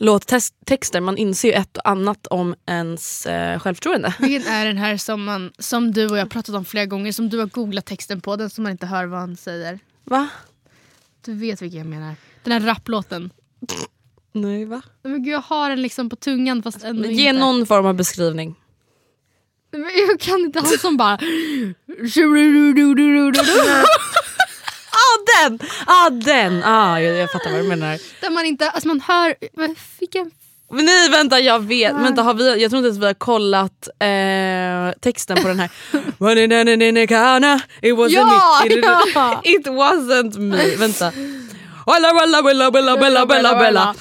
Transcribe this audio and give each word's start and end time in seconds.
låttexter. 0.00 1.00
Man 1.00 1.16
inser 1.16 1.48
ju 1.48 1.54
ett 1.54 1.76
och 1.76 1.88
annat 1.88 2.26
om 2.26 2.54
ens 2.66 3.26
eh, 3.26 3.58
självförtroende. 3.58 4.14
Vilken 4.18 4.52
är 4.52 4.66
den 4.66 4.76
här 4.76 4.96
som, 4.96 5.24
man, 5.24 5.52
som 5.58 5.92
du 5.92 6.08
och 6.08 6.18
jag 6.18 6.30
pratat 6.30 6.54
om 6.54 6.64
flera 6.64 6.86
gånger, 6.86 7.12
som 7.12 7.28
du 7.28 7.38
har 7.38 7.46
googlat 7.46 7.86
texten 7.86 8.20
på, 8.20 8.36
den 8.36 8.50
som 8.50 8.62
man 8.64 8.72
inte 8.72 8.86
hör 8.86 9.06
vad 9.06 9.20
han 9.20 9.36
säger. 9.36 9.78
Va? 10.04 10.28
Du 11.24 11.34
vet 11.34 11.62
vilken 11.62 11.78
jag 11.78 11.86
menar. 11.86 12.14
Den 12.42 12.52
här 12.52 12.60
rapplåten. 12.60 13.30
Nej 14.32 14.64
va? 14.64 14.82
Men 15.02 15.22
gud, 15.22 15.32
jag 15.32 15.40
har 15.40 15.70
den 15.70 15.82
liksom 15.82 16.10
på 16.10 16.16
tungan 16.16 16.62
fast 16.62 16.84
ändå 16.84 17.08
Ge 17.08 17.28
inte. 17.28 17.40
någon 17.40 17.66
form 17.66 17.86
av 17.86 17.94
beskrivning. 17.94 18.54
Men 19.70 19.90
jag 20.08 20.20
kan 20.20 20.40
inte, 20.40 20.60
han 20.60 20.78
som 20.78 20.96
bara... 20.96 21.18
Ah 25.34 25.48
den! 25.48 25.58
Ah 25.86 26.10
den! 26.10 26.64
Ah, 26.64 27.00
jag, 27.00 27.16
jag 27.16 27.32
fattar 27.32 27.50
vad 27.50 27.60
du 27.60 27.68
menar. 27.68 27.98
Där 28.20 28.30
man 28.30 28.44
inte, 28.44 28.70
alltså 28.70 28.88
man 28.88 29.00
hör, 29.00 29.34
vilken 30.00 30.30
Men 30.70 30.84
nej 30.84 31.08
vänta 31.10 31.40
jag 31.40 31.60
vet, 31.64 31.94
vänta, 31.94 32.22
har 32.22 32.34
vi, 32.34 32.62
jag 32.62 32.70
tror 32.70 32.78
inte 32.78 32.86
ens 32.88 32.98
vi 32.98 33.06
har 33.06 33.14
kollat 33.14 33.88
eh, 33.88 35.00
texten 35.00 35.42
på 35.42 35.48
den 35.48 35.60
här. 35.60 35.70
It 37.82 37.94
wasn't 37.96 38.08
Ja, 38.10 38.60
me. 38.64 38.74
It, 38.74 38.84
ja. 39.14 39.40
it 39.44 39.66
wasn't 39.66 40.38
me. 40.38 40.76
Vänta. 40.76 41.12
Walla 41.86 42.12
walla 42.12 42.42
walla 42.42 42.70
Walla 42.70 42.96
walla 42.96 43.24
walla 43.24 43.52
walla 43.52 43.94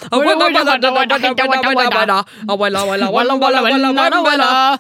walla 3.62 3.94
walla 3.94 4.22
walla 4.22 4.80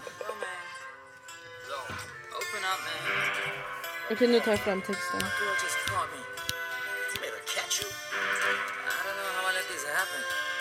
Okej 4.11 4.27
nu 4.27 4.39
tar 4.39 4.51
jag 4.51 4.59
fram 4.59 4.81
texten. 4.81 5.19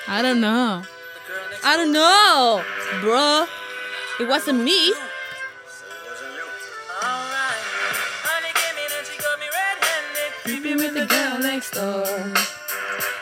I 0.08 0.22
don't 0.22 0.40
know. 0.40 0.82
I 1.64 1.76
don't 1.76 1.92
know 1.92 2.62
bro. 3.00 3.46
It 4.20 4.28
wasn't 4.28 4.62
me. 4.62 4.94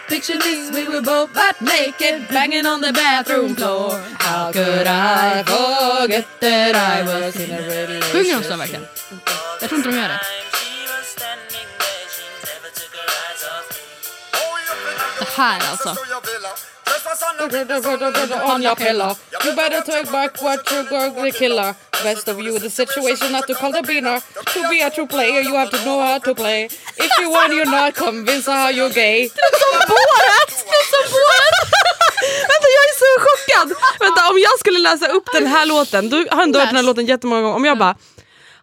Picture 0.08 0.38
this, 0.38 0.72
we 0.72 0.88
were 0.88 1.00
both 1.00 1.32
butt 1.32 1.60
naked, 1.60 2.28
banging 2.28 2.66
on 2.66 2.80
the 2.80 2.92
bathroom 2.92 3.54
floor. 3.54 3.92
How 4.18 4.50
could 4.52 4.86
I 4.86 5.44
forget 5.44 6.26
that 6.40 6.74
I 6.74 7.02
was 7.02 7.36
in 7.36 7.50
a 7.52 7.62
relationship? 7.62 8.12
Sjunger 8.12 8.40
de 8.40 8.44
så 8.44 8.56
verkligen? 8.56 8.86
Jag 9.60 9.68
tror 9.68 9.78
inte 9.78 9.90
de 9.90 9.96
gör 9.96 10.08
det. 10.08 10.20
Det 15.18 15.28
här 15.36 15.60
alltså. 15.70 15.96
On 17.40 18.62
your 18.62 18.76
pillow. 18.76 19.16
You 19.44 19.56
better 19.56 19.82
take 19.82 20.10
back 20.12 20.42
what 20.42 20.70
you 20.70 20.88
going 20.88 21.32
to 21.32 21.38
killer. 21.38 21.74
Best 22.02 22.28
of 22.28 22.38
you, 22.40 22.58
the 22.58 22.70
situation 22.70 23.32
not 23.32 23.46
to 23.46 23.54
call 23.54 23.72
the 23.72 23.82
beaner. 23.82 24.20
To 24.54 24.68
be 24.70 24.80
a 24.80 24.90
true 24.90 25.06
player, 25.06 25.40
you 25.40 25.54
have 25.54 25.70
to 25.70 25.78
know 25.84 26.00
how 26.00 26.18
to 26.18 26.34
play. 26.34 26.64
If 26.64 27.10
you 27.20 27.30
want, 27.30 27.52
you're 27.52 27.70
not 27.70 27.94
convinced 27.94 28.48
how 28.48 28.70
you're 28.70 28.92
gay. 28.94 29.28
Det 29.28 29.40
är 29.40 29.58
som 29.62 29.72
Borat! 29.88 30.50
Det 30.70 30.76
är 30.82 30.86
som 30.92 31.04
Borat! 31.12 31.70
Vänta, 32.50 32.66
jag 32.76 32.84
är 32.90 32.96
så 33.04 33.10
chockad! 33.26 33.68
Vänta, 34.00 34.30
om 34.30 34.38
jag 34.38 34.58
skulle 34.58 34.78
läsa 34.78 35.06
upp 35.06 35.24
den 35.32 35.46
här 35.46 35.66
låten, 35.66 36.08
du 36.08 36.28
har 36.30 36.42
ändå 36.42 36.58
hört 36.58 36.68
den 36.68 36.76
här 36.76 36.82
låten 36.82 37.06
jättemånga 37.06 37.42
gånger. 37.42 37.56
Om 37.56 37.64
jag 37.64 37.78
bara 37.78 37.96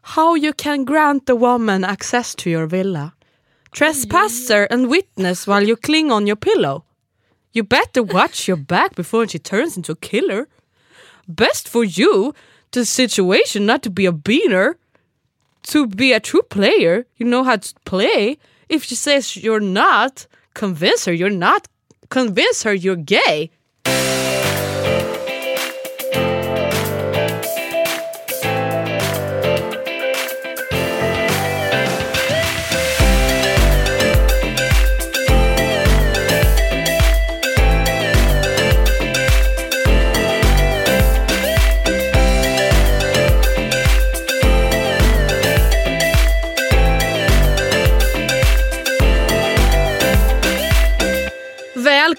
How 0.02 0.38
you 0.38 0.54
can 0.54 0.86
grant 0.86 1.30
a 1.30 1.36
woman 1.36 1.84
access 1.84 2.36
to 2.36 2.50
your 2.50 2.68
villa. 2.68 3.12
Trespasser 3.76 4.68
and 4.72 4.90
witness 4.90 5.48
while 5.48 5.68
you 5.68 5.76
cling 5.76 6.12
on 6.12 6.28
your 6.28 6.38
pillow. 6.38 6.87
You 7.58 7.64
better 7.64 8.04
watch 8.04 8.48
your 8.48 8.56
back 8.56 8.94
before 8.94 9.28
she 9.28 9.40
turns 9.40 9.78
into 9.78 9.94
a 9.94 9.96
killer. 9.96 10.48
Best 11.28 11.68
for 11.68 11.84
you, 11.84 12.36
the 12.72 12.86
situation 12.86 13.66
not 13.66 13.82
to 13.82 13.90
be 13.90 14.06
a 14.06 14.12
beaner, 14.12 14.76
to 15.64 15.88
be 15.88 16.14
a 16.14 16.20
true 16.20 16.44
player. 16.44 17.08
You 17.16 17.26
know 17.26 17.44
how 17.44 17.56
to 17.56 17.74
play. 17.84 18.38
If 18.70 18.84
she 18.84 18.94
says 18.94 19.36
you're 19.36 19.60
not, 19.60 20.28
convince 20.54 21.06
her 21.06 21.14
you're 21.14 21.32
not. 21.32 21.68
Convince 22.10 22.62
her 22.62 22.76
you're 22.76 22.96
gay. 22.96 23.50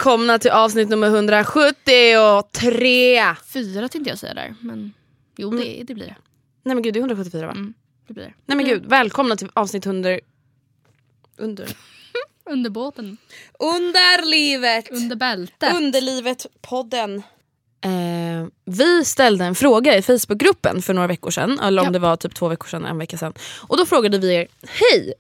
Välkomna 0.08 0.38
till 0.38 0.50
avsnitt 0.50 0.88
nummer 0.88 1.06
173. 1.06 3.34
Fyra 3.52 3.88
tänkte 3.88 4.10
jag 4.10 4.18
säga 4.18 4.34
där. 4.34 4.54
Men 4.60 4.92
jo, 5.36 5.50
det, 5.50 5.82
det 5.86 5.94
blir 5.94 6.06
det. 6.06 6.16
Nej 6.64 6.74
men 6.74 6.82
gud, 6.82 6.94
det 6.94 6.98
är 6.98 7.00
174 7.00 7.46
va? 7.46 7.52
Mm, 7.52 7.74
det 8.06 8.14
blir 8.14 8.24
det. 8.24 8.32
Nej 8.46 8.56
men 8.56 8.66
gud, 8.66 8.86
välkomna 8.86 9.36
till 9.36 9.48
avsnitt 9.54 9.86
100... 9.86 10.18
Under? 11.36 11.68
Under 12.50 12.70
båten. 12.70 13.16
Underlivet! 13.58 14.90
Under 14.90 15.16
bältet. 15.16 15.72
Underlivet-podden. 15.74 17.22
Eh, 17.80 18.48
vi 18.64 19.04
ställde 19.04 19.44
en 19.44 19.54
fråga 19.54 19.96
i 19.96 20.02
Facebookgruppen 20.02 20.82
för 20.82 20.94
några 20.94 21.08
veckor 21.08 21.30
sedan. 21.30 21.60
Eller 21.60 21.82
om 21.82 21.86
Ja. 21.86 21.92
det 21.92 21.98
var 21.98 22.16
typ 22.16 22.34
två 22.34 22.48
veckor 22.48 22.68
sedan, 22.68 22.84
en 22.84 22.98
vecka 22.98 23.18
sedan. 23.18 23.32
Och 23.68 23.76
då 23.76 23.86
frågade 23.86 24.18
vi 24.18 24.34
er, 24.34 24.48
hej! 24.62 25.14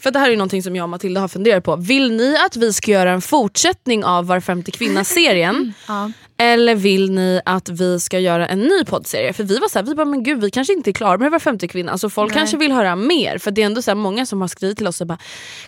För 0.00 0.10
det 0.10 0.18
här 0.18 0.30
är 0.30 0.36
någonting 0.36 0.62
som 0.62 0.76
jag 0.76 0.82
och 0.82 0.88
Matilda 0.88 1.20
har 1.20 1.28
funderat 1.28 1.64
på. 1.64 1.76
Vill 1.76 2.12
ni 2.12 2.36
att 2.46 2.56
vi 2.56 2.72
ska 2.72 2.90
göra 2.90 3.10
en 3.12 3.20
fortsättning 3.20 4.04
av 4.04 4.26
Var 4.26 4.40
femte 4.40 4.70
kvinna-serien? 4.70 5.72
Ja. 5.88 6.10
Eller 6.40 6.74
vill 6.74 7.10
ni 7.10 7.40
att 7.44 7.68
vi 7.68 8.00
ska 8.00 8.18
göra 8.18 8.46
en 8.48 8.60
ny 8.60 8.84
poddserie? 8.84 9.32
För 9.32 9.44
vi 9.44 9.58
var 9.58 9.68
såhär, 9.68 9.86
vi 9.86 9.94
bara 9.94 10.04
men 10.04 10.22
gud 10.22 10.40
vi 10.40 10.50
kanske 10.50 10.72
inte 10.72 10.90
är 10.90 10.92
klara 10.92 11.18
med 11.18 11.30
Var 11.30 11.38
femte 11.38 11.68
kvinna. 11.68 11.92
Alltså 11.92 12.10
folk 12.10 12.30
Nej. 12.30 12.38
kanske 12.38 12.56
vill 12.56 12.72
höra 12.72 12.96
mer. 12.96 13.38
För 13.38 13.50
det 13.50 13.62
är 13.62 13.66
ändå 13.66 13.82
så 13.82 13.94
många 13.94 14.26
som 14.26 14.40
har 14.40 14.48
skrivit 14.48 14.76
till 14.78 14.86
oss 14.86 15.00
och 15.00 15.06
bara 15.06 15.18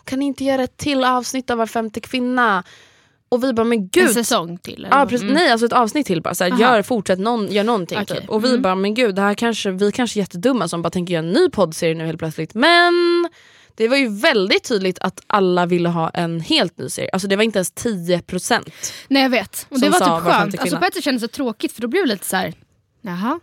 kan 0.04 0.18
ni 0.18 0.24
inte 0.26 0.44
göra 0.44 0.62
ett 0.62 0.76
till 0.76 1.04
avsnitt 1.04 1.50
av 1.50 1.58
Var 1.58 1.66
femte 1.66 2.00
kvinna? 2.00 2.64
Och 3.28 3.44
vi 3.44 3.52
bara 3.52 3.64
men 3.64 3.78
En 3.78 3.88
gud. 3.88 4.10
säsong 4.10 4.58
till? 4.58 4.86
Ja, 4.90 4.98
vad? 4.98 5.08
precis, 5.08 5.22
Mm. 5.22 5.34
Nej 5.34 5.50
alltså 5.50 5.66
ett 5.66 5.72
avsnitt 5.72 6.06
till 6.06 6.22
bara. 6.22 6.34
Såhär, 6.34 6.58
gör, 6.60 6.82
fortsätt, 6.82 7.18
någon, 7.18 7.52
gör 7.52 7.64
någonting. 7.64 7.98
Okej. 8.02 8.16
Typ. 8.20 8.28
Och 8.30 8.44
vi 8.44 8.48
Mm. 8.50 8.62
bara 8.62 8.74
men 8.74 8.94
gud 8.94 9.14
det 9.14 9.22
här 9.22 9.34
kanske, 9.34 9.70
vi 9.70 9.92
kanske 9.92 10.18
är 10.18 10.20
jättedumma 10.20 10.68
som 10.68 10.82
bara 10.82 10.90
tänker 10.90 11.14
göra 11.14 11.24
en 11.26 11.30
ny 11.32 11.48
poddserie 11.50 11.94
nu 11.94 12.06
helt 12.06 12.18
plötsligt. 12.18 12.54
Men 12.54 13.28
det 13.80 13.88
var 13.88 13.96
ju 13.96 14.08
väldigt 14.08 14.64
tydligt 14.64 14.98
att 14.98 15.20
alla 15.26 15.66
ville 15.66 15.88
ha 15.88 16.10
en 16.10 16.40
helt 16.40 16.78
ny 16.78 16.88
serie. 16.88 17.10
Alltså 17.12 17.28
det 17.28 17.36
var 17.36 17.42
inte 17.42 17.58
ens 17.58 17.72
10%. 17.74 18.72
Nej 19.08 19.22
jag 19.22 19.30
vet. 19.30 19.66
Och 19.70 19.80
det 19.80 19.88
var 19.90 19.98
typ 19.98 20.32
skönt. 20.32 20.58
Alltså 20.58 20.76
på 20.78 20.84
ett 20.84 20.94
sätt 20.94 21.04
kändes 21.04 21.22
det 21.22 21.28
tråkigt 21.28 21.72
för 21.72 21.82
då 21.82 21.88
blev 21.88 22.02
det 22.06 22.12
lite 22.12 22.26
så 22.26 22.36
här. 22.36 22.54
jaha. 23.02 23.40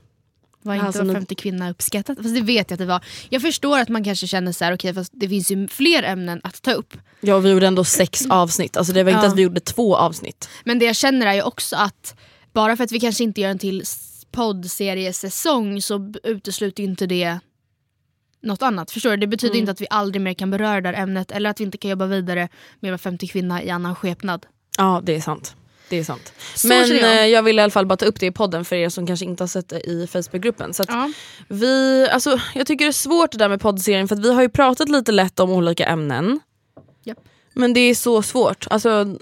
Var 0.62 0.74
inte 0.76 0.86
Alltså, 0.88 1.04
var 1.04 1.14
femte 1.14 1.36
kvinna 1.36 1.70
uppskattat? 1.70 2.18
Fast 2.18 2.36
det 2.36 2.42
vet 2.42 2.70
jag 2.70 2.76
att 2.76 2.80
det 2.80 2.86
var. 2.86 3.04
Jag 3.30 3.42
förstår 3.42 3.80
att 3.80 3.90
man 3.90 4.04
kanske 4.04 4.28
känner 4.28 4.52
så 4.52 4.66
här, 4.66 4.74
okej 4.74 4.94
fast 4.94 5.12
det 5.16 5.30
finns 5.30 5.52
ju 5.52 5.68
fler 5.68 6.04
ämnen 6.04 6.42
att 6.44 6.62
ta 6.62 6.72
upp. 6.72 6.98
Ja 7.20 7.40
vi 7.40 7.50
gjorde 7.50 7.68
ändå 7.68 7.84
sex 7.84 8.26
avsnitt. 8.30 8.78
Alltså 8.78 8.94
det 8.94 9.04
var 9.04 9.12
inte 9.12 9.26
Ja. 9.26 9.32
att 9.32 9.38
vi 9.38 9.42
gjorde 9.42 9.60
två 9.60 9.96
avsnitt. 9.96 10.50
Men 10.66 10.80
det 10.80 10.86
jag 10.86 10.96
känner 10.96 11.28
är 11.28 11.34
ju 11.34 11.42
också 11.42 11.76
att 11.76 12.16
bara 12.54 12.78
för 12.78 12.84
att 12.84 12.92
vi 12.92 13.00
kanske 13.00 13.24
inte 13.24 13.42
gör 13.42 13.50
en 13.50 13.60
till 13.60 13.84
poddseriesäsong 14.32 15.82
så 15.82 16.14
utesluter 16.24 16.84
ju 16.84 16.90
inte 16.90 17.06
det 17.06 17.40
något 18.48 18.62
annat. 18.62 18.92
Förstår 18.92 19.10
du? 19.12 19.18
Det 19.18 19.28
betyder 19.28 19.54
Mm. 19.54 19.60
inte 19.60 19.72
att 19.72 19.82
vi 19.82 19.88
aldrig 19.90 20.22
mer 20.22 20.34
kan 20.34 20.52
beröra 20.52 20.82
det 20.82 20.88
här 20.90 21.04
ämnet 21.04 21.32
eller 21.32 21.50
att 21.50 21.60
vi 21.60 21.64
inte 21.64 21.78
kan 21.78 21.92
jobba 21.92 22.06
vidare 22.06 22.50
med 22.80 22.92
Var 22.92 22.98
femte 22.98 23.28
kvinna 23.28 23.64
i 23.64 23.70
annan 23.70 23.96
skepnad. 23.96 24.46
Ja 24.78 25.02
det 25.04 25.16
är 25.16 25.22
sant. 25.22 25.56
Det 25.90 25.98
är 26.00 26.04
sant. 26.04 26.34
Så 26.56 26.68
Men 26.68 26.88
jag. 26.90 27.16
jag. 27.16 27.30
jag 27.30 27.44
vill 27.44 27.60
i 27.60 27.62
alla 27.62 27.72
fall 27.72 27.86
bara 27.86 27.98
ta 27.98 28.06
upp 28.06 28.20
det 28.20 28.26
i 28.26 28.32
podden 28.32 28.66
för 28.66 28.76
er 28.76 28.90
som 28.90 29.08
kanske 29.08 29.26
inte 29.26 29.44
har 29.44 29.48
sett 29.48 29.70
det 29.70 29.80
i 29.90 30.08
Facebookgruppen. 30.08 30.74
Så 30.74 30.84
Ja. 30.88 31.12
vi, 31.48 32.08
alltså, 32.12 32.40
jag 32.56 32.68
tycker 32.68 32.86
det 32.86 32.90
är 32.90 32.92
svårt 32.92 33.32
det 33.32 33.38
där 33.38 33.50
med 33.50 33.62
poddserien 33.62 34.08
för 34.08 34.16
att 34.16 34.22
vi 34.26 34.34
har 34.34 34.42
ju 34.42 34.50
pratat 34.50 34.90
lite 34.90 35.12
lätt 35.12 35.40
om 35.40 35.52
olika 35.52 35.86
ämnen. 35.86 36.40
Japp. 37.04 37.18
Men 37.54 37.74
det 37.74 37.80
är 37.80 37.96
så 37.96 38.22
svårt. 38.22 38.68
Alltså, 38.70 39.18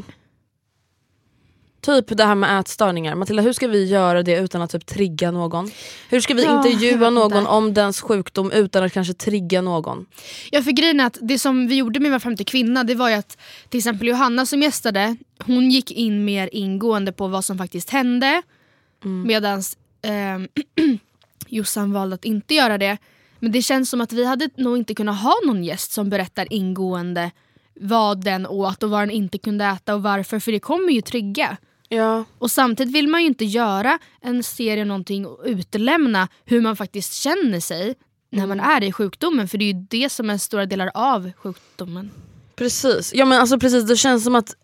typ 1.85 2.17
det 2.17 2.25
här 2.25 2.35
med 2.35 2.59
ätstörningar. 2.59 3.15
Matilda 3.15 3.41
hur 3.41 3.53
ska 3.53 3.67
vi 3.67 3.85
göra 3.85 4.23
det 4.23 4.39
utan 4.39 4.61
att 4.61 4.69
typ 4.71 4.85
trigga 4.85 5.31
någon? 5.31 5.71
Hur 6.09 6.19
ska 6.21 6.33
vi 6.33 6.43
Ja, 6.43 6.57
intervjua 6.57 7.09
någon 7.09 7.47
om 7.47 7.73
dens 7.73 8.01
sjukdom 8.01 8.51
utan 8.51 8.83
att 8.83 8.93
kanske 8.93 9.13
trigga 9.13 9.61
någon? 9.61 10.05
Ja 10.51 10.61
för 10.61 10.71
grejen 10.71 10.99
är 10.99 11.05
att 11.05 11.17
det 11.21 11.39
som 11.39 11.67
vi 11.67 11.75
gjorde 11.75 11.99
med 11.99 12.11
Var 12.11 12.19
femte 12.19 12.43
kvinna 12.43 12.83
det 12.83 12.95
var 12.95 13.09
ju 13.09 13.15
att 13.15 13.37
till 13.69 13.77
exempel 13.77 14.07
Johanna 14.07 14.45
som 14.45 14.61
gästade 14.61 15.15
hon 15.45 15.71
gick 15.71 15.91
in 15.91 16.25
mer 16.25 16.49
ingående 16.51 17.11
på 17.11 17.27
vad 17.27 17.45
som 17.45 17.57
faktiskt 17.57 17.89
hände 17.89 18.41
Mm. 19.05 19.27
medans 19.27 19.77
eh, 20.01 20.65
Jossan 21.47 21.93
valde 21.93 22.15
att 22.15 22.25
inte 22.25 22.53
göra 22.53 22.77
det. 22.77 22.97
Men 23.39 23.51
det 23.51 23.61
känns 23.61 23.89
som 23.89 24.01
att 24.01 24.13
vi 24.13 24.25
hade 24.25 24.49
nog 24.55 24.77
inte 24.77 24.95
kunnat 24.95 25.21
ha 25.21 25.33
någon 25.45 25.63
gäst 25.63 25.91
som 25.91 26.09
berättar 26.09 26.53
ingående 26.53 27.31
vad 27.79 28.23
den 28.23 28.47
åt 28.47 28.83
och 28.83 28.89
vad 28.89 29.01
den 29.01 29.11
inte 29.11 29.37
kunde 29.37 29.65
äta 29.65 29.95
och 29.95 30.03
varför 30.03 30.39
för 30.39 30.51
det 30.51 30.59
kommer 30.59 30.91
ju 30.91 31.01
trigga. 31.01 31.57
Ja. 31.89 32.25
Och 32.37 32.51
samtidigt 32.51 32.93
vill 32.93 33.07
man 33.07 33.21
ju 33.21 33.27
inte 33.27 33.45
göra 33.45 33.99
en 34.21 34.43
serie 34.43 34.85
någonting 34.85 35.25
och 35.25 35.41
utelämna 35.45 36.27
hur 36.45 36.61
man 36.61 36.75
faktiskt 36.75 37.13
känner 37.13 37.59
sig 37.59 37.95
när 38.29 38.47
man 38.47 38.59
är 38.59 38.83
i 38.83 38.91
sjukdomen. 38.91 39.47
För 39.47 39.57
det 39.57 39.65
är 39.65 39.73
ju 39.73 39.85
det 39.89 40.09
som 40.09 40.29
är 40.29 40.37
stora 40.37 40.65
delar 40.65 40.91
av 40.93 41.31
sjukdomen. 41.31 42.11
Precis. 42.55 43.13
Ja 43.13 43.25
men 43.25 43.39
alltså 43.39 43.59
precis, 43.59 43.87
det 43.87 43.97
känns 43.97 44.23
som 44.23 44.35
att 44.35 44.55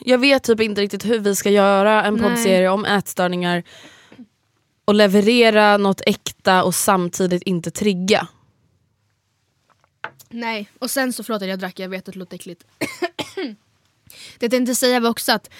jag 0.00 0.18
vet 0.18 0.42
typ 0.42 0.60
inte 0.60 0.80
riktigt 0.80 1.04
hur 1.04 1.18
vi 1.18 1.36
ska 1.36 1.50
göra 1.50 2.04
en 2.04 2.14
Nej. 2.14 2.22
poddserie 2.22 2.68
om 2.68 2.84
ätstörningar 2.84 3.62
och 4.84 4.94
leverera 4.94 5.76
något 5.76 6.00
äkta 6.06 6.64
och 6.64 6.74
samtidigt 6.74 7.42
inte 7.42 7.70
trigga. 7.70 8.28
Nej, 10.28 10.70
och 10.78 10.90
sen 10.90 11.12
så 11.12 11.24
förlåt 11.24 11.42
att 11.42 11.48
jag 11.48 11.58
drack, 11.58 11.78
jag 11.78 11.88
vet 11.88 12.08
att 12.08 12.14
det 12.14 12.18
låter 12.18 12.34
äckligt. 12.34 12.64
det 13.34 13.56
jag 14.40 14.50
tänkte 14.50 14.74
säga 14.74 15.00
var 15.00 15.10
också 15.10 15.32
att 15.32 15.50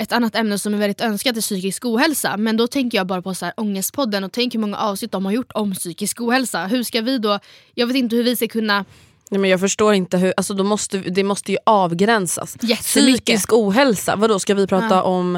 ett 0.00 0.12
annat 0.12 0.34
ämne 0.36 0.58
som 0.58 0.74
är 0.74 0.78
väldigt 0.78 1.00
önskat 1.00 1.36
är 1.36 1.40
psykisk 1.40 1.84
ohälsa. 1.84 2.36
Men 2.36 2.56
då 2.56 2.66
tänker 2.66 2.98
jag 2.98 3.06
bara 3.06 3.22
på 3.22 3.34
så 3.34 3.44
här 3.44 3.54
Ångestpodden 3.56 4.24
och 4.24 4.32
tänk 4.32 4.54
hur 4.54 4.60
många 4.60 4.76
avsnitt 4.76 5.12
de 5.12 5.24
har 5.24 5.32
gjort 5.32 5.52
om 5.54 5.74
psykisk 5.74 6.20
ohälsa. 6.20 6.66
Hur 6.66 6.82
ska 6.82 7.00
vi 7.00 7.18
då, 7.18 7.38
jag 7.74 7.86
vet 7.86 7.96
inte 7.96 8.16
hur 8.16 8.24
vi 8.24 8.36
ska 8.36 8.48
kunna 8.48 8.84
Nej, 9.32 9.40
men 9.40 9.50
jag 9.50 9.60
förstår 9.60 9.94
inte 9.94 10.18
hur, 10.18 10.34
alltså 10.36 10.54
då 10.54 10.64
måste, 10.64 10.98
det 10.98 11.24
måste 11.24 11.52
ju 11.52 11.58
avgränsas. 11.66 12.56
Psykisk 12.80 13.52
ohälsa, 13.52 14.16
vadå 14.16 14.38
ska 14.38 14.54
vi 14.54 14.66
prata 14.66 14.86
Ja. 14.94 15.02
om, 15.02 15.36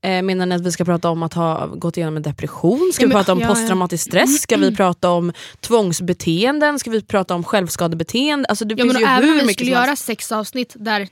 eh, 0.00 0.22
menar 0.22 0.46
ni 0.46 0.54
att 0.54 0.60
vi 0.62 0.72
ska 0.72 0.84
prata 0.84 1.10
om 1.10 1.22
att 1.22 1.34
ha 1.34 1.66
gått 1.66 1.96
igenom 1.96 2.16
en 2.16 2.22
depression? 2.22 2.90
Ska 2.94 3.02
Ja, 3.02 3.06
vi 3.08 3.14
men- 3.14 3.20
prata 3.24 3.32
om 3.32 3.40
ja, 3.40 3.48
posttraumatisk 3.48 4.04
stress? 4.04 4.42
Ska 4.42 4.56
vi 4.56 4.76
prata 4.76 5.10
om 5.10 5.32
tvångsbeteenden? 5.60 6.78
Ska 6.78 6.90
vi 6.90 7.02
prata 7.02 7.34
om 7.34 7.44
självskadebeteende? 7.44 8.48
Alltså 8.48 8.64
det 8.64 8.74
Ja, 8.78 8.84
men 8.84 8.96
ju 9.00 9.06
hur 9.06 9.22
vi 9.34 9.40
mycket 9.42 9.52
skulle 9.54 9.70
göra 9.70 9.96
sex 9.96 10.32
avsnitt 10.32 10.72
där 10.78 11.08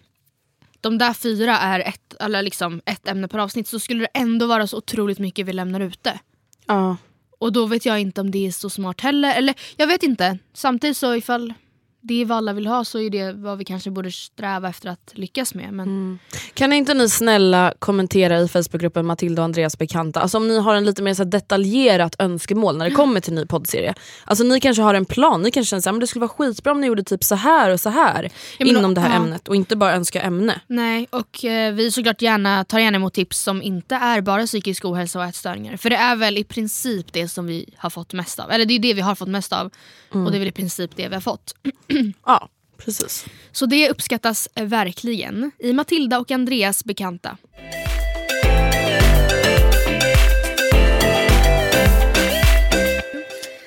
de 0.83 0.99
där 0.99 1.13
fyra 1.13 1.59
är 1.59 1.81
ett, 1.81 2.15
eller 2.21 2.43
liksom 2.43 2.81
ett 2.85 3.09
ämne 3.09 3.29
per 3.29 3.39
avsnitt 3.39 3.69
så 3.69 3.81
skulle 3.81 4.01
det 4.01 4.11
ändå 4.15 4.47
vara 4.47 4.67
så 4.67 4.77
otroligt 4.77 5.19
mycket 5.19 5.47
vi 5.47 5.53
lämnar 5.53 5.81
ute. 5.81 6.21
Ja. 6.67 6.97
Och 7.39 7.53
då 7.53 7.67
vet 7.67 7.87
jag 7.87 8.01
inte 8.01 8.21
om 8.21 8.31
det 8.31 8.47
är 8.47 8.51
så 8.51 8.71
smart 8.71 9.01
heller. 9.01 9.35
Eller 9.35 9.55
jag 9.77 9.87
vet 9.87 10.03
inte. 10.03 10.39
Samtidigt 10.53 10.97
så 10.97 11.15
ifall 11.15 11.55
det 12.05 12.21
är 12.21 12.25
vad 12.25 12.39
alla 12.39 12.53
vill 12.53 12.67
ha 12.67 12.85
så 12.85 12.99
är 13.01 13.11
det 13.11 13.33
vad 13.33 13.59
vi 13.59 13.65
kanske 13.65 13.91
borde 13.91 14.13
sträva 14.13 14.69
efter 14.69 14.89
att 14.89 15.11
lyckas 15.15 15.55
med. 15.55 15.73
Men 15.73 16.19
Kan 16.55 16.73
inte 16.73 16.95
ni 16.95 17.09
snälla 17.09 17.75
kommentera 17.79 18.41
i 18.41 18.49
Facebookgruppen 18.49 19.07
Matilda 19.07 19.43
och 19.43 19.45
Andreas 19.45 19.79
bekanta, 19.79 20.21
alltså 20.21 20.37
om 20.39 20.49
ni 20.49 20.59
har 20.61 20.75
en 20.75 20.85
lite 20.85 21.03
mer 21.03 21.15
så 21.15 21.25
detaljerat 21.25 22.17
önskemål 22.19 22.77
när 22.77 22.85
det 22.89 22.95
kommer 22.95 23.21
till 23.21 23.33
ny 23.35 23.47
poddserie. 23.47 23.95
Alltså 24.25 24.45
ni 24.45 24.61
kanske 24.61 24.83
har 24.83 24.95
en 24.95 25.05
plan, 25.05 25.43
ni 25.43 25.51
kanske 25.51 25.81
känner 25.81 25.97
att 25.97 26.01
det 26.01 26.07
skulle 26.07 26.21
vara 26.21 26.29
skitbra 26.29 26.73
om 26.73 26.81
ni 26.81 26.87
gjorde 26.87 27.03
typ 27.03 27.25
så 27.25 27.35
här 27.35 27.71
och 27.71 27.81
så 27.81 27.89
här 27.91 28.31
men 28.59 28.69
inom 28.69 28.83
då- 28.95 29.01
det 29.01 29.01
här 29.01 29.11
ja. 29.11 29.17
ämnet 29.17 29.49
och 29.49 29.57
inte 29.57 29.77
bara 29.77 29.95
önska 29.95 30.23
ämne. 30.23 30.61
Nej, 30.67 31.07
och 31.11 31.45
eh, 31.45 31.73
vi 31.75 31.91
såklart 31.91 32.23
gärna 32.23 32.65
tar 32.65 32.79
gärna 32.79 32.97
emot 32.97 33.15
tips 33.15 33.39
som 33.39 33.63
inte 33.63 33.95
är 33.95 34.21
bara 34.21 34.47
psykisk 34.47 34.85
ohälsa 34.85 35.19
och 35.19 35.25
ätstörningar. 35.25 35.77
För 35.77 35.91
det 35.91 35.97
är 35.97 36.17
väl 36.17 36.39
i 36.39 36.45
princip 36.45 37.13
det 37.13 37.29
som 37.29 37.47
vi 37.47 37.75
har 37.77 37.91
fått 37.91 38.13
mest 38.13 38.39
av. 38.39 38.51
Eller 38.51 38.65
det 38.65 38.75
är 38.75 38.79
det 38.79 38.95
vi 38.95 39.01
har 39.01 39.15
fått 39.15 39.29
mest 39.29 39.53
av. 39.53 39.71
Och 40.11 40.31
det 40.31 40.37
är 40.37 40.39
väl 40.39 40.49
i 40.49 40.53
princip 40.53 40.91
det 40.97 41.09
vi 41.09 41.15
har 41.15 41.21
fått. 41.21 41.55
Ja, 42.27 42.49
precis. 42.77 43.25
Så 43.53 43.67
det 43.67 43.91
uppskattas 43.91 44.49
eh, 44.55 44.65
verkligen 44.67 45.51
i 45.59 45.73
Matilda 45.73 46.19
och 46.19 46.31
Andreas 46.31 46.85
bekanta. 46.85 47.37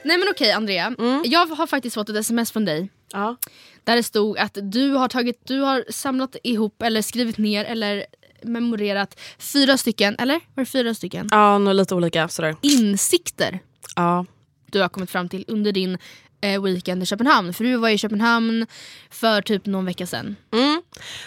Nej 0.03 0.17
men 0.17 0.27
okej 0.31 0.51
Andrea, 0.51 0.95
jag 1.23 1.45
har 1.45 1.67
faktiskt 1.67 1.93
fått 1.93 2.09
ett 2.09 2.15
sms 2.15 2.51
från 2.51 2.65
dig 2.65 2.89
Ja. 3.11 3.35
där 3.83 3.95
det 3.95 4.03
stod 4.03 4.37
att 4.37 4.57
du 4.61 4.91
har, 4.91 5.07
tagit, 5.07 5.39
du 5.47 5.59
har 5.59 5.85
samlat 5.89 6.35
ihop 6.43 6.81
eller 6.81 7.01
skrivit 7.01 7.37
ner 7.37 7.65
eller 7.65 8.05
memorerat 8.43 9.19
fyra 9.39 9.77
stycken, 9.77 10.15
eller? 10.19 10.33
Var 10.33 10.63
det 10.63 10.65
fyra 10.65 10.93
stycken? 10.93 11.27
Ja, 11.31 11.57
nog 11.57 11.73
lite 11.75 11.95
olika 11.95 12.27
sådär. 12.27 12.55
Insikter 12.61 13.59
Ja. 13.95 14.25
du 14.71 14.81
har 14.81 14.89
kommit 14.89 15.09
fram 15.09 15.29
till 15.29 15.45
under 15.47 15.71
din 15.71 15.97
eh, 16.53 16.61
weekend 16.61 17.03
i 17.03 17.05
Köpenhamn. 17.05 17.53
För 17.53 17.63
du 17.63 17.77
var 17.77 17.89
i 17.89 17.97
Köpenhamn 17.97 18.67
för 19.09 19.41
typ 19.41 19.65
någon 19.65 19.85
vecka 19.85 20.07
sedan. 20.07 20.35
Mm. 20.53 20.81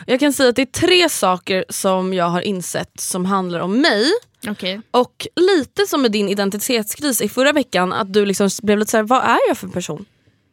Jag 0.06 0.20
kan 0.20 0.32
säga 0.32 0.48
att 0.48 0.56
det 0.56 0.62
är 0.62 0.66
tre 0.66 1.08
saker 1.08 1.64
som 1.68 2.14
jag 2.14 2.28
har 2.28 2.40
insett 2.40 3.00
som 3.00 3.25
handlar 3.25 3.60
om 3.60 3.80
mig 3.80 4.04
Okej. 4.48 4.80
och 4.90 5.26
lite 5.37 5.87
som 5.87 6.02
med 6.02 6.12
din 6.12 6.28
identitetskris 6.28 7.20
i 7.20 7.28
förra 7.28 7.52
veckan 7.52 7.92
att 7.92 8.12
du 8.12 8.26
liksom 8.26 8.50
blev 8.62 8.78
lite 8.78 8.90
såhär, 8.90 9.04
vad 9.04 9.25
är 9.25 9.38
jag 9.48 9.58
för 9.58 9.68
person? 9.68 10.04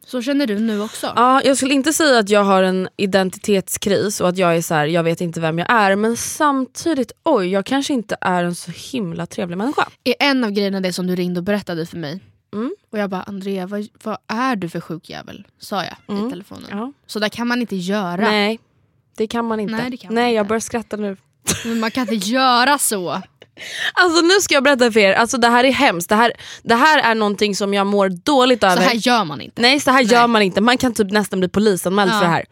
Så 0.06 0.22
känner 0.22 0.46
du 0.46 0.58
nu 0.58 0.80
också? 0.82 1.12
Ja, 1.16 1.42
jag 1.44 1.56
skulle 1.56 1.74
inte 1.74 1.92
säga 1.92 2.18
att 2.18 2.30
jag 2.30 2.44
har 2.44 2.62
en 2.62 2.88
identitetskris 2.96 4.20
och 4.20 4.28
att 4.28 4.38
jag 4.38 4.56
är 4.56 4.62
så 4.62 4.74
här, 4.74 4.86
jag 4.86 5.02
vet 5.02 5.20
inte 5.20 5.40
vem 5.40 5.58
jag 5.58 5.70
är 5.70 5.96
men 5.96 6.16
samtidigt, 6.16 7.12
oj 7.24 7.48
jag 7.48 7.66
kanske 7.66 7.92
inte 7.92 8.16
är 8.20 8.44
en 8.44 8.54
så 8.54 8.70
himla 8.70 9.26
trevlig 9.26 9.58
människa. 9.58 9.88
Är 10.04 10.14
en 10.18 10.44
av 10.44 10.50
grejerna 10.50 10.80
det 10.80 10.92
som 10.92 11.06
du 11.06 11.16
ringde 11.16 11.40
och 11.40 11.44
berättade 11.44 11.86
för 11.86 11.96
mig? 11.96 12.20
Mm. 12.54 12.74
Och 12.92 12.98
jag 12.98 13.10
bara, 13.10 13.22
Andrea 13.22 13.66
vad, 13.66 13.86
vad 14.02 14.16
är 14.28 14.56
du 14.56 14.68
för 14.68 14.80
sjukjävel? 14.80 15.46
Sa 15.60 15.84
jag 15.84 16.26
i 16.26 16.30
telefonen. 16.30 16.66
Ja. 16.70 16.92
Så 17.06 17.18
där 17.18 17.28
kan 17.28 17.46
man 17.48 17.60
inte 17.60 17.76
göra. 17.76 18.16
Nej, 18.30 18.58
det 19.16 19.26
kan 19.26 19.44
man 19.44 19.60
inte. 19.60 19.74
Nej, 19.74 19.90
det 19.90 19.96
kan 19.96 20.14
Nej 20.14 20.34
jag 20.34 20.42
inte. 20.42 20.48
börjar 20.48 20.60
skratta 20.60 20.96
nu. 20.96 21.16
Men 21.64 21.80
man 21.80 21.90
kan 21.90 22.02
inte 22.12 22.30
göra 22.30 22.78
så. 22.78 23.22
Alltså 23.94 24.20
nu 24.22 24.40
ska 24.40 24.54
jag 24.54 24.62
berätta 24.64 24.92
för 24.92 25.00
er, 25.00 25.12
alltså, 25.12 25.38
det 25.38 25.48
här 25.48 25.64
är 25.64 25.72
hemskt. 25.72 26.08
Det 26.08 26.14
här, 26.14 26.32
det 26.62 26.74
här 26.74 26.98
är 27.10 27.14
någonting 27.14 27.56
som 27.56 27.74
jag 27.74 27.86
mår 27.86 28.08
dåligt 28.08 28.60
Så 28.60 28.66
över. 28.66 28.82
här 28.82 28.94
gör 28.94 29.24
man 29.24 29.40
inte. 29.40 29.62
Nej 29.62 29.80
så 29.80 29.90
här 29.90 30.02
Nej. 30.04 30.12
gör 30.12 30.26
man 30.26 30.42
inte, 30.42 30.60
man 30.60 30.78
kan 30.78 30.94
typ 30.94 31.10
nästan 31.10 31.38
bli 31.40 31.48
polisanmäld 31.48 32.10
Ja. 32.10 32.14
för 32.18 32.24
det 32.24 32.30
här. 32.32 32.44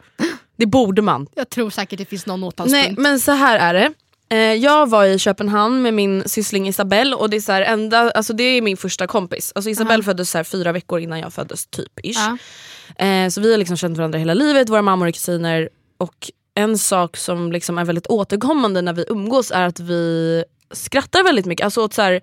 Det 0.57 0.65
borde 0.65 1.01
man. 1.01 1.27
Jag 1.35 1.49
tror 1.49 1.69
säkert 1.69 1.99
det 1.99 2.05
finns 2.05 2.25
någon 2.25 2.39
Nej 2.39 2.47
åtalspunkt. 2.47 2.97
men 3.01 3.19
så 3.19 3.31
här 3.31 3.57
är 3.59 3.73
det. 3.73 3.93
Eh, 4.35 4.53
jag 4.53 4.89
var 4.89 5.05
i 5.05 5.19
Köpenhamn 5.19 5.81
med 5.81 5.93
min 5.93 6.23
syssling 6.25 6.67
Isabelle 6.67 7.15
och 7.15 7.29
det 7.29 7.37
är, 7.37 7.41
så 7.41 7.51
här 7.51 7.61
enda, 7.61 8.11
alltså 8.11 8.33
det 8.33 8.43
är 8.43 8.61
min 8.61 8.77
första 8.77 9.07
kompis. 9.07 9.51
Alltså 9.55 9.69
Isabelle 9.69 10.03
föddes 10.03 10.29
så 10.29 10.37
här 10.37 10.43
fyra 10.43 10.71
veckor 10.71 10.99
innan 10.99 11.19
jag 11.19 11.33
föddes 11.33 11.67
typ. 11.67 11.99
Ish. 12.03 12.17
Ja. 12.17 13.05
Eh, 13.05 13.29
så 13.29 13.41
vi 13.41 13.51
har 13.51 13.57
liksom 13.57 13.77
känt 13.77 13.97
varandra 13.97 14.19
hela 14.19 14.33
livet, 14.33 14.69
våra 14.69 14.81
mammor 14.81 15.07
är 15.07 15.11
kusiner. 15.11 15.69
Och 15.97 16.31
en 16.55 16.77
sak 16.77 17.17
som 17.17 17.51
liksom 17.51 17.77
är 17.77 17.85
väldigt 17.85 18.07
återkommande 18.07 18.81
när 18.81 18.93
vi 18.93 19.05
umgås 19.09 19.51
är 19.51 19.63
att 19.63 19.79
vi 19.79 20.43
skrattar 20.71 21.23
väldigt 21.23 21.45
mycket. 21.45 21.63
Alltså 21.65 21.81
åt 21.81 21.93
så 21.93 22.01
här, 22.01 22.21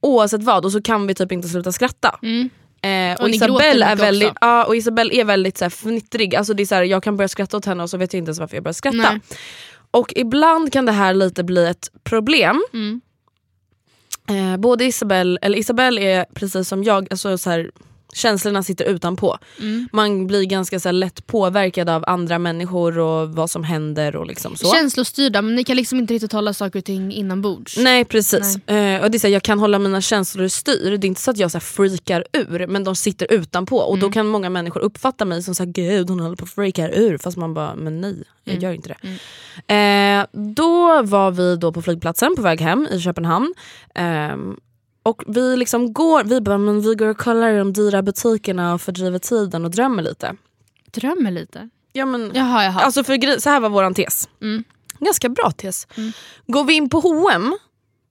oavsett 0.00 0.42
vad 0.42 0.64
och 0.64 0.72
så 0.72 0.82
kan 0.82 1.06
vi 1.06 1.14
typ 1.14 1.32
inte 1.32 1.48
sluta 1.48 1.72
skratta. 1.72 2.18
Mm. 2.22 2.50
Eh, 2.82 3.16
och, 3.16 3.22
Och 3.22 3.30
Isabelle 3.30 3.86
är 3.86 3.96
väldigt, 3.96 4.32
ja, 4.40 4.64
och 4.64 4.76
Isabelle 4.76 5.14
är 5.14 5.24
väldigt 5.24 5.58
så 5.58 5.64
här, 5.64 5.70
fnittrig. 5.70 6.34
Alltså 6.34 6.54
det 6.54 6.62
är 6.62 6.66
så 6.66 6.74
här, 6.74 6.82
jag 6.82 7.02
kan 7.02 7.16
börja 7.16 7.28
skratta 7.28 7.56
åt 7.56 7.66
henne 7.66 7.82
och 7.82 7.90
så 7.90 7.96
vet 7.96 8.12
jag 8.12 8.18
inte 8.18 8.28
ens 8.28 8.38
varför 8.38 8.56
jag 8.56 8.64
börjar 8.64 8.72
skratta. 8.72 8.96
Nej. 8.96 9.20
Och 9.90 10.12
ibland 10.16 10.72
kan 10.72 10.86
det 10.86 10.92
här 10.92 11.14
lite 11.14 11.44
bli 11.44 11.66
ett 11.66 11.90
problem. 12.04 12.64
Mm. 12.72 13.00
Eh, 14.28 14.56
både 14.56 14.84
Isabelle, 14.84 15.38
eller 15.42 15.58
Isabelle 15.58 16.00
är 16.00 16.24
precis 16.34 16.68
som 16.68 16.84
jag, 16.84 17.08
alltså 17.10 17.38
så 17.38 17.50
här, 17.50 17.70
känslorna 18.12 18.62
sitter 18.62 18.84
utanpå. 18.84 19.38
Mm. 19.58 19.88
Man 19.92 20.26
blir 20.26 20.42
ganska 20.44 20.80
så 20.80 20.90
lätt 20.90 21.26
påverkad 21.26 21.88
av 21.88 22.04
andra 22.06 22.38
människor 22.38 22.98
och 22.98 23.28
vad 23.34 23.50
som 23.50 23.64
händer 23.64 24.16
och 24.16 24.26
liksom 24.26 24.56
så. 24.56 24.72
Känslostyrda 24.72 25.42
men 25.42 25.54
ni 25.54 25.64
kan 25.64 25.76
liksom 25.76 25.98
inte 25.98 26.14
riktigt 26.14 26.32
hålla 26.32 26.52
saker 26.54 26.78
och 26.78 26.84
ting 26.84 27.12
inombords. 27.12 27.76
Nej 27.76 28.04
precis. 28.04 28.56
Eh, 28.68 29.02
och 29.02 29.10
det 29.10 29.16
är 29.16 29.18
så 29.18 29.26
här, 29.26 29.32
jag 29.34 29.42
kan 29.42 29.58
hålla 29.58 29.78
mina 29.78 30.00
känslor 30.00 30.44
i 30.44 30.50
styr. 30.50 30.90
Det 30.98 31.06
är 31.06 31.08
inte 31.08 31.20
så 31.20 31.30
att 31.30 31.38
jag 31.38 31.50
så 31.50 31.58
här, 31.58 31.60
freakar 31.60 32.24
ur 32.32 32.66
men 32.66 32.84
de 32.84 32.96
sitter 32.96 33.32
utanpå 33.32 33.76
och 33.78 33.94
Mm. 33.96 34.00
då 34.00 34.12
kan 34.12 34.26
många 34.26 34.50
människor 34.50 34.80
uppfatta 34.80 35.24
mig 35.24 35.42
som 35.42 35.54
så 35.54 35.64
här, 35.64 35.70
gud 35.72 36.10
hon 36.10 36.20
håller 36.20 36.36
på 36.36 36.44
att 36.44 36.50
freakar 36.50 36.88
ur 36.94 37.18
fast 37.18 37.36
man 37.36 37.54
bara 37.54 37.74
men 37.74 38.00
nej 38.00 38.22
jag 38.44 38.52
Mm. 38.54 38.62
gör 38.64 38.72
inte 38.72 38.88
det. 38.88 39.74
Eh, 39.74 40.26
då 40.54 41.02
var 41.02 41.30
vi 41.30 41.56
då 41.56 41.72
på 41.72 41.82
flygplatsen 41.82 42.36
på 42.36 42.42
väg 42.42 42.60
hem 42.60 42.88
i 42.90 43.00
Köpenhamn. 43.00 43.54
Ehm, 43.94 44.56
och 45.02 45.22
vi 45.26 45.56
liksom 45.56 45.92
går, 45.92 46.24
vi 46.24 46.40
bara 46.40 46.58
men 46.58 46.80
vi 46.80 46.94
går 46.94 47.06
och 47.06 47.18
kollar 47.18 47.52
i 47.52 47.58
de 47.58 47.72
dyra 47.72 48.02
butikerna 48.02 48.74
och 48.74 48.80
fördriver 48.80 49.18
tiden 49.18 49.64
och 49.64 49.70
drömmer 49.70 50.02
lite. 50.02 50.36
Drömmer 50.90 51.30
lite. 51.30 51.68
Ja, 51.92 52.06
men, 52.06 52.30
Jaha, 52.34 52.64
jaha. 52.64 52.80
Alltså 52.80 53.04
för 53.04 53.40
så 53.40 53.50
här 53.50 53.60
var 53.60 53.68
våran 53.68 53.94
tes. 53.94 54.28
Mm. 54.42 54.64
Ganska 54.98 55.28
bra 55.28 55.50
tes. 55.50 55.86
Går 56.46 56.64
vi 56.64 56.74
in 56.74 56.88
på 56.90 57.00
H&M 57.00 57.54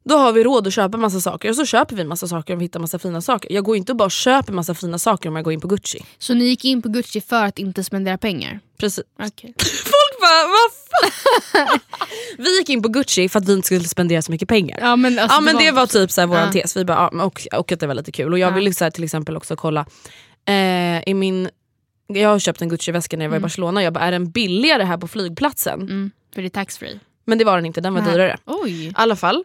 då 0.03 0.17
har 0.17 0.34
vi 0.34 0.43
råd 0.43 0.67
att 0.67 0.74
köpa 0.74 0.98
massa 0.98 1.22
saker 1.22 1.50
och 1.50 1.55
så 1.55 1.65
köper 1.65 1.96
vi 1.96 2.03
massa 2.03 2.27
saker 2.27 2.53
om 2.53 2.60
vi 2.60 2.65
hittar 2.65 2.79
massa 2.79 3.00
fina 3.00 3.22
saker. 3.22 3.53
Jag 3.53 3.63
går 3.63 3.75
inte 3.75 3.91
och 3.91 3.96
bara 3.96 4.10
köper 4.10 4.53
massa 4.53 4.74
fina 4.74 5.00
saker 5.00 5.29
om 5.29 5.36
jag 5.36 5.46
går 5.46 5.53
in 5.53 5.62
på 5.62 5.67
Gucci. 5.67 6.05
Så 6.17 6.34
ni 6.34 6.46
gick 6.46 6.65
in 6.65 6.81
på 6.81 6.89
Gucci 6.89 7.22
för 7.22 7.46
att 7.46 7.60
inte 7.60 7.84
spendera 7.84 8.17
pengar? 8.17 8.60
Precis. 8.77 9.03
Okej. 9.19 9.53
Bara 10.29 10.48
vad 10.48 10.71
fan? 11.71 11.79
vi 12.38 12.57
gick 12.57 12.69
in 12.69 12.81
på 12.81 12.89
Gucci 12.89 13.29
för 13.29 13.39
att 13.39 13.45
vi 13.50 13.53
inte 13.53 13.65
skulle 13.65 13.83
spendera 13.83 14.21
så 14.21 14.31
mycket 14.31 14.50
pengar. 14.50 14.77
Ja 14.81 14.95
men, 14.95 15.19
alltså, 15.19 15.38
ja 15.38 15.41
men 15.41 15.57
det 15.57 15.71
var 15.71 15.86
typ 15.86 16.12
så 16.12 16.21
här 16.21 16.27
våran 16.27 16.45
Ja. 16.45 16.51
tes, 16.62 16.77
vi 16.77 16.86
bara, 16.86 17.09
ja, 17.13 17.24
och, 17.24 17.48
och 17.53 17.71
att 17.71 17.79
det 17.79 17.88
var 17.88 17.93
lite 17.95 18.12
kul. 18.12 18.33
Och 18.33 18.39
jag 18.39 18.51
Ja. 18.51 18.55
ville 18.55 18.74
så 18.74 18.83
här, 18.83 18.91
till 18.91 19.03
exempel 19.03 19.38
också 19.38 19.55
kolla, 19.55 19.86
eh, 20.45 21.09
i 21.09 21.13
min, 21.13 21.50
jag 22.07 22.29
har 22.29 22.39
köpt 22.39 22.62
en 22.62 22.69
Gucci-väska 22.69 23.17
när 23.17 23.25
jag 23.25 23.29
var 23.29 23.38
i 23.38 23.39
Barcelona, 23.41 23.83
jag 23.83 23.93
bara 23.93 24.03
är 24.03 24.12
den 24.12 24.31
billigare 24.31 24.83
här 24.83 24.98
på 24.98 25.07
flygplatsen? 25.07 25.81
Mm, 25.81 26.12
för 26.36 26.41
det 26.41 26.48
är 26.48 26.50
taxfree. 26.50 27.00
Men 27.25 27.38
det 27.38 27.45
var 27.45 27.55
den 27.55 27.65
inte, 27.65 27.81
den 27.81 27.93
var 27.93 28.01
Nej. 28.01 28.12
dyrare. 28.13 28.38
Oj. 28.45 28.86
I 28.88 28.93
alla 28.95 29.15
fall. 29.15 29.43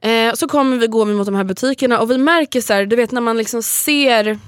Eh, 0.00 0.34
så 0.34 0.48
kommer 0.48 0.76
vi 0.76 0.86
gå 0.86 1.04
mot 1.04 1.26
de 1.26 1.34
här 1.34 1.44
butikerna 1.44 1.98
och 2.00 2.10
vi 2.10 2.18
märker 2.18 2.60
så 2.60 2.72
här, 2.72 2.86
du 2.86 2.96
vet 2.96 3.12
när 3.12 3.20
man 3.20 3.36
liksom 3.36 3.62
ser 3.62 4.38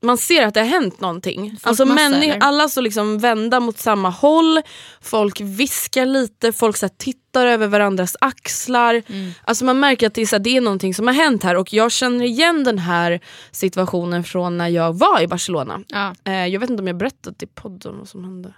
man 0.00 0.18
ser 0.18 0.46
att 0.46 0.54
det 0.54 0.60
har 0.60 0.66
hänt 0.66 1.00
någonting. 1.00 1.58
Alltså 1.62 1.86
Folkmassa, 1.86 2.10
männi- 2.10 2.30
eller? 2.30 2.40
alla 2.42 2.68
står 2.68 2.82
liksom 2.82 3.18
vända 3.18 3.60
mot 3.60 3.78
samma 3.78 4.10
håll, 4.10 4.60
folk 5.00 5.40
viskar 5.40 6.06
lite, 6.06 6.52
folk 6.52 6.76
så 6.76 6.88
tittar 6.88 7.46
över 7.46 7.66
varandras 7.66 8.16
axlar. 8.20 9.02
Mm. 9.08 9.32
Alltså 9.44 9.64
man 9.64 9.80
märker 9.80 10.06
att 10.06 10.14
det 10.14 10.22
är, 10.22 10.26
så 10.26 10.38
det 10.38 10.56
är 10.56 10.60
någonting 10.60 10.94
som 10.94 11.06
har 11.06 11.14
hänt 11.14 11.42
här 11.42 11.56
och 11.56 11.72
jag 11.72 11.92
känner 11.92 12.24
igen 12.24 12.64
den 12.64 12.78
här 12.78 13.20
situationen 13.50 14.24
från 14.24 14.58
när 14.58 14.68
jag 14.68 14.98
var 14.98 15.20
i 15.20 15.26
Barcelona. 15.26 15.80
Ja. 15.88 16.14
Eh, 16.24 16.46
jag 16.46 16.60
vet 16.60 16.70
inte 16.70 16.80
om 16.80 16.86
jag 16.86 16.96
berättat 16.96 17.42
i 17.42 17.46
podden 17.46 17.98
vad 17.98 18.08
som 18.08 18.24
hände. 18.24 18.54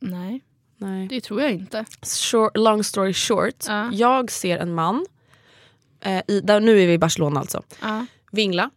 Nej, 0.00 0.40
Nej. 0.78 1.08
det 1.08 1.20
tror 1.20 1.42
jag 1.42 1.52
inte. 1.52 1.84
Short, 2.30 2.56
long 2.56 2.84
story 2.84 3.14
short, 3.14 3.64
Ja. 3.68 3.90
jag 3.92 4.30
ser 4.30 4.58
en 4.58 4.74
man, 4.74 5.06
eh, 6.04 6.22
i, 6.28 6.40
där, 6.40 6.60
nu 6.60 6.82
är 6.82 6.86
vi 6.86 6.92
i 6.92 6.98
Barcelona 6.98 7.40
alltså, 7.40 7.62
Ja. 7.82 8.06
vingla, 8.32 8.70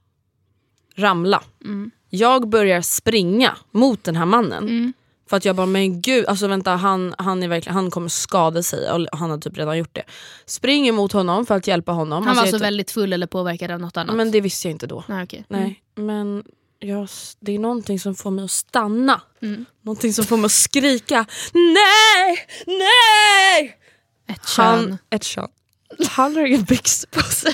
ramla. 0.95 1.43
Mm. 1.65 1.91
Jag 2.09 2.49
börjar 2.49 2.81
springa 2.81 3.57
mot 3.71 4.03
den 4.03 4.15
här 4.15 4.25
mannen. 4.25 4.63
Mm. 4.63 4.93
För 5.29 5.37
att 5.37 5.45
jag 5.45 5.55
bara, 5.55 5.65
men 5.65 6.01
gud, 6.01 6.25
alltså 6.25 6.47
vänta 6.47 6.71
han, 6.71 7.15
han, 7.17 7.43
är 7.43 7.47
verkligen, 7.47 7.73
han 7.75 7.91
kommer 7.91 8.09
skada 8.09 8.63
sig 8.63 8.91
och 8.91 9.07
han 9.17 9.29
har 9.29 9.37
typ 9.37 9.57
redan 9.57 9.77
gjort 9.77 9.95
det. 9.95 10.03
Springer 10.45 10.91
mot 10.91 11.11
honom 11.11 11.45
för 11.45 11.55
att 11.55 11.67
hjälpa 11.67 11.91
honom. 11.91 12.23
Han 12.23 12.29
Alltså, 12.29 12.41
var 12.41 12.45
jag 12.45 12.51
så 12.51 12.55
inte- 12.55 12.63
väldigt 12.65 12.91
full 12.91 13.13
eller 13.13 13.27
påverkad 13.27 13.71
av 13.71 13.79
något 13.79 13.97
annat? 13.97 14.15
Men 14.15 14.31
det 14.31 14.41
visste 14.41 14.67
jag 14.67 14.71
inte 14.75 14.87
då. 14.87 15.03
Nej, 15.07 15.23
okej. 15.23 15.45
Nej, 15.47 15.83
men 15.95 16.43
jag, 16.79 17.07
det 17.39 17.51
är 17.51 17.59
någonting 17.59 17.99
som 17.99 18.15
får 18.15 18.31
mig 18.31 18.45
att 18.45 18.51
stanna. 18.51 19.21
Mm. 19.41 19.65
Någonting 19.81 20.13
som 20.13 20.25
får 20.25 20.37
mig 20.37 20.45
att 20.45 20.51
skrika 20.51 21.25
nej, 21.53 22.47
nej! 22.67 23.77
Ett 24.27 24.47
kön. 24.47 24.65
Han, 24.65 24.97
ett 25.09 25.23
kön. 25.23 25.47
Han 26.09 26.35
har 26.35 26.45
inga 26.45 26.57
byxor 26.61 27.07
på 27.11 27.21
sig. 27.21 27.53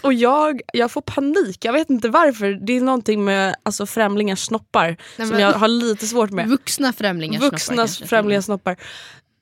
Och 0.00 0.14
jag, 0.14 0.60
jag 0.72 0.90
får 0.90 1.00
panik, 1.00 1.64
jag 1.64 1.72
vet 1.72 1.90
inte 1.90 2.08
varför. 2.08 2.66
Det 2.66 2.76
är 2.76 2.80
någonting 2.80 3.24
med 3.24 3.56
alltså, 3.62 3.86
främlingars 3.86 4.44
snoppar 4.44 4.96
Nej, 5.16 5.28
som 5.28 5.38
jag 5.38 5.52
har 5.52 5.68
lite 5.68 6.06
svårt 6.06 6.30
med. 6.30 6.48
Vuxna 6.48 6.92
främlingars 6.92 7.42
Vuxna 7.42 7.58
snoppar 7.58 7.86
kanske. 7.86 8.06
främlingar 8.06 8.40
snoppar. 8.40 8.76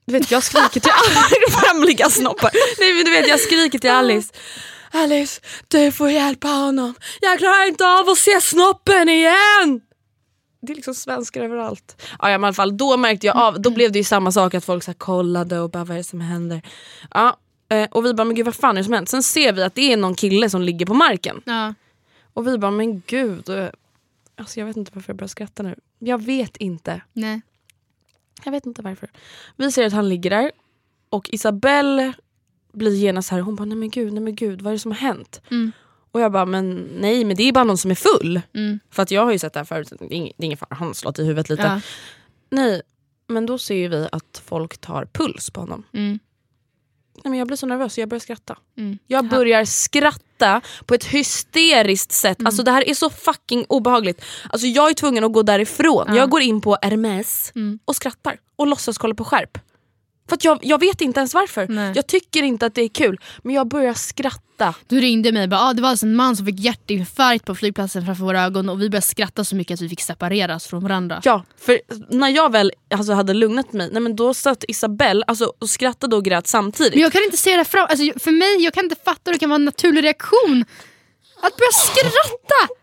Du 0.06 0.12
vet 0.12 0.30
jag 0.30 0.42
skriker 0.42 0.80
till 0.80 0.92
alla 0.92 1.20
främlingar 1.60 2.08
snoppar. 2.08 2.50
Nej 2.80 2.94
men 2.94 3.04
du 3.04 3.10
vet 3.10 3.28
jag 3.28 3.40
skriker 3.40 3.78
till 3.78 3.90
Alice. 3.90 4.32
Alice, 4.92 5.40
du 5.68 5.92
får 5.92 6.10
hjälpa 6.10 6.48
honom. 6.48 6.94
Jag 7.20 7.38
klarar 7.38 7.68
inte 7.68 7.86
av 7.86 8.08
att 8.08 8.18
se 8.18 8.40
snoppen 8.40 9.08
igen. 9.08 9.80
Det 10.66 10.72
är 10.72 10.74
liksom 10.76 10.94
svenskar 10.94 11.42
överallt. 11.42 12.02
Ja, 12.18 12.30
ja, 12.30 12.38
men 12.38 12.44
i 12.44 12.46
alla 12.46 12.54
fall, 12.54 12.76
då 12.76 12.96
märkte 12.96 13.26
jag 13.26 13.36
av, 13.36 13.60
då 13.60 13.70
blev 13.70 13.92
det 13.92 13.98
ju 13.98 14.04
samma 14.04 14.32
sak 14.32 14.54
att 14.54 14.64
folk 14.64 14.84
så 14.84 14.94
kollade 14.94 15.60
och 15.60 15.70
bara 15.70 15.84
vad 15.84 15.94
är 15.94 15.98
det 15.98 16.04
som 16.04 16.20
händer. 16.20 16.62
Ja, 17.10 17.36
eh, 17.74 17.88
och 17.90 18.04
vi 18.04 18.14
bara 18.14 18.24
men 18.24 18.34
gud 18.34 18.44
vad 18.44 18.54
fan 18.54 18.76
är 18.76 18.80
det 18.80 18.84
som 18.84 18.92
hänt? 18.92 19.08
Sen 19.08 19.22
ser 19.22 19.52
vi 19.52 19.62
att 19.62 19.74
det 19.74 19.92
är 19.92 19.96
någon 19.96 20.14
kille 20.14 20.50
som 20.50 20.62
ligger 20.62 20.86
på 20.86 20.94
marken. 20.94 21.42
Ja. 21.44 21.74
Och 22.32 22.46
vi 22.46 22.58
bara 22.58 22.70
men 22.70 23.02
gud. 23.06 23.50
Alltså 24.36 24.60
jag 24.60 24.66
vet 24.66 24.76
inte 24.76 24.90
varför 24.94 25.10
jag 25.10 25.16
börjar 25.16 25.28
skratta 25.28 25.62
nu. 25.62 25.74
Jag 25.98 26.22
vet 26.22 26.56
inte. 26.56 27.00
Nej. 27.12 27.40
Jag 28.44 28.52
vet 28.52 28.66
inte 28.66 28.82
varför. 28.82 29.10
Vi 29.56 29.72
ser 29.72 29.86
att 29.86 29.92
han 29.92 30.08
ligger 30.08 30.30
där 30.30 30.50
och 31.08 31.30
Isabelle 31.32 32.12
blir 32.72 32.94
genast 32.94 33.30
här, 33.30 33.40
hon 33.40 33.56
bara 33.56 33.64
nej 33.64 33.76
men 33.78 33.90
gud, 33.90 34.12
nej 34.12 34.22
men 34.22 34.34
gud 34.34 34.62
vad 34.62 34.70
är 34.70 34.74
det 34.74 34.78
som 34.78 34.90
har 34.90 34.98
hänt? 34.98 35.40
Mm. 35.50 35.72
Och 36.10 36.20
jag 36.20 36.32
bara 36.32 36.46
men 36.46 36.88
nej 37.00 37.24
men 37.24 37.36
det 37.36 37.42
är 37.42 37.52
bara 37.52 37.64
någon 37.64 37.78
som 37.78 37.90
är 37.90 37.94
full. 37.94 38.40
Mm. 38.54 38.80
För 38.90 39.02
att 39.02 39.10
jag 39.10 39.24
har 39.24 39.32
ju 39.32 39.38
sett 39.38 39.52
det 39.52 39.60
här 39.60 39.64
förut, 39.64 39.92
det 39.98 40.16
är 40.16 40.32
ingen 40.44 40.58
fara, 40.58 40.74
han 40.74 40.94
slått 40.94 41.18
i 41.18 41.24
huvudet 41.24 41.48
lite. 41.48 41.62
Ja. 41.62 41.80
Nej, 42.50 42.82
men 43.26 43.46
då 43.46 43.58
ser 43.58 43.88
vi 43.88 44.08
att 44.12 44.42
folk 44.46 44.78
tar 44.78 45.04
puls 45.12 45.50
på 45.50 45.60
honom. 45.60 45.82
Mm. 45.92 46.18
Nej, 47.24 47.30
men 47.30 47.38
jag 47.38 47.46
blir 47.46 47.56
så 47.56 47.66
nervös 47.66 47.98
jag 47.98 48.08
börjar 48.08 48.20
skratta. 48.20 48.56
Mm. 48.78 48.98
Jag 49.06 49.28
börjar 49.28 49.64
skratta 49.64 50.60
på 50.86 50.94
ett 50.94 51.04
hysteriskt 51.04 52.12
sätt. 52.12 52.38
Mm. 52.38 52.46
Alltså 52.46 52.62
det 52.62 52.70
här 52.70 52.88
är 52.88 52.94
så 52.94 53.10
fucking 53.10 53.64
obehagligt. 53.68 54.24
Alltså 54.50 54.66
jag 54.66 54.90
är 54.90 54.94
tvungen 54.94 55.24
att 55.24 55.32
gå 55.32 55.42
därifrån. 55.42 56.04
Ja. 56.08 56.16
Jag 56.16 56.30
går 56.30 56.42
in 56.42 56.60
på 56.60 56.76
Hermes 56.82 57.52
Mm. 57.54 57.78
och 57.84 57.96
skrattar 57.96 58.36
och 58.56 58.66
låtsas 58.66 58.98
kolla 58.98 59.14
på 59.14 59.24
skärp. 59.24 59.58
För 60.28 60.38
jag, 60.40 60.58
jag 60.62 60.80
vet 60.80 61.00
inte 61.00 61.20
ens 61.20 61.34
varför. 61.34 61.66
Nej. 61.68 61.92
Jag 61.94 62.06
tycker 62.06 62.42
inte 62.42 62.66
att 62.66 62.74
det 62.74 62.82
är 62.82 62.88
kul. 62.88 63.20
Men 63.42 63.54
jag 63.54 63.68
börjar 63.68 63.94
skratta. 63.94 64.74
Du 64.86 65.00
ringde 65.00 65.32
mig 65.32 65.42
och 65.42 65.48
bara, 65.48 65.60
ah, 65.60 65.72
det 65.72 65.82
var 65.82 65.88
alltså 65.88 66.06
en 66.06 66.16
man 66.16 66.36
som 66.36 66.46
fick 66.46 66.60
hjärtinfarkt 66.60 67.44
på 67.44 67.54
flygplatsen 67.54 68.04
framför 68.06 68.24
våra 68.24 68.42
ögon 68.42 68.68
och 68.68 68.82
vi 68.82 68.90
började 68.90 69.06
skratta 69.06 69.44
så 69.44 69.56
mycket 69.56 69.74
att 69.74 69.80
vi 69.80 69.88
fick 69.88 70.00
separeras 70.00 70.66
från 70.66 70.82
varandra. 70.82 71.20
Ja, 71.24 71.44
för 71.60 71.80
när 72.08 72.28
jag 72.28 72.52
väl 72.52 72.72
alltså, 72.94 73.12
hade 73.12 73.34
lugnat 73.34 73.72
mig, 73.72 73.88
nej, 73.92 74.02
men 74.02 74.16
då 74.16 74.34
satt 74.34 74.64
Isabelle 74.68 75.24
alltså, 75.26 75.52
och 75.58 75.70
skrattade 75.70 76.16
och 76.16 76.24
grät 76.24 76.46
samtidigt. 76.46 76.92
Men 76.94 77.02
jag 77.02 77.12
kan 77.12 77.22
inte 77.24 77.36
se 77.36 77.56
det 77.56 77.64
fram... 77.64 77.86
Alltså, 77.90 78.18
för 78.18 78.30
mig, 78.30 78.64
jag 78.64 78.74
kan 78.74 78.84
inte 78.84 78.96
fatta 79.04 79.20
hur 79.24 79.32
det 79.32 79.38
kan 79.38 79.48
vara 79.50 79.56
en 79.56 79.64
naturlig 79.64 80.04
reaktion. 80.04 80.64
Att 81.40 81.56
börja 81.56 81.72
skratta! 81.72 82.74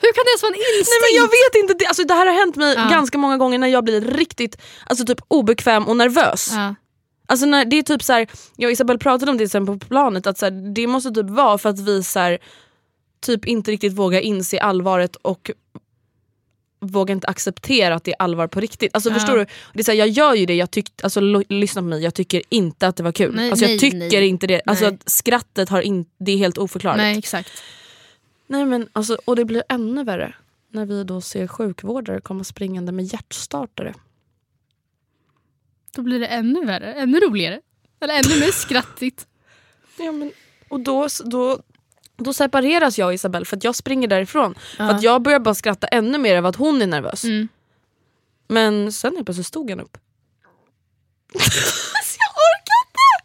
Hur 0.00 0.12
kan 0.12 0.24
det 0.24 0.30
ens 0.30 0.42
vara 0.42 0.52
en 0.52 0.58
instinkt? 0.58 0.88
Nej 0.90 1.00
men 1.12 1.16
jag 1.22 1.28
vet 1.28 1.54
inte, 1.62 1.74
det, 1.84 1.86
alltså, 1.86 2.04
det 2.04 2.14
här 2.14 2.26
har 2.26 2.34
hänt 2.34 2.56
mig 2.56 2.74
Ja. 2.78 2.88
ganska 2.90 3.18
många 3.18 3.36
gånger 3.36 3.58
när 3.58 3.68
jag 3.68 3.84
blir 3.84 4.00
riktigt 4.00 4.56
alltså, 4.86 5.04
typ 5.04 5.18
obekväm 5.28 5.84
och 5.88 5.96
nervös. 5.96 6.50
Ja. 6.52 6.74
Alltså 7.26 7.46
när, 7.46 7.64
det 7.64 7.76
är 7.78 7.82
typ 7.82 8.02
så 8.02 8.12
här, 8.12 8.26
jag 8.56 8.68
och 8.68 8.72
Isabelle 8.72 8.98
pratade 8.98 9.30
om 9.30 9.38
det 9.38 9.48
sen 9.48 9.66
på 9.66 9.78
planet, 9.78 10.26
att 10.26 10.38
så 10.38 10.46
här, 10.46 10.72
det 10.74 10.86
måste 10.86 11.10
typ 11.10 11.30
vara 11.30 11.58
för 11.58 11.68
att 11.68 11.78
vi 11.78 12.02
så 12.02 12.18
här, 12.18 12.38
typ 13.20 13.44
inte 13.44 13.70
riktigt 13.70 13.92
vågar 13.92 14.20
inse 14.20 14.60
allvaret 14.60 15.16
och 15.16 15.50
vågar 16.80 17.12
inte 17.14 17.26
acceptera 17.26 17.94
att 17.94 18.04
det 18.04 18.10
är 18.10 18.22
allvar 18.22 18.46
på 18.46 18.60
riktigt. 18.60 18.94
Alltså 18.94 19.10
Ja. 19.10 19.14
förstår 19.14 19.36
du? 19.36 19.46
Det 19.72 19.80
är 19.80 19.84
så 19.84 19.90
här, 19.90 19.98
jag 19.98 20.08
gör 20.08 20.34
ju 20.34 20.46
det, 20.46 20.54
jag 20.54 20.70
tyck, 20.70 20.92
alltså, 21.02 21.20
lyssna 21.48 21.82
på 21.82 21.86
mig, 21.88 22.02
jag 22.02 22.14
tycker 22.14 22.42
inte 22.48 22.88
att 22.88 22.96
det 22.96 23.02
var 23.02 23.12
kul. 23.12 23.34
Nej, 23.34 23.50
alltså, 23.50 23.64
jag 23.64 23.70
nej, 23.70 23.78
tycker 23.78 24.20
nej. 24.20 24.26
inte 24.26 24.46
det. 24.46 24.62
Alltså, 24.66 24.96
skrattet 25.06 25.68
har 25.68 25.80
in, 25.80 26.04
det 26.18 26.32
är 26.32 26.36
helt 26.36 26.58
oförklarligt. 26.58 27.02
Nej 27.02 27.18
exakt. 27.18 27.50
Nej, 28.46 28.64
men 28.64 28.88
alltså, 28.92 29.18
och 29.24 29.36
det 29.36 29.44
blir 29.44 29.62
ännu 29.68 30.04
värre 30.04 30.34
när 30.70 30.86
vi 30.86 31.04
då 31.04 31.20
ser 31.20 31.46
sjukvårdare 31.46 32.20
komma 32.20 32.44
springande 32.44 32.92
med 32.92 33.04
hjärtstartare. 33.04 33.94
Då 35.96 36.02
blir 36.02 36.20
det 36.20 36.26
ännu 36.26 36.64
värre, 36.64 36.94
ännu 36.94 37.20
roligare. 37.20 37.60
Eller 38.00 38.14
ännu 38.14 38.40
mer 38.40 38.50
skrattigt. 38.52 39.26
Ja, 39.98 40.12
men, 40.12 40.32
och 40.68 40.80
då, 40.80 41.08
då, 41.24 41.58
då 42.16 42.32
separeras 42.32 42.98
jag 42.98 43.06
och 43.06 43.14
Isabelle 43.14 43.44
för 43.46 43.56
att 43.56 43.64
jag 43.64 43.74
springer 43.74 44.08
därifrån. 44.08 44.54
För 44.76 44.84
Ja. 44.84 44.90
att 44.90 45.02
jag 45.02 45.22
börjar 45.22 45.38
bara 45.40 45.54
skratta 45.54 45.86
ännu 45.86 46.18
mer 46.18 46.36
över 46.36 46.48
att 46.48 46.56
hon 46.56 46.82
är 46.82 46.86
nervös. 46.86 47.24
Mm. 47.24 47.48
Men 48.48 48.92
sen 48.92 49.14
helt 49.14 49.26
plötsligt 49.26 49.46
stod 49.46 49.70
han 49.70 49.80
upp. 49.80 49.98
jag 51.32 51.42
orkar 52.46 52.78
inte! 52.86 53.24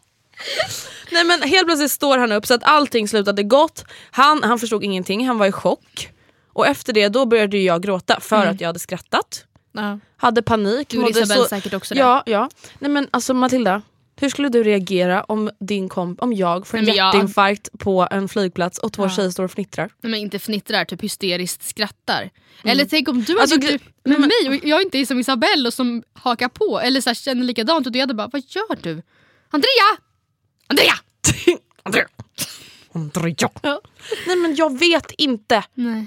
Nej 1.12 1.24
men 1.24 1.42
helt 1.42 1.66
plötsligt 1.66 1.90
står 1.90 2.18
han 2.18 2.32
upp 2.32 2.46
så 2.46 2.54
att 2.54 2.64
allting 2.64 3.08
slutade 3.08 3.42
gott. 3.42 3.84
Han, 4.10 4.42
han 4.42 4.58
förstod 4.58 4.84
ingenting, 4.84 5.26
han 5.28 5.38
var 5.38 5.46
i 5.46 5.52
chock. 5.52 6.08
Och 6.54 6.66
efter 6.66 6.92
det 6.92 7.08
då 7.08 7.26
började 7.26 7.58
jag 7.58 7.82
gråta 7.82 8.20
för 8.20 8.46
att 8.46 8.60
jag 8.60 8.68
hade 8.68 8.78
skrattat. 8.78 9.44
Ja. 9.72 9.98
Hade 10.16 10.42
panik. 10.42 10.88
Du 10.88 10.98
mådde 10.98 11.20
Isabelle 11.20 11.48
säkert 11.48 11.74
också 11.74 11.94
det. 11.94 12.00
Ja, 12.00 12.22
ja. 12.26 12.50
Nej 12.78 12.90
men 12.90 13.08
alltså 13.10 13.34
Matilda, 13.34 13.82
hur 14.20 14.28
skulle 14.28 14.48
du 14.48 14.62
reagera 14.62 15.22
om, 15.24 15.50
din 15.60 15.88
komp 15.88 16.22
om 16.22 16.32
jag 16.32 16.66
får 16.66 16.78
en 16.78 16.84
Nej, 16.84 16.90
men 16.92 16.96
jag- 16.96 17.14
hjärtinfarkt 17.14 17.68
på 17.78 18.08
en 18.10 18.28
flygplats 18.28 18.78
och 18.78 18.92
två 18.92 19.02
Ja. 19.02 19.10
tjejer 19.10 19.30
står 19.30 19.44
och 19.44 19.50
fnittrar? 19.50 19.90
Nej, 20.00 20.10
men 20.10 20.20
inte 20.20 20.38
fnittrar, 20.38 20.84
typ 20.84 21.02
hysteriskt 21.02 21.62
skrattar. 21.68 22.30
Eller 22.64 22.84
tänk 22.84 23.08
om 23.08 23.22
du 23.22 23.32
hade 23.32 23.42
Alltså, 23.42 23.56
det 23.58 23.78
med 24.04 24.20
men- 24.20 24.30
mig 24.48 24.60
och 24.60 24.68
jag 24.68 24.82
inte 24.82 24.98
är 24.98 25.06
som 25.06 25.18
Isabelle 25.20 25.66
och 25.68 25.74
som 25.74 26.02
hakar 26.12 26.48
på 26.48 26.80
eller 26.80 27.00
så 27.00 27.08
här, 27.10 27.14
känner 27.14 27.44
likadant 27.44 27.86
och 27.86 27.96
jag 27.96 28.00
hade 28.00 28.14
bara 28.14 28.28
vad 28.32 28.42
gör 28.48 28.76
du? 28.82 29.02
Andrea! 29.50 29.98
Andrea! 30.66 30.94
Andrea! 31.82 32.06
Andrea! 32.92 33.78
Nej 34.26 34.36
men 34.36 34.54
jag 34.54 34.78
vet 34.78 35.10
inte. 35.10 35.64
Nej. 35.74 36.06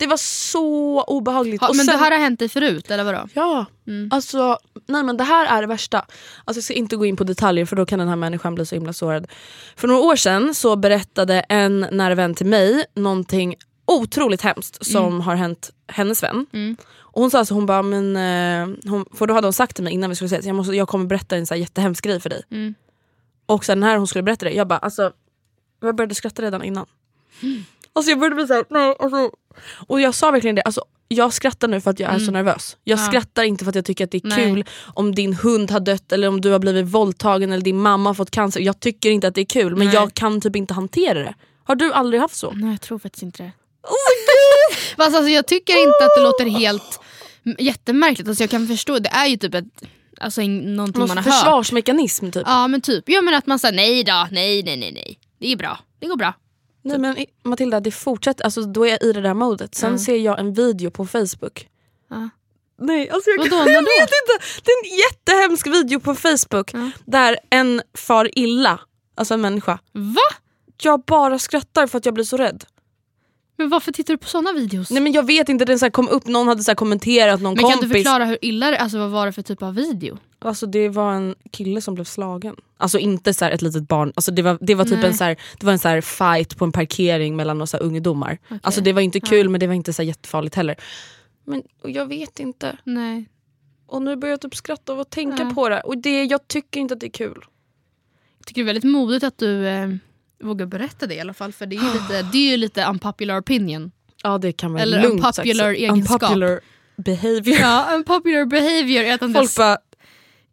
Det 0.00 0.06
var 0.06 0.16
så 0.16 1.02
obehagligt. 1.02 1.60
Ha, 1.60 1.68
men 1.68 1.76
sen, 1.76 1.86
det 1.86 1.96
här 2.04 2.10
har 2.10 2.18
hänt 2.18 2.38
dig 2.38 2.48
förut 2.48 2.90
eller 2.90 3.04
vadå? 3.04 3.28
Ja, 3.34 3.66
Mm. 3.86 4.08
alltså 4.12 4.58
nej 4.86 5.02
men 5.02 5.16
det 5.16 5.24
här 5.24 5.46
är 5.46 5.60
det 5.60 5.66
värsta. 5.66 5.98
Alltså, 6.44 6.58
jag 6.58 6.64
ska 6.64 6.74
inte 6.74 6.96
gå 6.96 7.06
in 7.06 7.16
på 7.16 7.24
detaljer 7.24 7.64
för 7.66 7.76
då 7.76 7.86
kan 7.86 7.98
den 7.98 8.08
här 8.08 8.16
människan 8.16 8.54
bli 8.54 8.66
så 8.66 8.74
himla 8.74 8.92
sårad. 8.92 9.26
För 9.76 9.88
några 9.88 10.00
år 10.00 10.16
sedan 10.16 10.54
så 10.54 10.76
berättade 10.76 11.40
en 11.40 11.86
nära 11.92 12.14
vän 12.14 12.34
till 12.34 12.46
mig 12.46 12.84
någonting 12.94 13.54
otroligt 13.86 14.42
hemskt 14.42 14.86
som 14.86 15.20
har 15.20 15.34
hänt 15.34 15.70
hennes 15.86 16.22
vän. 16.22 16.46
Mm. 16.52 16.76
Och 16.98 17.20
hon 17.22 17.30
sa 17.30 17.44
så 17.44 17.54
hon 17.54 17.66
bara, 17.66 17.82
men, 17.82 18.16
eh, 18.16 18.90
hon, 18.90 19.04
för 19.14 19.26
då 19.26 19.34
hade 19.34 19.46
hon 19.46 19.52
sagt 19.52 19.74
till 19.76 19.84
mig 19.84 19.92
innan 19.92 20.10
vi 20.10 20.16
skulle 20.16 20.26
ses, 20.26 20.46
jag, 20.46 20.56
måste, 20.56 20.72
jag 20.72 20.88
kommer 20.88 21.06
berätta 21.06 21.36
en 21.36 21.46
så 21.46 21.54
här 21.54 21.60
jättehemsk 21.60 22.04
grej 22.04 22.20
för 22.20 22.30
dig. 22.30 22.42
Mm. 22.50 22.74
Och 23.46 23.64
sen 23.64 23.80
när 23.80 23.96
hon 23.96 24.06
skulle 24.06 24.22
berätta 24.22 24.44
det, 24.46 24.52
jag 24.52 24.68
bara 24.68 24.78
alltså, 24.78 25.12
jag 25.80 25.96
började 25.96 26.14
skratta 26.14 26.42
redan 26.42 26.62
innan. 26.62 26.86
Alltså 27.92 28.10
jag 28.10 28.18
började 28.18 28.34
bli 28.36 28.46
såhär, 28.46 28.64
nej 28.70 28.96
alltså. 28.98 29.30
Och 29.86 30.00
jag 30.00 30.14
sa 30.14 30.30
verkligen 30.30 30.56
det, 30.56 30.62
alltså, 30.62 30.84
jag 31.08 31.32
skrattar 31.32 31.68
nu 31.68 31.80
för 31.80 31.90
att 31.90 32.00
jag 32.00 32.14
är 32.14 32.18
så 32.18 32.30
nervös. 32.30 32.76
Jag 32.84 32.98
Ja. 32.98 33.02
skrattar 33.04 33.42
inte 33.42 33.64
för 33.64 33.68
att 33.70 33.74
jag 33.74 33.84
tycker 33.84 34.04
att 34.04 34.10
det 34.10 34.18
är 34.24 34.28
Nej. 34.28 34.44
kul 34.44 34.64
om 34.94 35.14
din 35.14 35.34
hund 35.34 35.70
har 35.70 35.80
dött 35.80 36.12
eller 36.12 36.28
om 36.28 36.40
du 36.40 36.50
har 36.50 36.58
blivit 36.58 36.86
våldtagen 36.86 37.52
eller 37.52 37.64
din 37.64 37.78
mamma 37.82 38.10
har 38.10 38.14
fått 38.14 38.30
cancer. 38.30 38.60
Jag 38.60 38.80
tycker 38.80 39.10
inte 39.10 39.28
att 39.28 39.34
det 39.34 39.40
är 39.40 39.44
kul 39.44 39.76
men 39.76 39.86
Nej. 39.86 39.94
jag 39.94 40.14
kan 40.14 40.40
typ 40.40 40.56
inte 40.56 40.74
hantera 40.74 41.18
det. 41.18 41.34
Har 41.64 41.74
du 41.74 41.92
aldrig 41.92 42.20
haft 42.20 42.36
så? 42.36 42.50
Nej 42.50 42.70
jag 42.70 42.80
tror 42.80 42.98
faktiskt 42.98 43.22
inte 43.22 43.42
det. 43.42 43.52
Fast 44.96 45.16
alltså, 45.16 45.28
jag 45.30 45.46
tycker 45.46 45.72
inte 45.82 46.04
att 46.04 46.10
det 46.16 46.22
låter 46.22 46.44
helt 46.60 47.00
m- 47.46 47.56
jättemärkligt. 47.58 48.28
Alltså, 48.28 48.42
jag 48.42 48.50
kan 48.50 48.66
förstå, 48.66 48.98
det 48.98 49.08
är 49.08 49.26
ju 49.26 49.36
typ 49.36 49.54
ett, 49.54 49.64
alltså, 50.20 50.40
en- 50.42 50.76
någonting 50.76 51.00
Någon 51.00 51.08
man 51.08 51.16
har 51.16 51.24
hört. 51.24 51.34
försvarsmekanism 51.34 52.30
typ. 52.30 52.42
Ja 52.46 52.68
men 52.68 52.80
typ, 52.80 53.04
ja, 53.06 53.20
men 53.20 53.34
att 53.34 53.46
man 53.46 53.58
säger 53.58 53.74
nej 53.76 54.04
då, 54.04 54.26
nej 54.30 54.62
nej 54.62 54.76
nej 54.76 54.92
nej. 54.92 55.18
Det 55.40 55.52
är 55.52 55.56
bra, 55.56 55.78
det 56.00 56.06
går 56.06 56.16
bra. 56.16 56.34
Nej 56.82 56.98
men 56.98 57.18
i- 57.18 57.26
Matilda 57.42 57.80
det 57.80 57.90
fortsätter, 57.90 58.44
alltså, 58.44 58.62
då 58.62 58.86
är 58.86 58.90
jag 58.90 59.02
i 59.02 59.12
det 59.12 59.20
där 59.20 59.34
modet. 59.34 59.74
Sen 59.74 59.92
Ja. 59.92 59.98
ser 59.98 60.16
jag 60.16 60.38
en 60.40 60.52
video 60.54 60.90
på 60.90 61.06
Facebook. 61.06 61.68
Ja. 62.10 62.28
Nej 62.78 63.10
alltså 63.10 63.30
jag, 63.30 63.38
Vadå, 63.38 63.56
jag 63.70 63.82
vet 63.82 64.00
inte. 64.00 64.44
Det 64.64 64.70
är 64.70 64.84
en 64.92 64.98
jättehemsk 64.98 65.66
video 65.66 66.00
på 66.00 66.14
Facebook 66.14 66.70
Ja. 66.74 66.90
där 67.04 67.38
en 67.50 67.82
far 67.98 68.38
illa, 68.38 68.80
alltså 69.14 69.34
en 69.34 69.40
människa. 69.40 69.78
Va? 69.92 70.36
Jag 70.82 71.00
bara 71.00 71.38
skrattar 71.38 71.86
för 71.86 71.98
att 71.98 72.04
jag 72.04 72.14
blir 72.14 72.24
så 72.24 72.36
rädd. 72.36 72.64
Men 73.60 73.68
varför 73.68 73.92
tittar 73.92 74.14
du 74.14 74.18
på 74.18 74.28
såna 74.28 74.52
videos? 74.52 74.90
Nej 74.90 75.02
men 75.02 75.12
jag 75.12 75.26
vet 75.26 75.48
inte, 75.48 75.64
den 75.64 75.78
så 75.78 75.90
kom 75.90 76.08
upp, 76.08 76.26
någon 76.26 76.48
hade 76.48 76.62
så 76.62 76.70
här 76.70 76.76
kommenterat 76.76 77.40
någon 77.40 77.54
men 77.54 77.62
kompis. 77.64 77.80
kan 77.80 77.88
du 77.88 77.94
förklara 77.94 78.24
hur 78.24 78.38
illa 78.42 78.70
det 78.70 78.78
alltså 78.78 78.98
vad 78.98 79.10
var 79.10 79.26
det 79.26 79.32
för 79.32 79.42
typ 79.42 79.62
av 79.62 79.74
video? 79.74 80.18
Alltså 80.38 80.66
det 80.66 80.88
var 80.88 81.12
en 81.12 81.34
kille 81.50 81.80
som 81.80 81.94
blev 81.94 82.04
slagen. 82.04 82.56
Alltså 82.76 82.98
inte 82.98 83.34
så 83.34 83.44
ett 83.44 83.62
litet 83.62 83.88
barn, 83.88 84.12
alltså 84.16 84.30
det 84.30 84.42
var, 84.42 84.58
det 84.60 84.74
var 84.74 84.84
typ 84.84 84.98
Nej. 84.98 85.06
en, 85.06 85.14
så 85.14 85.24
det 85.24 85.66
var 85.66 85.72
en 85.72 85.78
så 85.78 85.88
här 85.88 86.00
fight 86.00 86.56
på 86.56 86.64
en 86.64 86.72
parkering 86.72 87.36
mellan 87.36 87.58
några 87.58 87.66
så 87.66 87.76
ungdomar. 87.76 88.38
Alltså 88.62 88.80
det 88.80 88.92
var 88.92 89.00
inte 89.00 89.20
kul 89.20 89.48
men 89.48 89.60
det 89.60 89.66
var 89.66 89.74
inte 89.74 89.92
så 89.92 90.02
jättefarligt 90.02 90.54
heller. 90.54 90.76
Men 91.44 91.62
jag 91.84 92.06
vet 92.06 92.40
inte. 92.40 92.76
Nej. 92.84 93.28
Och 93.86 94.02
nu 94.02 94.16
börjar 94.16 94.32
jag 94.32 94.40
typ 94.40 94.56
skratta 94.56 94.92
av 94.92 95.00
att 95.00 95.10
tänka 95.10 95.42
Ja. 95.42 95.54
på 95.54 95.68
det. 95.68 95.80
Och 95.80 95.98
det, 95.98 96.24
jag 96.24 96.48
tycker 96.48 96.80
inte 96.80 96.94
att 96.94 97.00
det 97.00 97.06
är 97.06 97.10
kul. 97.10 97.44
Jag 98.38 98.46
tycker 98.46 98.60
det 98.60 98.64
är 98.64 98.74
väldigt 98.74 98.90
modigt 98.92 99.24
att 99.24 99.38
du 99.38 99.66
eh, 99.68 99.88
vågar 100.40 100.66
berätta 100.66 101.06
det 101.06 101.14
i 101.14 101.20
alla 101.20 101.34
fall 101.34 101.52
för 101.52 101.66
det 101.66 101.76
är 101.76 101.80
ju 101.80 101.92
lite, 101.92 102.22
det 102.32 102.38
är 102.38 102.50
ju 102.50 102.56
lite 102.56 102.84
unpopular 102.84 103.40
opinion. 103.40 103.90
Ja 104.22 104.38
det 104.38 104.52
kan 104.52 104.72
man 104.72 104.80
Eller 104.80 105.02
lugnt 105.02 105.24
unpopular 105.24 105.74
säga. 105.74 105.86
egenskap. 105.88 106.22
Unpopular 106.22 106.60
behavior. 106.96 107.58
Ja, 107.60 107.88
unpopular 107.94 108.44
behavior 108.44 109.02
är 109.04 109.14
att 109.14 109.22
en, 109.22 109.34
Folk 109.34 109.54
bara, 109.56 109.78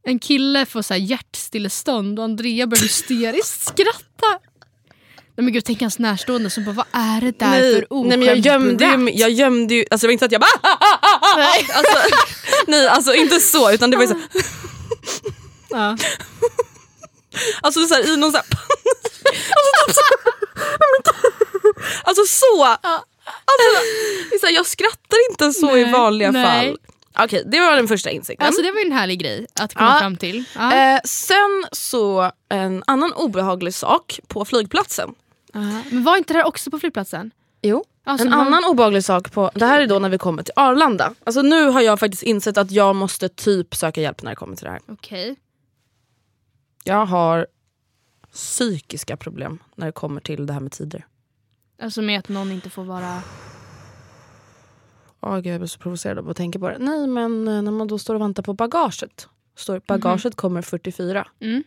en 0.04 0.20
kille 0.20 0.66
får 0.66 0.82
så 0.82 0.94
här 0.94 1.02
hjärtstillestånd 1.02 2.20
och 2.20 2.26
Andrea 2.26 2.68
börjar 2.68 2.84
hysteriskt 2.84 3.68
skratta. 3.68 4.40
Nej 5.36 5.44
men 5.44 5.54
gud, 5.54 5.66
tänk 5.66 5.82
hans 5.82 6.00
närstående 6.00 6.50
som 6.50 6.66
bara 6.66 6.72
vad 6.72 6.86
är 6.92 7.22
det 7.22 7.40
där 7.40 7.50
nej, 7.50 7.74
för 7.74 8.04
nej 8.04 8.18
men 8.18 8.28
jag 8.28 8.38
oskämt 8.40 8.82
gömde, 8.82 9.12
ju, 9.12 9.18
jag 9.18 9.32
gömde 9.32 9.76
ju, 9.76 9.86
alltså 9.92 10.08
det 10.08 10.08
var 10.08 10.12
inte 10.12 10.22
så 10.22 10.26
att 10.26 10.32
jag 10.32 10.42
bara 10.42 10.60
ah, 10.62 10.78
ah, 10.82 11.00
ah, 11.02 11.20
ah, 11.22 11.38
Nej. 11.38 11.68
Alltså, 11.74 11.98
nej 12.68 12.88
alltså 12.88 13.14
inte 13.14 13.40
så 13.40 13.72
utan 13.72 13.92
det 13.92 13.98
var 13.98 14.04
ju 14.04 14.10
så 14.10 14.16
Ja. 15.70 15.98
Alltså 17.62 17.88
så 17.88 17.94
här, 17.94 18.14
i 18.14 18.18
någon 18.18 18.32
så 18.32 18.38
här 18.38 18.46
alltså, 19.56 19.88
typ 19.88 19.96
så, 19.96 20.02
alltså 22.04 22.22
så! 22.56 22.64
Alltså, 22.66 23.82
det 24.30 24.36
är 24.36 24.40
så 24.40 24.46
här, 24.46 24.54
jag 24.54 24.66
skrattar 24.66 25.18
inte 25.32 25.52
så 25.54 25.78
i 25.78 25.84
Nej, 25.84 25.92
vanliga 25.92 26.32
nej. 26.32 26.46
fall. 26.46 26.78
Okej, 27.26 27.44
det 27.46 27.60
var 27.60 27.76
den 27.76 27.88
första 27.88 28.10
insikten. 28.10 28.48
Alltså 28.48 28.62
det 28.62 28.72
var 28.72 28.86
en 28.86 28.92
härlig 28.92 29.20
grej 29.20 29.48
att 29.60 29.74
komma 29.74 29.90
Ja. 29.94 30.00
fram 30.00 30.18
till. 30.18 30.44
Ja. 30.56 30.94
eh, 30.96 31.00
sen 31.04 31.66
så 31.72 32.32
en 32.50 32.84
annan 32.88 33.14
obehaglig 33.14 33.74
sak 33.74 34.20
på 34.28 34.46
flygplatsen. 34.46 35.16
Ja. 35.54 35.60
Men 35.92 36.04
var 36.04 36.18
inte 36.18 36.34
det 36.34 36.38
här 36.40 36.48
också 36.48 36.72
på 36.72 36.80
flygplatsen? 36.80 37.32
Jo. 37.62 37.84
Alltså, 38.06 38.26
en 38.28 38.32
man- 38.32 38.48
annan 38.48 38.66
obehaglig 38.66 39.04
sak, 39.04 39.32
på, 39.32 39.52
det 39.54 39.66
här 39.66 39.82
är 39.82 39.88
då 39.88 40.00
när 40.00 40.10
vi 40.10 40.18
kommer 40.18 40.44
till 40.44 40.54
Arlanda. 40.56 41.14
Alltså 41.24 41.42
nu 41.42 41.66
har 41.70 41.82
jag 41.82 42.00
faktiskt 42.00 42.24
insett 42.24 42.58
att 42.58 42.72
jag 42.72 42.96
måste 42.96 43.30
typ 43.30 43.76
söka 43.76 44.02
hjälp 44.02 44.24
när 44.24 44.32
det 44.32 44.36
kommer 44.36 44.56
till 44.56 44.66
det 44.66 44.72
här. 44.72 44.82
Okej. 44.88 45.36
Jag 46.84 47.06
har 47.06 47.48
psykiska 48.34 49.18
problem 49.18 49.60
när 49.76 49.86
det 49.86 49.92
kommer 49.92 50.22
till 50.22 50.46
det 50.46 50.54
här 50.54 50.60
med 50.60 50.72
tider. 50.72 51.06
Alltså 51.82 52.02
med 52.02 52.20
att 52.20 52.30
någon 52.30 52.52
inte 52.52 52.70
får 52.70 52.84
vara... 52.84 53.22
Åh, 55.22 55.36
gud, 55.36 55.54
jag 55.54 55.60
blir 55.60 55.68
så 55.68 55.80
provocerad 55.80 56.20
av 56.20 56.30
att 56.30 56.38
tänka 56.38 56.60
på 56.60 56.70
det. 56.70 56.78
Nej 56.80 57.08
men 57.08 57.48
eh, 57.48 57.62
när 57.62 57.72
man 57.72 57.88
då 57.88 57.98
står 58.00 58.16
och 58.16 58.22
väntar 58.22 58.44
på 58.44 58.54
bagaget. 58.54 59.28
Står, 59.58 59.82
bagaget 59.88 60.36
kommer 60.36 60.62
44. 60.62 61.28
Mm. 61.42 61.64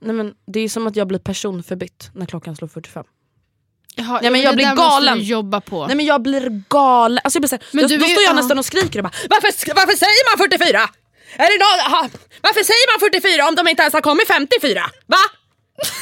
Nej, 0.00 0.14
men 0.14 0.34
det 0.46 0.60
är 0.60 0.68
som 0.68 0.86
att 0.86 0.96
jag 0.96 1.08
blir 1.08 1.18
personförbytt 1.18 2.10
när 2.14 2.26
klockan 2.26 2.56
slår 2.56 2.68
45. 2.68 3.04
Jaha, 3.94 4.18
Nej, 4.22 4.30
men 4.30 4.40
jag 4.40 4.54
blir 4.54 4.76
galen. 4.76 5.20
jobba 5.20 5.60
på. 5.60 5.86
Nej 5.86 5.96
men 5.96 6.06
jag 6.06 6.22
blir 6.22 6.62
galen. 6.68 7.18
Alltså, 7.24 7.36
jag 7.36 7.42
blir 7.42 7.48
så 7.48 7.56
här, 7.56 7.64
Men 7.72 7.82
då, 7.82 7.88
du 7.88 7.96
då 7.96 8.04
står 8.04 8.22
jag 8.22 8.32
ja. 8.32 8.36
nästan 8.36 8.58
och 8.58 8.64
skriker 8.64 8.98
och 8.98 9.02
bara 9.02 9.12
varför, 9.30 9.74
varför 9.74 9.96
säger 9.96 10.30
man 10.30 10.48
44? 10.48 10.80
Är 11.36 11.48
det 11.52 11.58
någon, 11.64 11.78
aha, 11.86 12.08
varför 12.42 12.62
säger 12.70 12.86
man 12.92 13.10
44 13.10 13.48
om 13.48 13.54
de 13.54 13.68
inte 13.68 13.82
ens 13.82 13.94
har 13.94 14.00
kommit 14.00 14.28
54? 14.28 14.82
Va? 15.06 15.16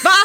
Va? 0.05 0.19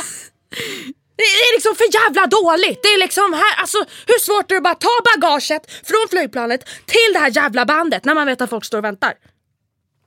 Det 1.22 1.32
är 1.48 1.56
liksom 1.58 1.76
för 1.76 1.88
jävla 2.02 2.28
dåligt. 2.28 2.80
Det 2.84 2.88
är 2.88 3.00
liksom 3.00 3.34
här, 3.34 3.54
alltså, 3.62 3.78
hur 4.08 4.20
svårt 4.20 4.52
är 4.52 4.56
det 4.56 4.58
att 4.58 4.64
bara 4.64 4.76
ta 4.76 4.96
bagaget 5.16 5.64
från 5.90 6.06
flygplanet 6.10 6.66
till 6.86 7.10
det 7.14 7.20
här 7.20 7.32
jävla 7.36 7.66
bandet 7.66 8.06
när 8.06 8.16
man 8.16 8.28
vet 8.28 8.42
att 8.42 8.50
folk 8.50 8.66
står 8.66 8.78
och 8.78 8.84
väntar? 8.84 9.14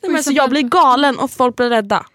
Nej, 0.03 0.11
men 0.11 0.17
alltså, 0.17 0.33
jag 0.33 0.51
blir 0.51 0.63
galen 0.63 1.19
och 1.19 1.31
folk 1.31 1.57
blir 1.57 1.69
rädda. 1.71 2.07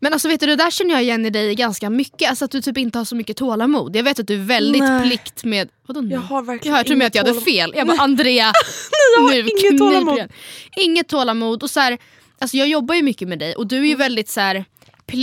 Men 0.00 0.12
alltså 0.12 0.28
vet 0.28 0.40
du, 0.40 0.46
det 0.46 0.56
där 0.56 0.70
känner 0.70 0.94
jag 0.94 1.02
igen 1.02 1.26
i 1.26 1.30
dig 1.30 1.54
ganska 1.54 1.90
mycket. 1.90 2.30
Alltså 2.30 2.44
att 2.44 2.50
du 2.50 2.62
typ 2.62 2.78
inte 2.78 2.98
har 2.98 3.04
så 3.04 3.16
mycket 3.16 3.36
tålamod. 3.36 3.96
Jag 3.96 4.02
vet 4.02 4.18
att 4.20 4.26
du 4.26 4.34
är 4.34 4.44
väldigt 4.44 4.82
Nej. 4.82 5.02
plikt 5.02 5.44
med... 5.44 5.68
Vadå 5.86 6.00
nu? 6.00 6.14
Jag 6.14 6.20
har 6.20 6.42
verkligen 6.42 6.76
jag 6.76 6.86
tror 6.86 6.96
med 6.96 7.06
att 7.06 7.14
jag 7.14 7.24
hade 7.26 7.40
fel. 7.40 7.72
Jag 7.76 7.86
bara 7.86 7.98
Andrea, 8.00 8.52
jag 9.16 9.22
har 9.22 9.30
nu 9.30 9.38
inget 9.40 9.78
tålamod. 9.78 10.14
igen. 10.16 10.28
Inget 10.76 11.08
tålamod. 11.08 11.62
Och 11.62 11.70
så 11.70 11.80
här, 11.80 11.98
alltså 12.38 12.56
jag 12.56 12.68
jobbar 12.68 12.94
ju 12.94 13.02
mycket 13.02 13.28
med 13.28 13.38
dig 13.38 13.54
och 13.54 13.66
du 13.66 13.76
är 13.76 13.80
ju 13.80 13.86
Mm. 13.86 13.98
väldigt 13.98 14.28
så 14.28 14.40
här, 14.40 14.64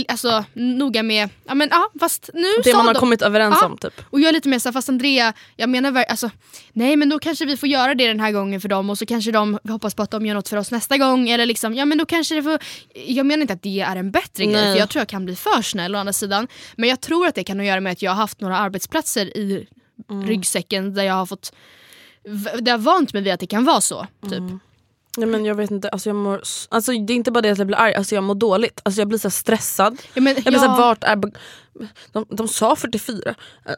alltså, 0.08 0.44
noga 0.54 1.02
med... 1.02 1.28
Ja 1.46 1.54
men 1.54 1.68
ja, 1.70 1.90
fast 2.00 2.30
nu 2.34 2.46
Det 2.64 2.70
sa 2.70 2.76
man 2.76 2.86
har 2.86 2.94
de- 2.94 3.00
kommit 3.00 3.22
överens 3.22 3.58
Ja. 3.60 3.66
om 3.66 3.78
typ. 3.78 4.00
Och 4.10 4.20
jag 4.20 4.28
är 4.28 4.32
lite 4.32 4.48
mer 4.48 4.58
såhär, 4.58 4.72
fast 4.72 4.88
Andrea, 4.88 5.32
jag 5.56 5.68
menar 5.68 6.04
alltså, 6.04 6.30
nej 6.72 6.96
men 6.96 7.08
då 7.08 7.18
kanske 7.18 7.44
vi 7.44 7.56
får 7.56 7.68
göra 7.68 7.94
det 7.94 8.06
den 8.08 8.20
här 8.20 8.32
gången 8.32 8.60
för 8.60 8.68
dem 8.68 8.90
och 8.90 8.98
så 8.98 9.06
kanske 9.06 9.30
de 9.32 9.58
hoppas 9.68 9.94
på 9.94 10.02
att 10.02 10.10
de 10.10 10.26
gör 10.26 10.34
något 10.34 10.48
för 10.48 10.56
oss 10.56 10.70
nästa 10.70 10.96
gång. 10.98 11.28
Eller 11.28 11.46
liksom, 11.46 11.74
ja 11.74 11.84
men 11.84 11.98
då 11.98 12.06
kanske 12.06 12.34
det 12.34 12.42
får... 12.42 12.58
Jag 13.06 13.26
menar 13.26 13.40
inte 13.42 13.54
att 13.54 13.62
det 13.62 13.80
är 13.80 13.96
en 13.96 14.10
bättre 14.10 14.44
grej 14.44 14.54
för 14.72 14.76
jag 14.78 14.88
tror 14.90 15.00
jag 15.00 15.08
kan 15.08 15.24
bli 15.24 15.36
för 15.36 15.62
snäll 15.62 15.94
å 15.94 15.98
andra 15.98 16.12
sidan. 16.12 16.48
Men 16.76 16.88
jag 16.88 17.00
tror 17.00 17.26
att 17.26 17.34
det 17.34 17.44
kan 17.44 17.56
ha 17.58 17.62
att 17.64 17.68
göra 17.68 17.80
med 17.80 17.92
att 17.92 18.02
jag 18.02 18.10
har 18.10 18.16
haft 18.16 18.40
några 18.40 18.58
arbetsplatser 18.58 19.36
i 19.36 19.66
Mm. 20.10 20.26
ryggsäcken 20.28 20.94
där 20.94 21.02
jag 21.04 21.14
har 21.14 21.26
fått... 21.26 21.52
Där 22.60 22.62
jag 22.72 22.72
har 22.72 22.78
vant 22.78 23.12
mig 23.12 23.22
vid 23.22 23.32
att 23.32 23.40
det 23.40 23.46
kan 23.46 23.64
vara 23.64 23.80
så. 23.80 24.06
Typ. 24.22 24.32
Mm. 24.32 24.60
Nej, 25.16 25.28
men 25.28 25.44
jag 25.44 25.54
vet 25.54 25.70
inte, 25.70 25.88
alltså, 25.88 26.08
jag 26.08 26.16
mår, 26.16 26.42
alltså, 26.68 26.92
det 26.92 27.12
är 27.12 27.14
inte 27.14 27.30
bara 27.30 27.40
det 27.40 27.50
att 27.50 27.58
jag 27.58 27.66
blir 27.66 27.76
arg, 27.76 27.94
alltså, 27.94 28.14
jag 28.14 28.24
mår 28.24 28.34
dåligt. 28.34 28.80
Alltså, 28.82 29.00
jag 29.00 29.08
blir 29.08 29.18
så 29.18 29.30
stressad. 29.30 30.02
Ja, 30.14 30.20
men, 30.20 30.34
Jag 30.34 30.44
blir 30.44 30.52
ja, 30.52 30.58
så 30.58 30.68
här, 30.68 30.78
vart 30.78 31.04
är... 31.04 31.16
De, 32.12 32.26
de 32.30 32.48
sa 32.48 32.76
44. 32.76 33.34
Eh, 33.66 33.74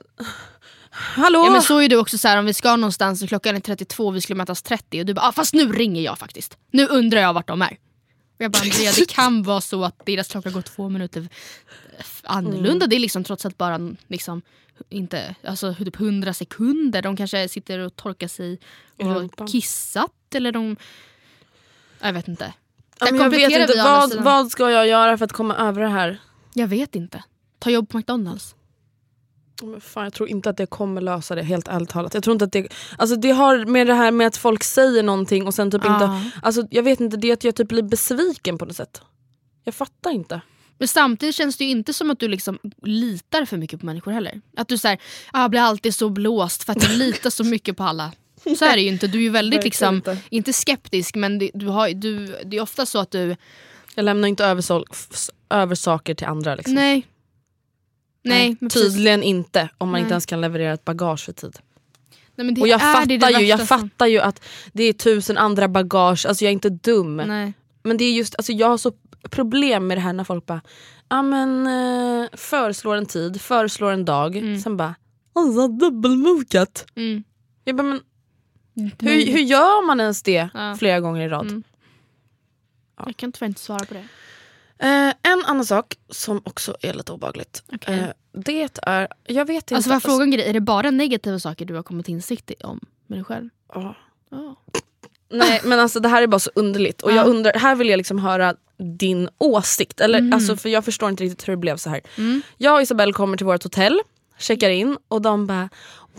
Hallå? 0.91 1.45
ja, 1.45 1.51
men 1.51 1.63
så 1.63 1.79
är 1.79 1.89
du 1.89 1.97
också 1.97 2.19
så 2.19 2.29
här, 2.29 2.39
om 2.39 2.45
vi 2.45 2.55
ska 2.55 2.77
någonstans 2.77 3.23
och 3.23 3.29
klockan 3.29 3.57
är 3.57 3.61
32 3.61 4.07
och 4.07 4.17
vi 4.17 4.21
skulle 4.21 4.37
mötas 4.37 4.63
30 4.63 5.01
och 5.01 5.07
du 5.07 5.15
bara 5.15 5.29
ah, 5.29 5.33
fast 5.33 5.55
nu 5.55 5.73
ringer 5.73 6.03
jag 6.03 6.19
faktiskt. 6.19 6.59
Nu 6.71 6.87
undrar 6.87 7.21
jag 7.21 7.33
vart 7.33 7.49
de 7.49 7.63
är. 7.63 7.79
Och 8.39 8.45
jag 8.45 8.51
bara 8.51 8.63
Andrea 8.63 8.93
det 8.97 9.09
kan 9.09 9.43
vara 9.43 9.61
så 9.61 9.85
att 9.85 10.07
deras 10.07 10.29
klocka 10.29 10.51
går 10.51 10.63
två 10.63 10.89
minuter 10.89 11.29
annorlunda. 12.23 12.71
Mm. 12.71 12.89
Det 12.89 12.97
är 12.97 13.01
liksom 13.01 13.25
trots 13.25 13.47
allt 13.47 13.59
bara 13.59 13.95
liksom, 14.09 14.43
inte, 14.89 15.35
alltså, 15.45 15.75
typ 15.75 16.01
100 16.01 16.35
sekunder. 16.35 17.03
De 17.03 17.17
kanske 17.17 17.49
sitter 17.49 17.79
och 17.79 17.97
torkar 17.97 18.29
sig 18.29 18.59
och 18.99 19.07
har 19.07 19.47
kissat 19.47 20.35
eller 20.35 20.53
de... 20.53 20.77
Jag 22.01 22.13
vet 22.13 22.29
inte. 22.29 22.55
Där 22.99 23.13
men 23.13 23.21
jag 23.21 23.31
vet 23.31 23.53
inte, 23.53 23.73
vi 23.73 23.83
vad, 23.83 24.11
sidan. 24.11 24.25
vad 24.25 24.51
ska 24.51 24.71
jag 24.71 24.89
göra 24.89 25.19
för 25.19 25.25
att 25.25 25.33
komma 25.33 25.57
över 25.57 25.83
det 25.83 25.89
här? 25.89 26.19
Jag 26.55 26.69
vet 26.69 26.95
inte. 26.95 27.23
Ta 27.59 27.71
jobb 27.71 27.89
på 27.89 27.99
McDonalds. 27.99 28.55
Men 29.63 29.81
fan, 29.81 30.05
jag 30.05 30.13
tror 30.13 30.29
inte 30.29 30.51
att 30.51 30.57
det 30.57 30.67
kommer 30.67 31.01
lösa 31.01 31.35
det, 31.35 31.43
helt 31.43 31.69
ärligt 31.69 31.89
talat. 31.89 32.15
Jag 32.15 32.23
tror 32.23 32.33
inte 32.33 32.45
att 32.45 32.53
det, 32.53 32.69
alltså 32.99 33.17
det 33.17 33.31
har 33.31 33.65
med 33.65 33.87
det 33.87 33.95
här 33.95 34.11
med 34.11 34.27
att 34.27 34.37
folk 34.37 34.65
säger 34.65 35.03
någonting 35.03 35.47
och 35.47 35.55
sen 35.55 35.71
typ 35.71 35.85
inte... 35.85 36.05
Ja. 36.05 36.25
Alltså, 36.43 36.67
jag 36.71 36.83
vet 36.83 37.01
inte, 37.01 37.17
det 37.17 37.29
är 37.29 37.33
att 37.33 37.45
jag 37.45 37.55
typ 37.55 37.69
blir 37.69 37.83
besviken 37.83 38.59
på 38.59 38.65
något 38.65 38.77
sätt. 38.77 39.03
Jag 39.65 39.75
fattar 39.75 40.11
inte. 40.11 40.41
Men 40.79 40.89
samtidigt 40.89 41.35
känns 41.35 41.57
det 41.57 41.65
ju 41.65 41.71
inte 41.71 41.93
som 41.93 42.11
att 42.11 42.21
du 42.21 42.29
liksom 42.29 42.59
litar 42.83 43.45
för 43.45 43.57
mycket 43.57 43.81
på 43.81 43.87
människor 43.87 44.13
heller. 44.13 44.41
Att 44.57 44.69
du 44.69 44.79
säger 44.79 45.01
ah, 45.33 45.49
blir 45.49 45.61
alltid 45.61 45.95
så 45.95 46.09
blåst 46.09 46.65
för 46.65 46.73
att 46.73 46.81
du 46.81 46.89
litar 46.89 47.31
så 47.31 47.45
mycket 47.45 47.77
på 47.77 47.83
alla. 47.83 48.13
Så 48.59 48.65
är 48.65 48.77
det 48.77 48.83
ju 48.83 48.89
inte. 48.89 49.07
Du 49.07 49.19
är 49.19 49.23
ju 49.23 49.31
väldigt 49.31 49.65
liksom, 49.65 49.95
inte. 49.95 50.19
inte. 50.31 50.53
skeptisk 50.53 51.15
men 51.15 51.39
det, 51.39 51.51
du 51.55 51.67
har, 51.67 51.89
du, 51.89 52.27
det 52.45 52.57
är 52.57 52.61
ofta 52.61 52.87
så 52.87 52.99
att 52.99 53.11
du, 53.11 53.37
Jag 53.95 54.05
lämnar 54.05 54.29
inte 54.29 54.45
över, 54.45 54.85
över 55.51 55.75
saker 55.75 56.15
till 56.15 56.27
andra. 56.27 56.55
Liksom. 56.55 56.75
nej. 56.75 57.07
Nej, 58.25 58.57
precis. 58.57 58.83
Tydligen 58.83 59.23
inte, 59.23 59.69
om 59.79 59.89
man 59.89 59.93
Nej. 59.93 60.03
inte 60.03 60.13
ens 60.13 60.27
kan 60.27 60.41
leverera 60.41 60.73
ett 60.73 60.85
bagage 60.85 61.29
i 61.29 61.33
tid. 61.33 61.59
nej 62.35 62.45
men 62.45 62.55
det 62.55 62.61
Och 62.61 62.69
jag 62.69 62.81
fattar, 62.81 63.07
det, 63.07 63.19
det 63.19 63.31
ju, 63.31 63.47
jag 63.47 63.69
fattar 63.69 64.07
ju 64.07 64.21
att 64.21 64.45
det 64.73 64.85
är 64.85 64.93
tusen 64.93 65.39
andra 65.39 65.69
bagage, 65.69 66.27
alltså 66.27 66.45
jag 66.45 66.49
är 66.49 66.53
inte 66.53 66.71
dum. 66.71 67.17
Nej. 67.17 67.53
Men 67.83 67.97
det 67.97 68.05
är 68.05 68.13
just, 68.13 68.35
alltså 68.35 68.53
jag 68.53 68.69
har 68.69 68.79
så 68.79 68.93
problem 69.31 69.87
med 69.87 69.97
det 69.97 70.01
här 70.01 70.13
när 70.13 70.25
folk 70.25 70.47
bara 70.47 70.61
ja 71.09 71.23
men 71.23 71.67
eh, 71.67 72.29
föreslår 72.33 72.97
en 72.97 73.07
tid, 73.07 73.41
föreslår 73.41 73.93
en 73.93 74.05
dag, 74.05 74.61
sen 74.63 74.77
bara 74.77 74.95
alltså 75.35 75.69
dubbelbokat. 75.69 76.87
Mm. 76.97 77.25
Jag 77.65 77.77
bara, 77.77 77.83
men 77.83 78.01
hur, 78.99 79.27
hur 79.33 79.41
gör 79.41 79.87
man 79.87 80.01
ens 80.01 80.23
det 80.23 80.49
Ja. 80.55 80.77
flera 80.79 81.01
gånger 81.01 81.27
i 81.27 81.29
rad? 81.29 81.47
Mm. 81.47 81.63
Jag 83.07 83.17
kan 83.17 83.33
tyvärr 83.33 83.47
inte 83.49 83.61
svara 83.61 83.85
på 83.85 83.95
det. 83.95 84.05
Eh, 84.79 85.15
en 85.33 85.45
annan 85.47 85.67
sak 85.67 85.95
som 86.09 86.41
också 86.45 86.77
är 86.83 86.95
lite 86.95 87.13
obagligt. 87.13 87.63
Okej. 87.73 87.99
Eh, 87.99 88.09
det 88.33 88.69
är, 88.83 89.09
jag 89.25 89.45
vet 89.47 89.57
inte. 89.65 89.77
Alltså 89.77 89.91
var 89.91 90.01
frågan 90.01 90.33
är 90.33 90.53
det 90.53 90.61
bara 90.61 90.91
negativa 90.91 91.39
saker 91.39 91.65
du 91.65 91.75
har 91.75 91.83
kommit 91.83 92.09
insikt 92.09 92.51
i 92.51 92.55
om 92.65 92.81
med 93.07 93.19
dig 93.19 93.25
själv? 93.25 93.49
Ja. 93.75 93.95
Ja. 94.31 94.57
Nej 95.31 95.61
men 95.65 95.81
alltså 95.81 96.01
det 96.01 96.09
här 96.09 96.23
är 96.23 96.27
bara 96.27 96.39
så 96.39 96.51
underligt 96.55 97.03
och 97.03 97.11
Ja. 97.13 97.17
jag 97.17 97.27
undrar, 97.27 97.53
här 97.53 97.75
vill 97.75 97.89
jag 97.89 97.97
liksom 97.97 98.19
höra 98.19 98.55
din 98.99 99.29
åsikt. 99.39 100.01
Eller, 100.01 100.21
Mhm. 100.21 100.33
alltså, 100.33 100.57
för 100.57 100.69
jag 100.69 100.85
förstår 100.85 101.09
inte 101.11 101.25
riktigt 101.25 101.49
hur 101.49 101.53
det 101.53 101.57
blev 101.57 101.77
så 101.77 101.91
här. 101.91 102.01
Mm. 102.19 102.43
Jag 102.57 102.75
och 102.75 102.83
Isabelle 102.83 103.13
kommer 103.13 103.37
till 103.37 103.47
vårt 103.47 103.63
hotell, 103.63 104.01
checkar 104.39 104.71
in 104.71 104.97
och 105.09 105.23
de 105.23 105.47
bara 105.47 105.69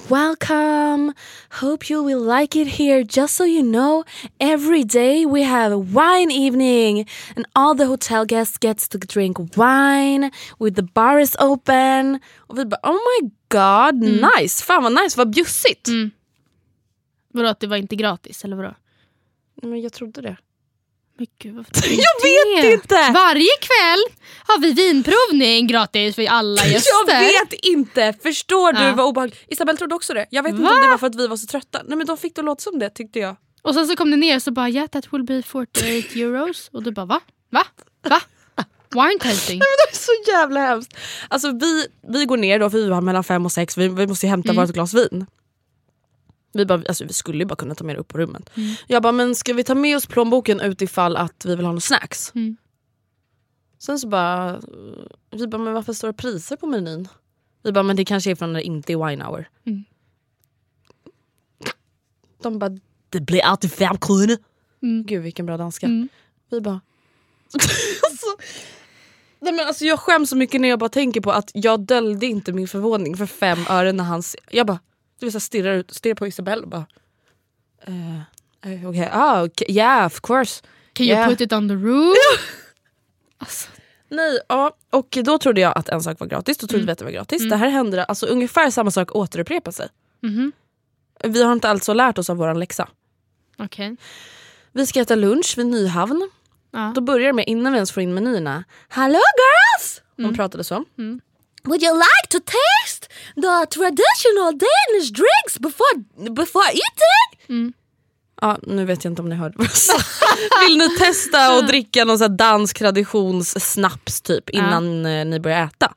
Welcome, 0.06 1.14
hope 1.50 1.90
you 1.90 2.02
will 2.02 2.22
like 2.22 2.56
it 2.56 2.68
here. 2.68 3.04
Just 3.04 3.36
so 3.36 3.44
you 3.44 3.62
know, 3.62 4.06
every 4.40 4.86
day 4.86 5.26
we 5.26 5.44
have 5.44 5.74
a 5.74 5.78
wine 5.78 6.32
evening 6.32 7.06
and 7.36 7.46
all 7.56 7.76
the 7.76 7.88
hotel 7.88 8.24
guests 8.24 8.58
gets 8.58 8.88
to 8.90 9.00
drink 9.00 9.38
wine 9.58 10.32
with 10.60 10.76
the 10.76 10.84
bar 10.84 11.20
is 11.20 11.36
open. 11.40 12.20
Och 12.38 12.58
vi 12.58 12.66
bara 12.66 12.80
oh 12.84 12.94
my 13.22 13.30
god, 13.50 13.96
nice, 13.96 14.64
fan 14.64 14.84
vad 14.84 14.94
nice, 15.04 15.18
vad 15.18 15.30
bjussigt. 15.30 15.88
Mm. 15.88 16.12
Vadå 17.34 17.48
att 17.50 17.60
det 17.60 17.68
var 17.68 17.78
inte 17.78 17.96
gratis 17.96 18.44
eller 18.46 18.56
vadå? 18.56 18.74
Nej, 19.62 19.72
Men 19.72 19.82
jag 19.82 19.94
trodde 19.94 20.22
det. 20.22 20.38
Men 21.18 21.28
gud, 21.42 21.56
varför 21.56 21.72
Jag 21.90 22.64
vet 22.64 22.74
inte! 22.74 23.12
Varje 23.14 23.50
kväll 23.62 24.04
har 24.48 24.60
vi 24.62 24.74
vinprovning 24.74 25.68
gratis 25.68 26.16
för 26.16 26.26
alla 26.30 26.66
gäster. 26.68 26.92
Jag 27.08 27.20
vet 27.20 27.54
inte! 27.54 28.14
Förstår 28.24 28.74
du 28.74 28.82
Ja. 28.82 28.94
vad 28.96 29.06
obehagligt? 29.06 29.40
Isabelle 29.48 29.78
trodde 29.78 29.96
också 29.96 30.14
det. 30.14 30.26
Jag 30.30 30.44
vet 30.44 30.50
inte 30.52 30.64
Va? 30.64 30.70
om 30.76 30.82
det 30.82 30.88
var 30.88 30.98
för 30.98 31.08
att 31.08 31.16
vi 31.16 31.28
var 31.28 31.38
så 31.38 31.48
trötta. 31.48 31.82
Nej 31.88 31.98
men 31.98 32.08
de 32.08 32.18
fick 32.18 32.36
det 32.36 32.42
låta 32.42 32.62
som 32.62 32.80
det 32.80 32.90
tyckte 32.90 33.20
jag. 33.20 33.36
Och 33.62 33.74
sen 33.74 33.88
så 33.88 33.96
kom 33.96 34.12
det 34.12 34.18
ner 34.18 34.36
och 34.36 34.44
så 34.44 34.52
bara 34.52 34.70
yeah 34.70 34.88
that 34.88 35.14
will 35.14 35.24
be 35.24 35.44
48 35.44 36.08
euros. 36.20 36.70
Och 36.74 36.84
du 36.84 36.92
bara 36.92 37.06
va? 37.06 37.20
Va? 37.52 37.64
Va? 38.10 38.22
Wine 38.94 39.20
tasting? 39.20 39.60
Det 39.60 39.66
är 39.66 39.96
så 39.96 40.32
jävla 40.32 40.60
hemskt. 40.60 40.94
Alltså 41.28 41.52
vi, 41.52 41.88
vi 42.14 42.26
går 42.26 42.38
ner 42.38 42.60
då 42.60 42.70
för 42.70 42.78
vi 42.78 42.88
var 42.90 43.02
mellan 43.02 43.24
fem 43.24 43.46
och 43.46 43.52
sex, 43.52 43.78
vi, 43.78 43.88
vi 43.88 44.08
måste 44.08 44.28
hämta 44.28 44.50
Mm. 44.52 44.66
vårt 44.66 44.74
glas 44.74 44.94
vin. 44.94 45.26
Vi, 46.58 46.66
bara, 46.66 46.84
alltså, 46.88 47.06
vi 47.06 47.14
skulle 47.14 47.40
ju 47.40 47.46
bara 47.46 47.56
kunna 47.56 47.76
ta 47.76 47.84
med 47.84 47.96
det 47.96 48.00
upp 48.00 48.08
på 48.08 48.18
rummet. 48.18 48.50
Mm. 48.58 48.76
Jag 48.88 49.04
bara, 49.04 49.12
men 49.12 49.36
ska 49.36 49.54
vi 49.54 49.64
ta 49.64 49.76
med 49.76 49.98
oss 49.98 50.06
plånboken 50.06 50.60
utifall 50.60 51.18
att 51.18 51.46
vi 51.46 51.56
vill 51.56 51.66
ha 51.66 51.72
några 51.72 51.82
snacks? 51.82 52.32
Mm. 52.36 52.58
Sen 53.80 54.00
så 54.00 54.08
bara, 54.08 54.62
vi 55.32 55.48
bara, 55.48 55.58
men 55.58 55.74
varför 55.74 55.94
står 55.94 56.08
det 56.08 56.14
priser 56.14 56.56
på 56.56 56.68
menyn? 56.68 57.08
Vi 57.64 57.72
bara, 57.72 57.84
men 57.84 57.96
det 57.96 58.06
kanske 58.06 58.32
är 58.32 58.36
från 58.36 58.54
när 58.54 58.60
det 58.60 58.66
inte 58.66 58.94
är 58.94 59.08
wine 59.08 59.24
hour. 59.24 59.50
Mm. 59.66 59.84
De 62.42 62.60
bara, 62.60 62.78
det 63.10 63.22
blir 63.22 63.42
alltid 63.42 63.72
fem 63.72 63.98
kronor. 63.98 64.38
Mm. 64.82 65.04
Gud 65.06 65.24
vilken 65.24 65.46
bra 65.46 65.58
danska. 65.58 65.86
Mm. 65.86 66.10
Vi 66.50 66.62
bara... 66.62 66.82
alltså, 68.04 68.28
nej 69.40 69.54
men 69.54 69.68
alltså 69.68 69.86
jag 69.86 70.00
skäms 70.00 70.30
så 70.30 70.36
mycket 70.36 70.62
när 70.62 70.70
jag 70.70 70.80
bara 70.80 70.90
tänker 70.90 71.22
på 71.22 71.32
att 71.32 71.52
jag 71.54 71.80
döljde 71.80 72.26
inte 72.26 72.54
min 72.54 72.68
förvåning 72.68 73.18
för 73.18 73.26
fem 73.26 73.60
öre 73.70 73.92
när 73.92 74.04
han... 74.04 74.24
Jag 74.52 74.68
bara 74.68 74.80
du 75.20 75.32
så 75.32 75.36
här 75.36 75.40
stirrar, 75.40 75.74
ut, 75.74 75.94
stirrar 75.94 76.16
på 76.16 76.28
Isabelle 76.28 76.62
och 76.62 76.70
bara... 76.70 76.86
Uh, 77.90 78.22
Okej, 78.62 78.88
okay. 78.88 79.10
ah, 79.12 79.44
okay. 79.44 79.68
yeah 79.70 80.06
of 80.06 80.22
course. 80.22 80.64
Can 80.94 81.06
you 81.06 81.16
Yeah. 81.18 81.30
put 81.30 81.42
it 81.42 81.54
on 81.54 81.70
the 81.70 81.76
roof? 81.76 82.18
Alltså, 83.40 83.70
Nej, 84.10 84.40
ja, 84.50 84.72
och 84.90 85.18
då 85.24 85.38
trodde 85.38 85.62
jag 85.62 85.78
att 85.78 85.90
en 85.90 86.02
sak 86.04 86.20
var 86.20 86.28
gratis, 86.28 86.58
då 86.58 86.68
trodde 86.68 86.86
vi 86.86 86.92
att 86.92 86.98
det 86.98 87.06
var 87.06 87.12
gratis. 87.12 87.50
Det 87.50 87.56
här 87.56 87.70
hände, 87.70 88.04
alltså 88.04 88.26
ungefär 88.26 88.70
samma 88.70 88.92
sak 88.92 89.16
återupprepar 89.16 89.72
sig. 89.72 89.90
mhm. 90.22 90.52
Vi 91.24 91.44
har 91.44 91.54
inte 91.54 91.70
alltså 91.70 91.94
lärt 91.94 92.18
oss 92.18 92.30
av 92.30 92.38
våran 92.38 92.60
läxa. 92.60 92.90
Okej. 93.58 93.96
Vi 94.72 94.86
ska 94.88 95.00
äta 95.02 95.16
lunch 95.16 95.54
vid 95.58 95.66
Nyhavn. 95.66 96.30
Ja. 96.72 96.92
Då 96.96 97.02
börjar 97.02 97.28
det 97.28 97.34
med, 97.34 97.46
innan 97.48 97.74
vi 97.74 97.78
ens 97.78 97.92
får 97.92 98.04
in 98.04 98.14
menyerna, 98.14 98.64
Hello 98.90 99.20
girls! 99.20 100.02
Hon 100.18 100.36
pratade 100.36 100.64
så. 100.64 100.84
Mm. 100.98 101.22
Would 101.68 101.84
you 101.84 101.94
like 101.98 102.28
to 102.30 102.40
taste 102.40 103.10
the 103.36 103.66
traditional 103.70 104.52
Danish 104.52 105.10
drinks 105.12 105.60
before, 105.60 105.96
before 106.32 106.66
eating? 106.72 107.46
Mm. 107.50 107.74
Ja, 108.42 108.58
nu 108.64 108.86
vet 108.86 109.04
jag 109.04 109.12
inte 109.12 109.22
om 109.22 109.30
ni 109.30 109.36
hörde 109.36 109.54
vad 109.58 109.68
jag 109.68 109.78
sa. 109.78 109.94
Vill 110.68 110.78
ni 110.78 110.90
testa 110.98 111.58
att 111.58 111.68
dricka 111.68 112.06
någon 112.06 112.18
sån 112.18 112.32
här 112.32 112.38
dansk 112.38 112.78
traditionssnaps 112.78 114.22
typ 114.22 114.50
innan 114.50 115.06
eh, 115.06 115.26
ni 115.26 115.40
börjar 115.40 115.64
äta? 115.66 115.94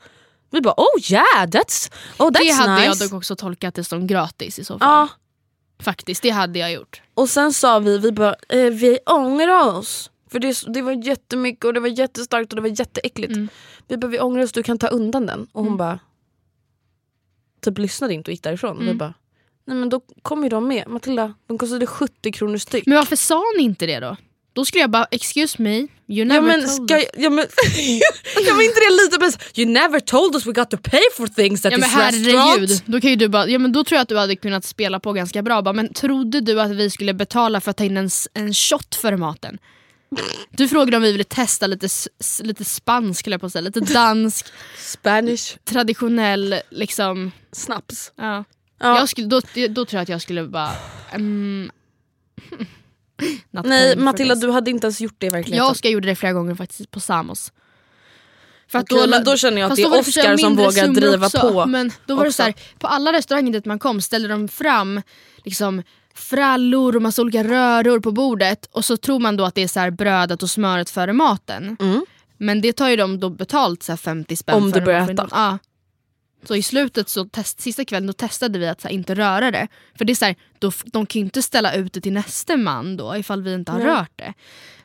Vi 0.50 0.60
bara 0.60 0.74
oh 0.76 1.12
yeah 1.12 1.46
that's, 1.46 1.92
oh 2.18 2.28
that's 2.30 2.38
Det 2.38 2.50
hade 2.52 2.74
nice. 2.74 2.84
jag 2.86 2.98
dock 2.98 3.12
också 3.12 3.36
tolkat 3.36 3.74
det 3.74 3.84
som 3.84 4.06
gratis 4.06 4.58
i 4.58 4.64
så 4.64 4.78
fall. 4.78 4.88
ja, 4.88 5.08
Faktiskt, 5.82 6.22
det 6.22 6.30
hade 6.30 6.58
jag 6.58 6.72
gjort. 6.72 7.02
och 7.14 7.28
sen 7.28 7.52
sa 7.52 7.78
vi, 7.78 7.98
vi 7.98 8.12
bara 8.12 8.34
eh, 8.48 8.70
vi 8.70 8.98
ångrar 9.06 9.64
oss. 9.76 10.09
För 10.32 10.38
det, 10.38 10.56
det 10.74 10.82
var 10.82 10.92
jättemycket 11.06 11.64
och 11.64 11.74
det 11.74 11.80
var 11.80 11.88
jättestarkt 11.88 12.52
och 12.52 12.56
det 12.56 12.62
var 12.62 12.80
jätteäckligt. 12.80 13.32
Mm. 13.32 13.48
Vi 13.88 13.96
bara 13.96 14.06
vi 14.08 14.20
ångrar 14.20 14.42
oss, 14.42 14.52
du 14.52 14.62
kan 14.62 14.78
ta 14.78 14.86
undan 14.86 15.26
den. 15.26 15.46
Och 15.52 15.64
hon 15.64 15.76
bara 15.76 15.98
typ 17.64 17.78
lyssnade 17.78 18.14
inte 18.14 18.30
och 18.30 18.32
gick 18.32 18.42
därifrån. 18.42 18.76
Mm. 18.76 18.86
Vi 18.88 18.94
bara 18.94 19.14
nej 19.64 19.76
men 19.76 19.88
då 19.88 20.00
kommer 20.22 20.42
ju 20.42 20.48
de 20.48 20.68
med. 20.68 20.88
Matilda, 20.88 21.34
de 21.46 21.58
kostade 21.58 21.86
70 21.86 22.32
kronor 22.32 22.56
styck. 22.58 22.86
Men 22.86 22.96
varför 22.96 23.16
sa 23.16 23.42
ni 23.58 23.62
inte 23.62 23.86
det 23.86 24.00
då? 24.00 24.16
Då 24.52 24.64
skulle 24.64 24.80
jag 24.80 24.90
bara 24.90 25.04
excuse 25.10 25.62
me, 25.62 25.76
you 25.78 25.88
Ja 26.06 26.24
never 26.24 26.46
men, 26.46 26.60
told 26.76 26.90
us. 26.90 27.04
jag- 27.14 27.24
ja, 27.24 27.30
men, 27.30 27.46
ja, 28.46 28.54
men 28.54 28.62
inte 28.64 28.80
det 28.80 29.02
lite 29.04 29.18
bäst? 29.18 29.58
You 29.58 29.70
never 29.70 30.00
told 30.00 30.34
us 30.34 30.46
we 30.46 30.52
got 30.52 30.70
to 30.70 30.76
pay 30.82 31.00
for 31.16 31.26
things 31.26 31.64
at 31.66 31.72
Ja 31.72 31.78
men 31.78 31.88
this 31.88 31.96
herregud, 31.98 32.70
restaurant. 32.70 32.86
då, 32.86 33.00
kan 33.00 33.10
ju 33.10 33.16
du 33.16 33.28
bara, 33.28 33.48
ja, 33.48 33.58
men 33.58 33.72
då 33.72 33.84
tror 33.84 33.96
jag 33.96 34.02
att 34.02 34.08
du 34.08 34.18
hade 34.18 34.36
kunnat 34.36 34.64
spela 34.64 35.00
på 35.00 35.12
ganska 35.12 35.42
bra. 35.42 35.62
Bara, 35.62 35.72
men 35.72 35.92
trodde 35.92 36.40
du 36.40 36.60
att 36.60 36.70
vi 36.70 36.90
skulle 36.90 37.14
betala 37.14 37.60
för 37.60 37.70
att 37.70 37.76
ta 37.76 37.84
in 37.84 37.96
en, 37.96 38.10
en 38.34 38.54
shot 38.54 38.94
för 38.94 39.16
maten? 39.16 39.58
Du 40.50 40.68
frågade 40.68 40.96
om 40.96 41.02
vi 41.02 41.12
ville 41.12 41.24
testa 41.24 41.66
lite, 41.66 41.88
lite 42.42 42.64
spansk, 42.64 43.26
eller 43.26 43.38
på 43.38 43.46
att 43.46 43.52
säga, 43.52 43.62
lite 43.62 43.80
dansk, 43.80 44.46
Spanish 44.78 45.56
traditionell 45.64 46.60
liksom. 46.70 47.32
snaps. 47.52 48.12
Ja. 48.16 48.44
Ja. 48.80 48.98
Jag 48.98 49.08
skulle, 49.08 49.26
då, 49.26 49.40
då 49.68 49.84
tror 49.84 49.98
jag 49.98 50.02
att 50.02 50.08
jag 50.08 50.22
skulle 50.22 50.44
bara... 50.44 50.70
Um, 51.14 51.70
Nej 53.50 53.96
Matilda 53.96 54.34
du 54.34 54.50
hade 54.50 54.70
inte 54.70 54.86
ens 54.86 55.00
gjort 55.00 55.14
det 55.18 55.26
i 55.26 55.28
verkligheten. 55.28 55.56
Jag 55.56 55.66
och 55.66 55.72
Oskar 55.72 55.90
gjorde 55.90 56.08
det 56.08 56.16
flera 56.16 56.32
gånger 56.32 56.54
faktiskt 56.54 56.90
på 56.90 57.00
Samos. 57.00 57.52
För 58.68 58.78
att 58.78 58.92
Okej, 58.92 59.08
men 59.08 59.24
då 59.24 59.36
känner 59.36 59.60
jag 59.60 59.70
att 59.70 59.76
det 59.76 59.82
är 59.82 59.90
då 59.90 59.98
Oscar 59.98 60.36
som 60.36 60.56
vågar 60.56 60.88
driva 60.88 61.26
också, 61.26 61.40
på 61.40 61.66
Men 61.66 61.92
då 62.06 62.14
var 62.14 62.24
det 62.24 62.28
också. 62.28 62.36
så 62.36 62.42
här, 62.42 62.54
på 62.78 62.86
alla 62.86 63.12
restauranger 63.12 63.52
dit 63.52 63.64
man 63.64 63.78
kom 63.78 64.00
ställde 64.00 64.28
de 64.28 64.48
fram 64.48 65.02
liksom 65.44 65.82
frallor 66.20 66.96
och 66.96 67.02
massa 67.02 67.22
olika 67.22 67.44
röror 67.44 68.00
på 68.00 68.12
bordet 68.12 68.66
och 68.72 68.84
så 68.84 68.96
tror 68.96 69.18
man 69.18 69.36
då 69.36 69.44
att 69.44 69.54
det 69.54 69.62
är 69.62 69.68
så 69.68 69.90
brödet 69.90 70.42
och 70.42 70.50
smöret 70.50 70.90
före 70.90 71.12
maten. 71.12 71.76
Men 72.38 72.60
det 72.60 72.72
tar 72.72 72.88
ju 72.88 72.96
de 72.96 73.20
då 73.20 73.30
betalt 73.30 73.82
så 73.82 73.92
här 73.92 73.96
50 73.96 74.36
spänn 74.36 74.54
Om 74.56 74.66
du 74.66 74.72
för. 74.72 74.80
börjar 74.80 75.06
För- 75.06 75.12
äta. 75.12 75.28
Ja. 75.30 75.58
Så 76.44 76.54
i 76.56 76.62
slutet, 76.62 77.08
så 77.08 77.24
test, 77.24 77.60
sista 77.60 77.84
kvällen, 77.84 78.06
då 78.06 78.12
testade 78.12 78.58
vi 78.58 78.68
att 78.68 78.82
här, 78.84 78.90
inte 78.90 79.14
röra 79.14 79.50
det. 79.50 79.68
För 79.98 80.04
det 80.04 80.12
är 80.12 80.14
så 80.14 80.24
här, 80.24 80.36
då, 80.58 80.72
de 80.84 81.06
kan 81.06 81.20
ju 81.20 81.24
inte 81.24 81.42
ställa 81.42 81.74
ut 81.74 81.92
det 81.92 82.00
till 82.00 82.12
nästa 82.12 82.56
man 82.56 82.96
då 82.96 83.16
ifall 83.16 83.42
vi 83.42 83.54
inte 83.54 83.72
har 83.72 83.78
Nej. 83.78 83.88
rört 83.88 84.10
det. 84.16 84.34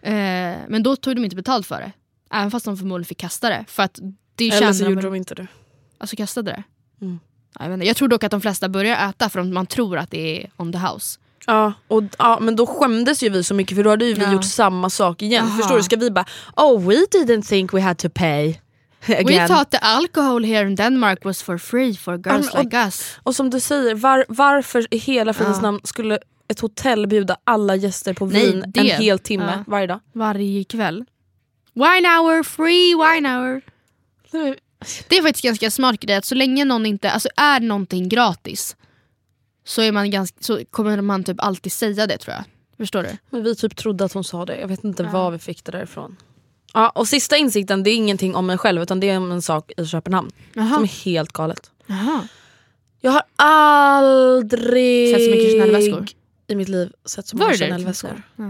Eh, 0.02 0.58
men 0.67 0.84
då 0.84 0.95
tog 0.95 1.15
de 1.15 1.24
inte 1.24 1.36
betalt 1.36 1.67
för 1.67 1.80
det. 1.82 1.91
Även 2.34 2.52
fast 2.52 2.65
de 2.65 2.78
förmodligen 2.78 3.06
fick 3.08 3.17
kasta 3.17 3.50
det. 3.50 3.65
För 3.67 3.84
att 3.84 4.00
det 4.36 4.50
Eller 4.50 4.74
så 4.74 4.84
de 4.84 4.89
gjorde 4.89 5.02
de 5.02 5.15
inte 5.15 5.36
det. 5.36 5.48
Alltså 5.98 6.15
kastade 6.15 6.52
det? 6.52 6.63
Mm. 7.06 7.19
Ja, 7.60 7.65
Jag, 7.65 7.74
inte. 7.74 7.86
jag 7.86 7.95
tror 7.98 8.08
dock 8.08 8.24
att 8.24 8.32
de 8.32 8.41
flesta 8.41 8.69
börjar 8.69 9.10
äta 9.10 9.30
för 9.30 9.43
man 9.43 9.65
tror 9.65 9.98
att 9.98 10.12
det 10.12 10.43
är 10.43 10.52
on 10.58 10.71
the 10.71 10.78
house. 10.78 11.19
Ja, 11.47 11.73
och, 11.88 12.03
ja, 12.17 12.38
men 12.41 12.55
då 12.55 12.65
skämdes 12.65 13.23
ju 13.23 13.29
vi 13.29 13.43
så 13.43 13.53
mycket 13.53 13.77
för 13.77 13.84
då 13.84 13.89
hade 13.89 14.05
ju 14.05 14.13
vi 14.13 14.21
Ja. 14.23 14.34
gjort 14.34 14.43
samma 14.45 14.89
sak 14.89 15.21
igen. 15.21 15.45
Jaha. 15.47 15.58
Förstår 15.58 15.77
du? 15.77 15.84
Ska 15.84 15.95
vi 15.95 16.12
bara 16.12 16.25
oh 16.55 16.88
we 16.88 16.95
didn't 16.95 17.41
think 17.47 17.73
we 17.73 17.81
had 17.81 17.97
to 17.97 18.10
pay 18.10 18.60
We 19.08 19.17
again. 19.17 19.47
thought 19.47 19.71
the 19.71 19.77
alcohol 19.77 20.43
here 20.43 20.67
in 20.67 20.75
Denmark 20.75 21.25
was 21.25 21.43
for 21.43 21.58
free 21.58 21.95
for 21.97 22.17
girls 22.17 22.53
men- 22.53 22.63
like 22.63 22.77
us. 22.77 23.17
Och 23.23 23.36
som 23.36 23.49
du 23.49 23.60
säger, 23.60 23.95
var, 23.95 24.25
varför 24.27 24.88
i 24.91 24.97
hela 24.97 25.34
fridens 25.34 25.58
Ja. 25.58 25.62
namn 25.62 25.79
skulle 25.84 26.19
ett 26.47 26.60
hotell 26.60 27.08
bjuda 27.08 27.38
alla 27.43 27.75
gäster 27.75 28.13
på 28.13 28.25
Nej, 28.25 28.45
vin 28.51 28.63
det- 28.67 28.79
en 28.79 28.86
hel 29.01 29.19
timme 29.19 29.53
ja. 29.58 29.63
varje 29.67 29.88
dag? 29.88 29.99
Varje 30.13 30.63
kväll. 30.63 31.05
Wine 31.73 32.08
hour, 32.17 32.43
free 32.43 32.95
wine 32.95 33.29
hour. 33.38 33.62
Det 35.10 35.17
är 35.17 35.21
faktiskt 35.21 35.43
ganska 35.43 35.71
smart 35.71 35.99
grej 35.99 36.15
att 36.15 36.25
så 36.25 36.36
länge 36.36 36.65
någon 36.65 36.86
inte, 36.86 37.12
alltså 37.12 37.29
är 37.38 37.60
någonting 37.60 38.10
gratis 38.10 38.75
så, 39.65 39.82
är 39.82 39.91
man 39.91 40.10
ganska, 40.12 40.38
så 40.41 40.60
kommer 40.71 41.01
man 41.01 41.23
typ 41.23 41.38
alltid 41.39 41.71
säga 41.71 42.08
det 42.08 42.17
tror 42.17 42.36
jag. 42.36 42.43
Förstår 42.78 43.04
du? 43.04 43.10
Men 43.30 43.43
vi 43.43 43.56
typ 43.56 43.75
trodde 43.75 44.06
att 44.06 44.13
hon 44.13 44.23
sa 44.23 44.45
det, 44.45 44.60
jag 44.60 44.67
vet 44.67 44.84
inte 44.84 45.04
var 45.04 45.32
vi 45.32 45.39
fick 45.39 45.63
det 45.65 45.71
därifrån. 45.71 46.15
Ja, 46.73 46.89
och 46.89 47.08
sista 47.08 47.38
insikten, 47.38 47.84
det 47.84 47.89
är 47.89 47.95
ingenting 47.95 48.36
om 48.36 48.45
mig 48.45 48.58
själv 48.58 48.82
utan 48.82 48.99
det 48.99 49.10
är 49.10 49.17
om 49.17 49.32
en 49.32 49.41
sak 49.41 49.71
i 49.78 49.86
Köpenhamn. 49.86 50.32
Jaha. 50.54 50.73
Som 50.73 50.84
är 50.84 50.88
helt 51.06 51.32
galet. 51.34 51.71
Jaha. 51.86 52.28
Jag 53.01 53.12
har 53.12 53.21
aldrig 53.36 55.15
Sett 55.15 55.25
så 55.25 55.32
mycket 55.32 55.51
Chanel-väskor? 55.62 56.08
i 56.47 56.56
mitt 56.56 56.69
liv 56.69 56.91
sett 57.06 57.28
så 57.28 57.38
många? 57.38 57.54
Chanel-väskor. 57.54 58.21
Ja. 58.36 58.43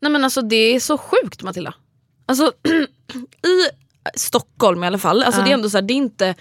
Nej 0.00 0.12
men 0.12 0.24
alltså 0.24 0.42
det 0.42 0.56
är 0.56 0.80
så 0.80 0.98
sjukt 0.98 1.42
Matilda. 1.42 1.74
Alltså 2.26 2.52
i 3.46 3.68
Stockholm 4.14 4.84
i 4.84 4.86
alla 4.86 4.98
fall, 4.98 5.22
alltså 5.22 5.40
Ja. 5.40 5.44
det 5.44 5.50
är 5.50 5.54
ändå 5.54 5.70
så 5.70 5.76
här, 5.76 5.82
det 5.82 5.92
är 5.94 5.96
inte 5.96 6.34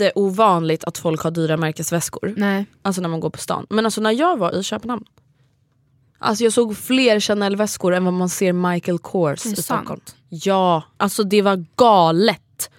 jätteovanligt 0.00 0.84
att 0.84 0.98
folk 0.98 1.22
har 1.22 1.30
dyra 1.30 1.56
märkesväskor. 1.56 2.34
Nej. 2.36 2.66
Alltså 2.82 3.02
när 3.02 3.08
man 3.08 3.20
går 3.20 3.30
på 3.30 3.38
stan. 3.38 3.66
Men 3.70 3.84
alltså 3.84 4.00
när 4.00 4.12
jag 4.12 4.36
var 4.36 4.58
i 4.58 4.62
Köpenhamn. 4.62 5.04
Alltså 6.18 6.44
jag 6.44 6.52
såg 6.52 6.76
fler 6.76 7.20
Chanel-väskor 7.20 7.94
än 7.94 8.04
vad 8.04 8.14
man 8.14 8.28
ser 8.28 8.52
Michael 8.52 8.98
Kors 8.98 9.46
i. 9.46 9.56
Stockholm. 9.56 10.00
Ja, 10.28 10.82
alltså 10.96 11.22
det 11.22 11.42
var 11.42 11.64
galet. 11.76 12.70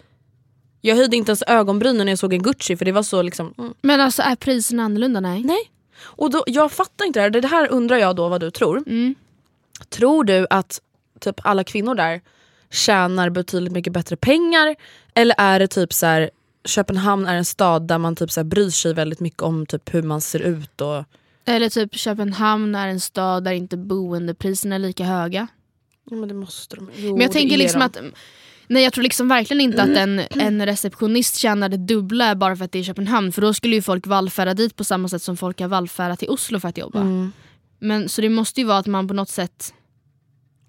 Jag 0.82 0.96
höjde 0.96 1.18
inte 1.18 1.30
ens 1.30 1.44
ögonbrynen 1.48 2.06
när 2.06 2.12
jag 2.12 2.20
såg 2.20 2.34
en 2.34 2.42
Gucci 2.44 2.78
för 2.78 2.86
det 2.86 2.92
var 2.92 3.04
så 3.04 3.22
liksom... 3.22 3.54
Mm. 3.58 3.74
Men 3.82 4.02
alltså 4.02 4.22
är 4.22 4.36
priserna 4.36 4.84
annorlunda? 4.84 5.20
Nej. 5.20 5.44
Nej. 5.44 5.72
Och 6.00 6.32
då, 6.32 6.44
jag 6.48 6.72
fattar 6.72 7.06
inte 7.06 7.20
det 7.20 7.24
här. 7.24 7.42
Det 7.42 7.48
här 7.48 7.72
undrar 7.72 7.98
jag 7.98 8.16
då 8.16 8.30
vad 8.30 8.42
du 8.42 8.52
tror. 8.52 8.78
Mm. 8.78 9.16
Tror 9.90 10.24
du 10.24 10.48
att 10.50 10.82
typ 11.20 11.40
alla 11.44 11.64
kvinnor 11.64 11.96
där 11.96 12.22
tjänar 12.72 13.30
betydligt 13.30 13.74
mycket 13.74 13.94
bättre 13.94 14.16
pengar? 14.16 14.76
Eller 15.14 15.36
är 15.38 15.60
det 15.60 15.68
typ 15.68 15.94
så 15.94 16.06
här 16.06 16.30
Köpenhamn 16.65 17.26
är 17.26 17.36
en 17.36 17.46
stad 17.46 17.88
där 17.88 17.98
man 17.98 18.15
typ 18.15 18.32
så 18.32 18.39
här 18.39 18.46
bryr 18.46 18.70
sig 18.70 18.93
väldigt 18.93 19.20
mycket 19.20 19.41
om 19.41 19.65
typ 19.65 19.93
hur 19.93 20.02
man 20.04 20.22
ser 20.22 20.39
ut 20.39 20.82
och 20.82 21.04
Eller 21.46 21.70
typ 21.70 21.96
Köpenhamn 21.96 22.76
är 22.76 22.88
en 22.88 23.00
stad 23.00 23.43
där 23.43 23.52
inte 23.52 23.78
boendepriserna 23.78 24.76
är 24.76 24.80
lika 24.80 25.04
höga. 25.04 25.48
Ja 26.10 26.15
men 26.15 26.28
det 26.28 26.34
måste 26.36 26.76
de. 26.76 26.89
Jo, 26.96 27.12
Men 27.12 27.22
jag 27.22 27.32
tänker 27.32 27.58
liksom 27.58 27.80
de. 27.80 27.86
att 27.86 27.98
Nej 28.67 28.84
jag 28.84 28.93
tror 28.93 29.04
liksom 29.04 29.28
verkligen 29.28 29.62
inte 29.62 29.82
att 29.84 29.89
en, 29.98 30.22
en 30.30 30.65
receptionist 30.65 31.36
tjänar 31.36 31.70
det 31.70 31.78
dubbla 31.78 32.36
bara 32.36 32.56
för 32.56 32.65
att 32.65 32.72
det 32.72 32.80
är 32.80 32.84
Köpenhamn 32.84 33.32
för 33.32 33.41
då 33.41 33.54
skulle 33.54 33.76
ju 33.76 33.82
folk 33.82 34.08
vallfärda 34.08 34.54
dit 34.54 34.76
på 34.76 34.84
samma 34.84 35.08
sätt 35.10 35.22
som 35.22 35.38
folk 35.38 35.60
har 35.62 35.67
vallfärdat 35.67 36.20
till 36.20 36.30
Oslo 36.30 36.60
för 36.60 36.67
att 36.70 36.78
jobba. 36.78 37.02
Mm. 37.02 37.32
Men 37.80 38.10
Så 38.10 38.22
det 38.22 38.30
måste 38.30 38.62
ju 38.62 38.67
vara 38.67 38.78
att 38.78 38.88
man 38.88 39.08
på 39.08 39.13
något 39.13 39.30
sätt 39.30 39.74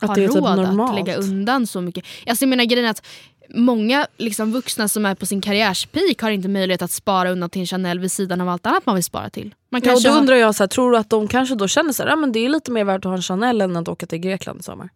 Att 0.01 0.09
har 0.09 0.14
det 0.16 0.24
är 0.24 0.29
typ 0.29 0.37
råd 0.37 0.46
att 0.46 0.57
normalt. 0.57 0.94
lägga 0.94 1.16
undan 1.16 1.66
så 1.66 1.81
mycket. 1.81 2.05
Alltså 2.27 2.44
jag 2.44 2.48
menar 2.48 2.64
grejen 2.64 2.90
att 2.90 3.07
många 3.55 4.07
liksom, 4.17 4.53
vuxna 4.53 4.89
som 4.89 5.07
är 5.07 5.15
på 5.15 5.27
sin 5.27 5.41
karriärspeak 5.41 6.21
har 6.23 6.31
inte 6.31 6.49
möjlighet 6.49 6.83
att 6.83 6.91
spara 6.91 7.31
undan 7.31 7.51
till 7.51 7.61
en 7.61 7.67
Chanel 7.67 7.99
vid 7.99 8.13
sidan 8.13 8.41
av 8.41 8.49
allt 8.49 8.67
annat 8.67 8.87
man 8.87 8.95
vill 8.95 9.05
spara 9.05 9.31
till. 9.31 9.55
Man 9.71 9.81
Ja, 9.85 9.93
och 9.93 9.95
kanske 9.95 10.09
då 10.09 10.13
har- 10.13 10.21
undrar 10.21 10.37
jag, 10.37 10.55
så 10.55 10.63
här, 10.63 10.69
tror 10.69 10.93
du 10.93 10.99
att 10.99 11.11
de 11.11 11.29
kanske 11.29 11.55
då 11.55 11.69
känner 11.69 11.93
så 11.93 12.03
här, 12.03 12.11
ja, 12.11 12.17
men 12.17 12.33
det 12.33 12.39
är 12.45 12.49
lite 12.49 12.71
mer 12.71 12.85
värt 12.85 12.99
att 12.99 13.05
ha 13.05 13.15
en 13.17 13.23
Chanel 13.23 13.61
än 13.61 13.77
att 13.77 13.89
åka 13.89 14.07
till 14.07 14.19
Grekland 14.19 14.61
i 14.61 14.63
sommar? 14.63 14.89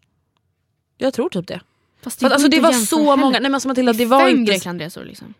Jag 0.99 1.15
tror 1.15 1.29
typ 1.29 1.47
det. 1.47 1.61
Fast 2.03 2.17
att, 2.23 2.29
går 2.29 2.35
alltså, 2.35 2.49
det 2.49 2.61
var 2.61 2.73
så 2.73 2.97
heller. 2.99 3.17
många, 3.17 3.33
nej 3.33 3.43
men 3.43 3.55
alltså 3.55 3.69
Matilda 3.69 3.93
det 3.93 3.99
Det 3.99 4.05
var 4.05 4.21
fem 4.21 4.38
inte... 4.38 4.53
Greklandresor 4.53 5.05
liksom. 5.05 5.35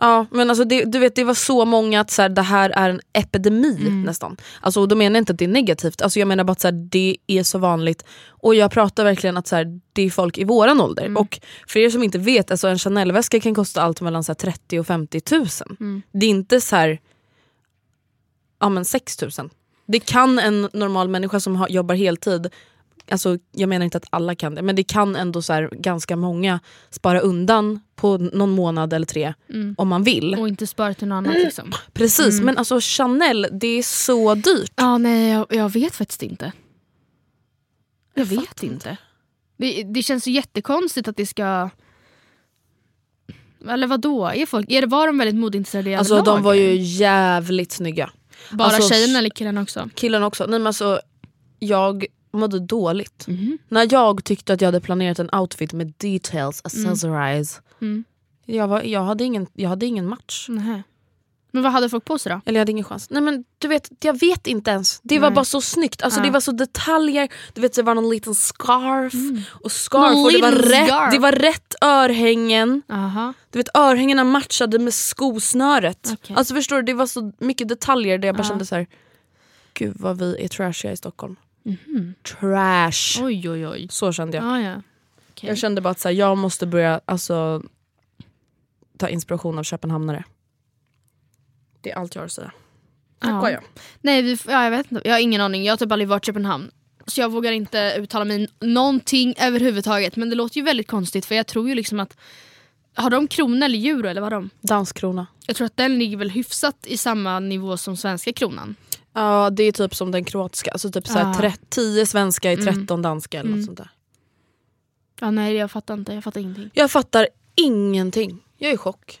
Ja 0.00 0.26
men 0.30 0.50
alltså 0.50 0.64
det, 0.64 0.84
du 0.84 0.98
vet 0.98 1.14
det 1.14 1.24
var 1.24 1.34
så 1.34 1.64
många 1.64 2.00
att 2.00 2.10
så 2.10 2.22
här, 2.22 2.28
det 2.28 2.42
här 2.42 2.70
är 2.70 2.90
en 2.90 3.00
epidemi 3.12 3.76
Mm. 3.80 4.02
nästan. 4.02 4.36
Alltså, 4.60 4.80
och 4.80 4.88
då 4.88 4.96
menar 4.96 5.16
jag 5.16 5.20
inte 5.22 5.32
att 5.32 5.38
det 5.38 5.44
är 5.44 5.48
negativt, 5.48 6.02
alltså, 6.02 6.18
jag 6.18 6.28
menar 6.28 6.44
bara 6.44 6.52
att 6.52 6.60
så 6.60 6.66
här, 6.68 6.88
det 6.90 7.16
är 7.26 7.42
så 7.42 7.58
vanligt. 7.58 8.04
Och 8.28 8.54
jag 8.54 8.70
pratar 8.70 9.04
verkligen 9.04 9.36
att 9.36 9.46
så 9.46 9.56
här, 9.56 9.80
det 9.92 10.02
är 10.02 10.10
folk 10.10 10.38
i 10.38 10.44
våran 10.44 10.80
ålder. 10.80 11.04
Mm. 11.04 11.16
Och 11.16 11.40
för 11.66 11.80
er 11.80 11.90
som 11.90 12.02
inte 12.02 12.18
vet, 12.18 12.50
alltså, 12.50 12.68
en 12.68 12.78
Chanel-väska 12.78 13.40
kan 13.40 13.54
kosta 13.54 13.82
allt 13.82 14.00
mellan 14.00 14.24
så 14.24 14.32
här, 14.32 14.34
30 14.34 14.78
och 14.80 14.86
50 14.86 15.20
tusen. 15.20 15.76
Mm. 15.80 16.02
Det 16.12 16.26
är 16.26 16.30
inte 16.30 16.60
så 16.60 16.76
här, 16.76 16.98
ja 18.60 18.68
men 18.68 18.84
6 18.84 19.16
tusen. 19.16 19.50
Det 19.86 20.00
kan 20.00 20.38
en 20.38 20.68
normal 20.72 21.08
människa 21.08 21.40
som 21.40 21.56
har, 21.56 21.68
jobbar 21.68 21.94
heltid 21.94 22.50
Alltså, 23.10 23.38
jag 23.52 23.68
menar 23.68 23.84
inte 23.84 23.96
att 23.98 24.06
alla 24.10 24.34
kan 24.34 24.54
det, 24.54 24.62
men 24.62 24.76
det 24.76 24.82
kan 24.84 25.16
ändå 25.16 25.42
så 25.42 25.52
här, 25.52 25.68
ganska 25.72 26.16
många 26.16 26.60
spara 26.90 27.20
undan 27.20 27.80
på 27.96 28.16
någon 28.18 28.50
månad 28.50 28.92
eller 28.92 29.06
tre 29.06 29.34
Mm. 29.50 29.74
om 29.78 29.88
man 29.88 30.02
vill. 30.02 30.34
Och 30.34 30.48
inte 30.48 30.66
spara 30.66 30.94
till 30.94 31.08
något 31.08 31.16
annat 31.16 31.34
liksom. 31.34 31.72
Precis, 31.92 32.34
Mm. 32.34 32.44
men 32.44 32.58
alltså 32.58 32.78
Chanel, 32.82 33.46
det 33.52 33.66
är 33.66 33.82
så 33.82 34.34
dyrt. 34.34 34.72
Ja, 34.76 34.98
nej 34.98 35.30
jag, 35.30 35.46
jag 35.50 35.72
vet 35.72 35.94
faktiskt 35.94 36.22
inte. 36.22 36.52
Jag, 38.14 38.22
Jag 38.22 38.26
vet 38.26 38.38
fattar 38.48 38.66
inte. 38.66 38.96
Det, 39.58 39.82
det 39.82 40.02
känns 40.02 40.26
ju 40.28 40.32
jättekonstigt 40.32 41.08
att 41.08 41.16
det 41.16 41.26
ska... 41.26 41.70
Eller 43.68 43.86
vad 43.86 44.00
då? 44.00 44.26
Är 44.26 44.46
folk, 44.46 44.70
är 44.72 44.80
det, 44.80 44.86
var 44.86 45.06
de 45.06 45.18
väldigt 45.18 45.36
modeintresserade 45.36 45.98
Alltså 45.98 46.22
de 46.22 46.42
var 46.42 46.54
ju 46.54 46.74
jävligt 46.76 47.72
snygga. 47.72 48.10
Bara 48.50 48.68
alltså, 48.68 48.88
tjejerna 48.94 49.18
eller 49.18 49.30
killarna 49.30 49.62
också? 49.62 49.88
Killarna 49.94 50.26
också. 50.26 50.44
Nej 50.46 50.58
men 50.58 50.66
alltså, 50.66 51.00
jag 51.58 52.06
mådde 52.38 52.60
dåligt. 52.60 53.24
Mhm. 53.26 53.58
När 53.68 53.88
jag 53.90 54.24
tyckte 54.24 54.52
att 54.52 54.60
jag 54.60 54.68
hade 54.68 54.80
planerat 54.80 55.18
en 55.18 55.30
outfit 55.34 55.72
med 55.72 55.92
details, 55.96 56.60
accessorize. 56.64 57.60
Mm. 57.80 58.04
Jag, 58.46 58.68
var, 58.68 58.82
jag, 58.82 59.02
hade 59.04 59.24
ingen, 59.24 59.46
jag 59.52 59.68
hade 59.68 59.86
ingen 59.86 60.08
match. 60.08 60.46
Nähä. 60.48 60.82
Men 61.50 61.62
vad 61.62 61.72
hade 61.72 61.88
folk 61.88 62.04
på 62.04 62.18
sig 62.18 62.32
då? 62.32 62.40
Eller 62.44 62.56
jag 62.58 62.60
hade 62.60 62.72
ingen 62.72 62.84
chans. 62.84 63.10
Nej 63.10 63.22
men 63.22 63.44
du 63.58 63.68
vet, 63.68 63.90
jag 64.00 64.20
vet 64.20 64.46
inte 64.46 64.70
ens. 64.70 65.00
Det 65.02 65.18
var 65.18 65.28
Nej. 65.30 65.34
bara 65.34 65.44
så 65.44 65.60
snyggt. 65.60 66.02
Alltså, 66.02 66.20
Ja. 66.20 66.24
Det 66.24 66.30
var 66.30 66.40
så 66.40 66.52
detaljer, 66.52 67.28
du 67.54 67.60
vet 67.60 67.74
det 67.74 67.82
var 67.82 67.94
någon 67.94 68.10
liten 68.10 68.34
scarf. 68.34 69.14
Och 69.48 69.72
scarf 69.72 70.12
Någon 70.14 70.24
och 70.24 70.32
det 70.32 70.42
var, 70.42 70.52
rätt, 70.52 70.86
scarf. 70.88 71.12
det 71.12 71.18
var 71.18 71.32
rätt 71.32 71.74
örhängen. 71.80 72.82
Aha. 72.88 73.32
Du 73.50 73.58
vet 73.58 73.76
örhängena 73.76 74.24
matchade 74.24 74.78
med 74.78 74.94
skosnöret. 74.94 76.10
Okej. 76.12 76.36
Alltså 76.36 76.54
förstår 76.54 76.76
du, 76.76 76.82
det 76.82 76.94
var 76.94 77.06
så 77.06 77.32
mycket 77.38 77.68
detaljer 77.68 78.18
där 78.18 78.28
jag 78.28 78.36
bara 78.36 78.42
Ja. 78.42 78.48
kände 78.48 78.66
så 78.66 78.74
här. 78.74 78.86
Gud 79.74 79.92
vad 80.00 80.18
vi 80.18 80.44
är 80.44 80.48
trashiga 80.48 80.92
i 80.92 80.96
Stockholm. 80.96 81.36
Trash. 82.22 83.22
Oj 83.22 83.50
oj 83.50 83.66
oj. 83.66 83.86
Så 83.90 84.12
kände 84.12 84.36
jag. 84.36 84.46
Ah, 84.46 84.60
ja. 84.60 84.82
Okej. 85.30 85.48
Jag 85.48 85.58
kände 85.58 85.80
bara 85.80 85.90
att 85.90 86.00
så 86.00 86.08
här, 86.08 86.14
jag 86.14 86.38
måste 86.38 86.66
börja 86.66 87.00
alltså, 87.04 87.62
ta 88.96 89.08
inspiration 89.08 89.58
av 89.58 89.62
köpenhamnare. 89.62 90.24
Det 91.80 91.90
är 91.90 91.96
allt 91.96 92.14
jag 92.14 92.22
har 92.22 92.26
att 92.26 92.32
säga. 92.32 92.52
Ja. 93.20 93.50
jag. 93.50 93.62
Nej, 94.00 94.22
vi, 94.22 94.38
ja, 94.46 94.64
jag 94.64 94.70
vet 94.70 94.92
inte. 94.92 95.08
Jag 95.08 95.14
har 95.14 95.20
ingen 95.20 95.40
aning. 95.40 95.64
Jag 95.64 95.72
har 95.72 95.76
typ 95.76 95.92
aldrig 95.92 96.08
varit 96.08 96.24
i 96.24 96.26
Köpenhamn. 96.26 96.70
Så 97.06 97.20
jag 97.20 97.32
vågar 97.32 97.52
inte 97.52 97.94
uttala 97.98 98.24
mig 98.24 98.48
någonting 98.60 99.34
överhuvudtaget. 99.38 100.16
Men 100.16 100.30
det 100.30 100.36
låter 100.36 100.56
ju 100.56 100.62
väldigt 100.62 100.86
konstigt 100.88 101.26
för 101.26 101.34
jag 101.34 101.46
tror 101.46 101.68
ju 101.68 101.74
liksom 101.74 102.00
att 102.00 102.16
har 102.94 103.10
de 103.10 103.28
krona 103.28 103.66
eller 103.66 103.90
euro 103.90 104.08
eller 104.08 104.20
vad 104.20 104.32
har 104.32 104.40
de? 104.40 104.50
Danskrona. 104.60 105.26
Jag 105.46 105.56
tror 105.56 105.66
att 105.66 105.76
den 105.76 105.98
ligger 105.98 106.16
väl 106.16 106.30
hyfsat 106.30 106.86
i 106.86 106.96
samma 106.96 107.40
nivå 107.40 107.76
som 107.76 107.96
svenska 107.96 108.32
kronan. 108.32 108.76
Ja 109.18 109.50
det 109.50 109.62
är 109.62 109.72
typ 109.72 109.94
som 109.94 110.10
den 110.10 110.24
kroatiska. 110.24 110.70
Alltså 110.70 110.90
typ 110.90 111.06
så 111.06 111.12
här, 111.18 111.30
Ah. 111.30 111.34
tre- 111.34 111.52
10 111.68 112.06
svenska 112.06 112.52
i 112.52 112.54
Mm. 112.54 112.74
13 112.74 113.02
danska 113.02 113.38
eller 113.40 113.48
Mm. 113.48 113.58
något 113.60 113.66
sånt 113.66 113.78
där. 113.78 113.90
Ja, 115.20 115.30
nej 115.30 115.54
jag 115.54 115.70
fattar 115.70 115.94
inte. 115.94 116.12
Jag 116.14 116.24
fattar 116.24 116.40
ingenting. 116.40 116.70
Jag 116.74 116.90
fattar 116.90 117.28
ingenting. 117.54 118.42
Jag 118.58 118.70
är 118.70 118.74
i 118.74 118.76
chock. 118.76 119.20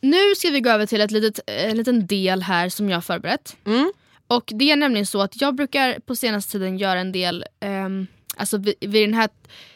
Nu 0.00 0.34
ska 0.36 0.50
vi 0.50 0.60
gå 0.60 0.70
över 0.70 0.86
till 0.86 1.00
ett 1.00 1.10
litet, 1.10 1.40
en 1.46 1.76
liten 1.76 2.06
del 2.06 2.42
här 2.42 2.68
som 2.68 2.88
jag 2.90 2.96
har 2.96 3.02
förberett. 3.02 3.56
Och 4.26 4.52
det 4.54 4.70
är 4.70 4.76
nämligen 4.76 5.06
så 5.06 5.22
att 5.22 5.40
jag 5.40 5.54
brukar 5.54 5.98
på 6.06 6.16
senaste 6.16 6.52
tiden 6.52 6.78
göra 6.78 7.00
en 7.00 7.12
del, 7.12 7.44
ehm, 7.60 8.06
alltså 8.36 8.58
vid, 8.58 8.74
vid, 8.80 9.08
den 9.08 9.14
här, 9.14 9.28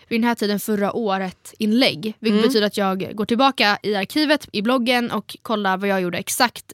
vid 0.09 0.21
den 0.21 0.29
här 0.29 0.35
tiden 0.35 0.61
förra 0.61 0.93
året 0.93 1.55
inlägg. 1.59 2.15
Vilket 2.19 2.43
betyder 2.43 2.67
att 2.67 2.77
jag 2.77 3.17
går 3.17 3.25
tillbaka 3.25 3.79
i 3.83 3.95
arkivet 3.95 4.49
i 4.53 4.63
bloggen 4.63 5.11
och 5.11 5.37
kollar 5.43 5.77
vad 5.77 5.89
jag 5.89 6.01
gjorde 6.01 6.19
exakt 6.19 6.73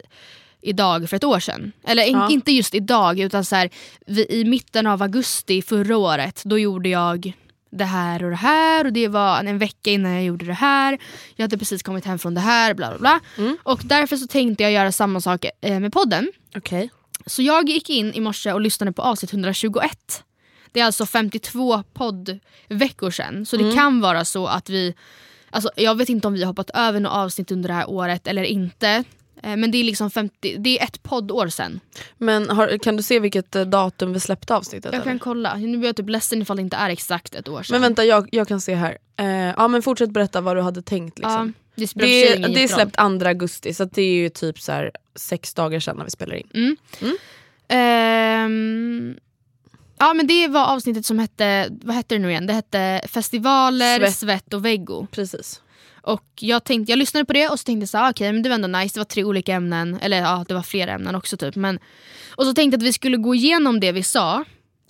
idag 0.61 1.09
för 1.11 1.17
ett 1.17 1.25
år 1.25 1.41
sedan. 1.41 1.73
Eller 1.87 2.03
Ja. 2.05 2.29
inte 2.31 2.53
just 2.53 2.75
idag 2.75 3.19
utan 3.21 3.45
så 3.45 3.57
här, 3.57 3.71
vi, 4.07 4.27
i 4.31 4.45
mitten 4.45 4.87
av 4.87 5.03
augusti 5.03 5.63
förra 5.63 5.97
året 5.97 6.43
då 6.45 6.59
gjorde 6.59 6.89
jag 6.89 7.33
det 7.71 7.85
här 7.85 8.25
och 8.25 8.31
det 8.31 8.37
här 8.37 8.85
och 8.85 8.93
det 8.93 9.09
var 9.09 9.39
en 9.45 9.59
vecka 9.59 9.91
innan 9.91 10.13
jag 10.13 10.25
gjorde 10.25 10.45
det 10.47 10.53
här. 10.53 10.99
Jag 11.37 11.45
hade 11.45 11.59
precis 11.59 11.83
kommit 11.83 12.05
hem 12.05 12.19
från 12.19 12.35
det 12.35 12.41
här 12.41 12.75
bla 12.75 12.89
bla 12.89 12.99
bla. 12.99 13.21
Och 13.63 13.81
därför 13.85 14.17
så 14.17 14.27
tänkte 14.27 14.63
jag 14.63 14.73
göra 14.73 14.93
samma 14.93 15.21
sak 15.21 15.45
eh, 15.61 15.81
med 15.81 15.93
podden. 15.93 16.33
Okej. 16.57 16.91
Så 17.27 17.43
jag 17.43 17.69
gick 17.69 17.91
in 17.91 18.15
i 18.15 18.21
morse 18.21 18.53
och 18.53 18.61
lyssnade 18.61 18.93
på 18.93 19.03
avsnitt 19.03 19.33
121. 19.33 20.25
Det 20.73 20.81
är 20.81 20.85
alltså 20.85 21.07
52 21.07 21.83
poddveckor 21.93 23.11
sedan. 23.11 23.47
Så 23.47 23.57
det 23.57 23.75
kan 23.75 24.01
vara 24.01 24.25
så 24.25 24.47
att 24.47 24.71
vi... 24.71 24.95
Alltså 25.51 25.71
jag 25.77 25.95
vet 25.95 26.09
inte 26.09 26.27
om 26.27 26.35
vi 26.35 26.41
har 26.41 26.47
hoppat 26.47 26.71
över 26.75 27.01
något 27.01 27.13
avsnitt 27.13 27.51
under 27.51 27.69
det 27.69 27.75
här 27.75 27.91
året 27.91 28.27
eller 28.27 28.43
inte. 28.43 29.05
Eh, 29.43 29.57
Men 29.57 29.71
det 29.71 29.79
är 29.79 29.85
liksom 29.85 30.11
50, 30.11 30.57
det 30.59 30.79
är 30.79 30.85
ett 30.85 31.03
poddår 31.03 31.49
sen. 31.49 31.81
Men 32.19 32.51
har, 32.51 32.79
kan 32.79 32.97
du 32.97 33.03
se 33.03 33.19
vilket 33.21 33.57
eh, 33.57 33.63
datum 33.65 34.13
vi 34.13 34.21
släppte 34.21 34.55
avsnittet? 34.55 34.93
Jag 34.93 35.03
kan 35.03 35.11
eller? 35.11 35.21
kolla. 35.21 35.55
Nu 35.55 35.79
blir 35.79 35.89
jag 35.89 35.97
typ 35.97 36.09
ledsen 36.09 36.43
ifall 36.43 36.57
det 36.57 36.63
inte 36.63 36.77
är 36.77 36.91
exakt 36.91 37.35
ett 37.35 37.49
år 37.49 37.63
sedan. 37.63 37.75
Men 37.75 37.83
vänta, 37.83 38.05
jag, 38.05 38.29
jag 38.33 38.49
kan 38.49 38.61
se 38.61 38.75
här. 38.75 38.99
Eh, 39.17 39.27
ja 39.57 39.69
men 39.69 39.83
fortsätt 39.83 40.11
berätta 40.11 40.41
vad 40.41 40.57
du 40.57 40.61
hade 40.63 40.83
tänkt. 40.83 41.19
ja, 41.23 41.29
Liksom. 41.29 41.53
det 41.75 41.89
spelar 41.89 42.07
det, 42.09 42.27
sig 42.33 42.43
är, 42.45 42.49
det 42.49 42.65
är 42.65 42.69
släppt 42.69 42.97
2 42.97 43.29
augusti 43.29 43.75
så 43.75 43.85
det 43.85 44.03
är 44.03 44.15
ju 44.15 44.29
typ 44.29 44.61
så 44.61 44.73
här 44.73 44.91
sex 45.15 45.55
dagar 45.55 45.81
sedan 45.81 45.97
när 45.97 46.05
vi 46.05 46.11
spelar 46.11 46.35
in. 46.35 46.77
Ehm, 47.69 49.17
ja 49.99 50.15
men 50.15 50.27
det 50.27 50.49
var 50.49 50.65
avsnittet 50.67 51.07
som 51.07 51.19
hette, 51.19 51.69
vad 51.83 51.95
hette 51.97 52.15
det 52.15 52.19
nu 52.19 52.31
igen? 52.31 52.47
Det 52.47 52.53
hette 52.53 53.01
festivaler, 53.09 53.99
Svett. 53.99 54.15
svett, 54.17 54.55
och 54.55 54.65
veggo. 54.65 55.07
Precis. 55.11 55.63
Och 56.09 56.25
jag, 56.41 56.65
tänkte, 56.65 56.93
jag 56.93 56.99
lyssnade 56.99 57.25
på 57.25 57.33
det 57.33 57.49
och 57.49 57.61
så 57.61 57.65
tänkte 57.65 57.83
jag 57.83 57.89
så 57.89 57.99
här, 57.99 58.13
okej 58.13 58.33
men 58.33 58.43
det 58.43 58.49
var 58.49 58.55
ändå 58.55 58.69
nice, 58.79 58.95
det 58.95 59.01
var 59.01 59.05
tre 59.05 59.25
olika 59.25 59.55
ämnen, 59.55 59.99
eller 60.03 60.17
ja 60.17 60.45
det 60.49 60.55
var 60.55 60.63
flera 60.63 60.93
ämnen 60.93 61.15
också 61.15 61.37
typ. 61.37 61.57
Men, 61.57 61.79
och 62.37 62.45
så 62.45 62.53
tänkte 62.55 62.75
jag 62.75 62.81
att 62.81 62.87
vi 62.89 62.93
skulle 62.93 63.17
gå 63.17 63.35
igenom 63.35 63.81
det 63.81 63.93
vi 63.93 64.03
sa. 64.03 64.45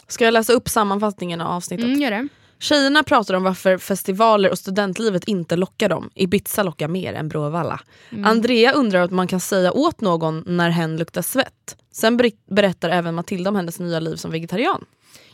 Ska 0.09 0.25
jag 0.25 0.33
läsa 0.33 0.53
upp 0.53 0.69
sammanfattningen 0.69 1.41
av 1.41 1.51
avsnittet? 1.53 1.87
Mm, 1.87 2.01
gör 2.01 2.11
det. 2.11 2.29
Tjejerna 2.59 3.03
pratar 3.03 3.35
om 3.35 3.43
varför 3.43 3.79
festivaler 3.79 4.51
och 4.51 4.59
studentlivet 4.59 5.25
inte 5.25 5.57
lockar 5.57 5.89
dem. 5.89 6.11
Ibiza 6.15 6.63
lockar 6.63 6.89
mer 6.89 7.15
än 7.15 7.29
Bråvalla. 7.29 7.81
Andrea 8.25 8.73
undrar 8.73 9.09
om 9.09 9.17
man 9.17 9.27
kan 9.29 9.41
säga 9.41 9.73
åt 9.73 10.01
någon 10.01 10.45
när 10.47 10.71
hen 10.71 10.97
luktar 10.97 11.23
svett. 11.23 11.77
Sen 11.93 12.21
ber- 12.21 12.55
berättar 12.55 12.89
även 12.91 13.15
Matilda 13.15 13.51
om 13.51 13.57
hennes 13.57 13.79
nya 13.81 14.01
liv 14.01 14.17
som 14.17 14.31
vegetarian. 14.31 14.85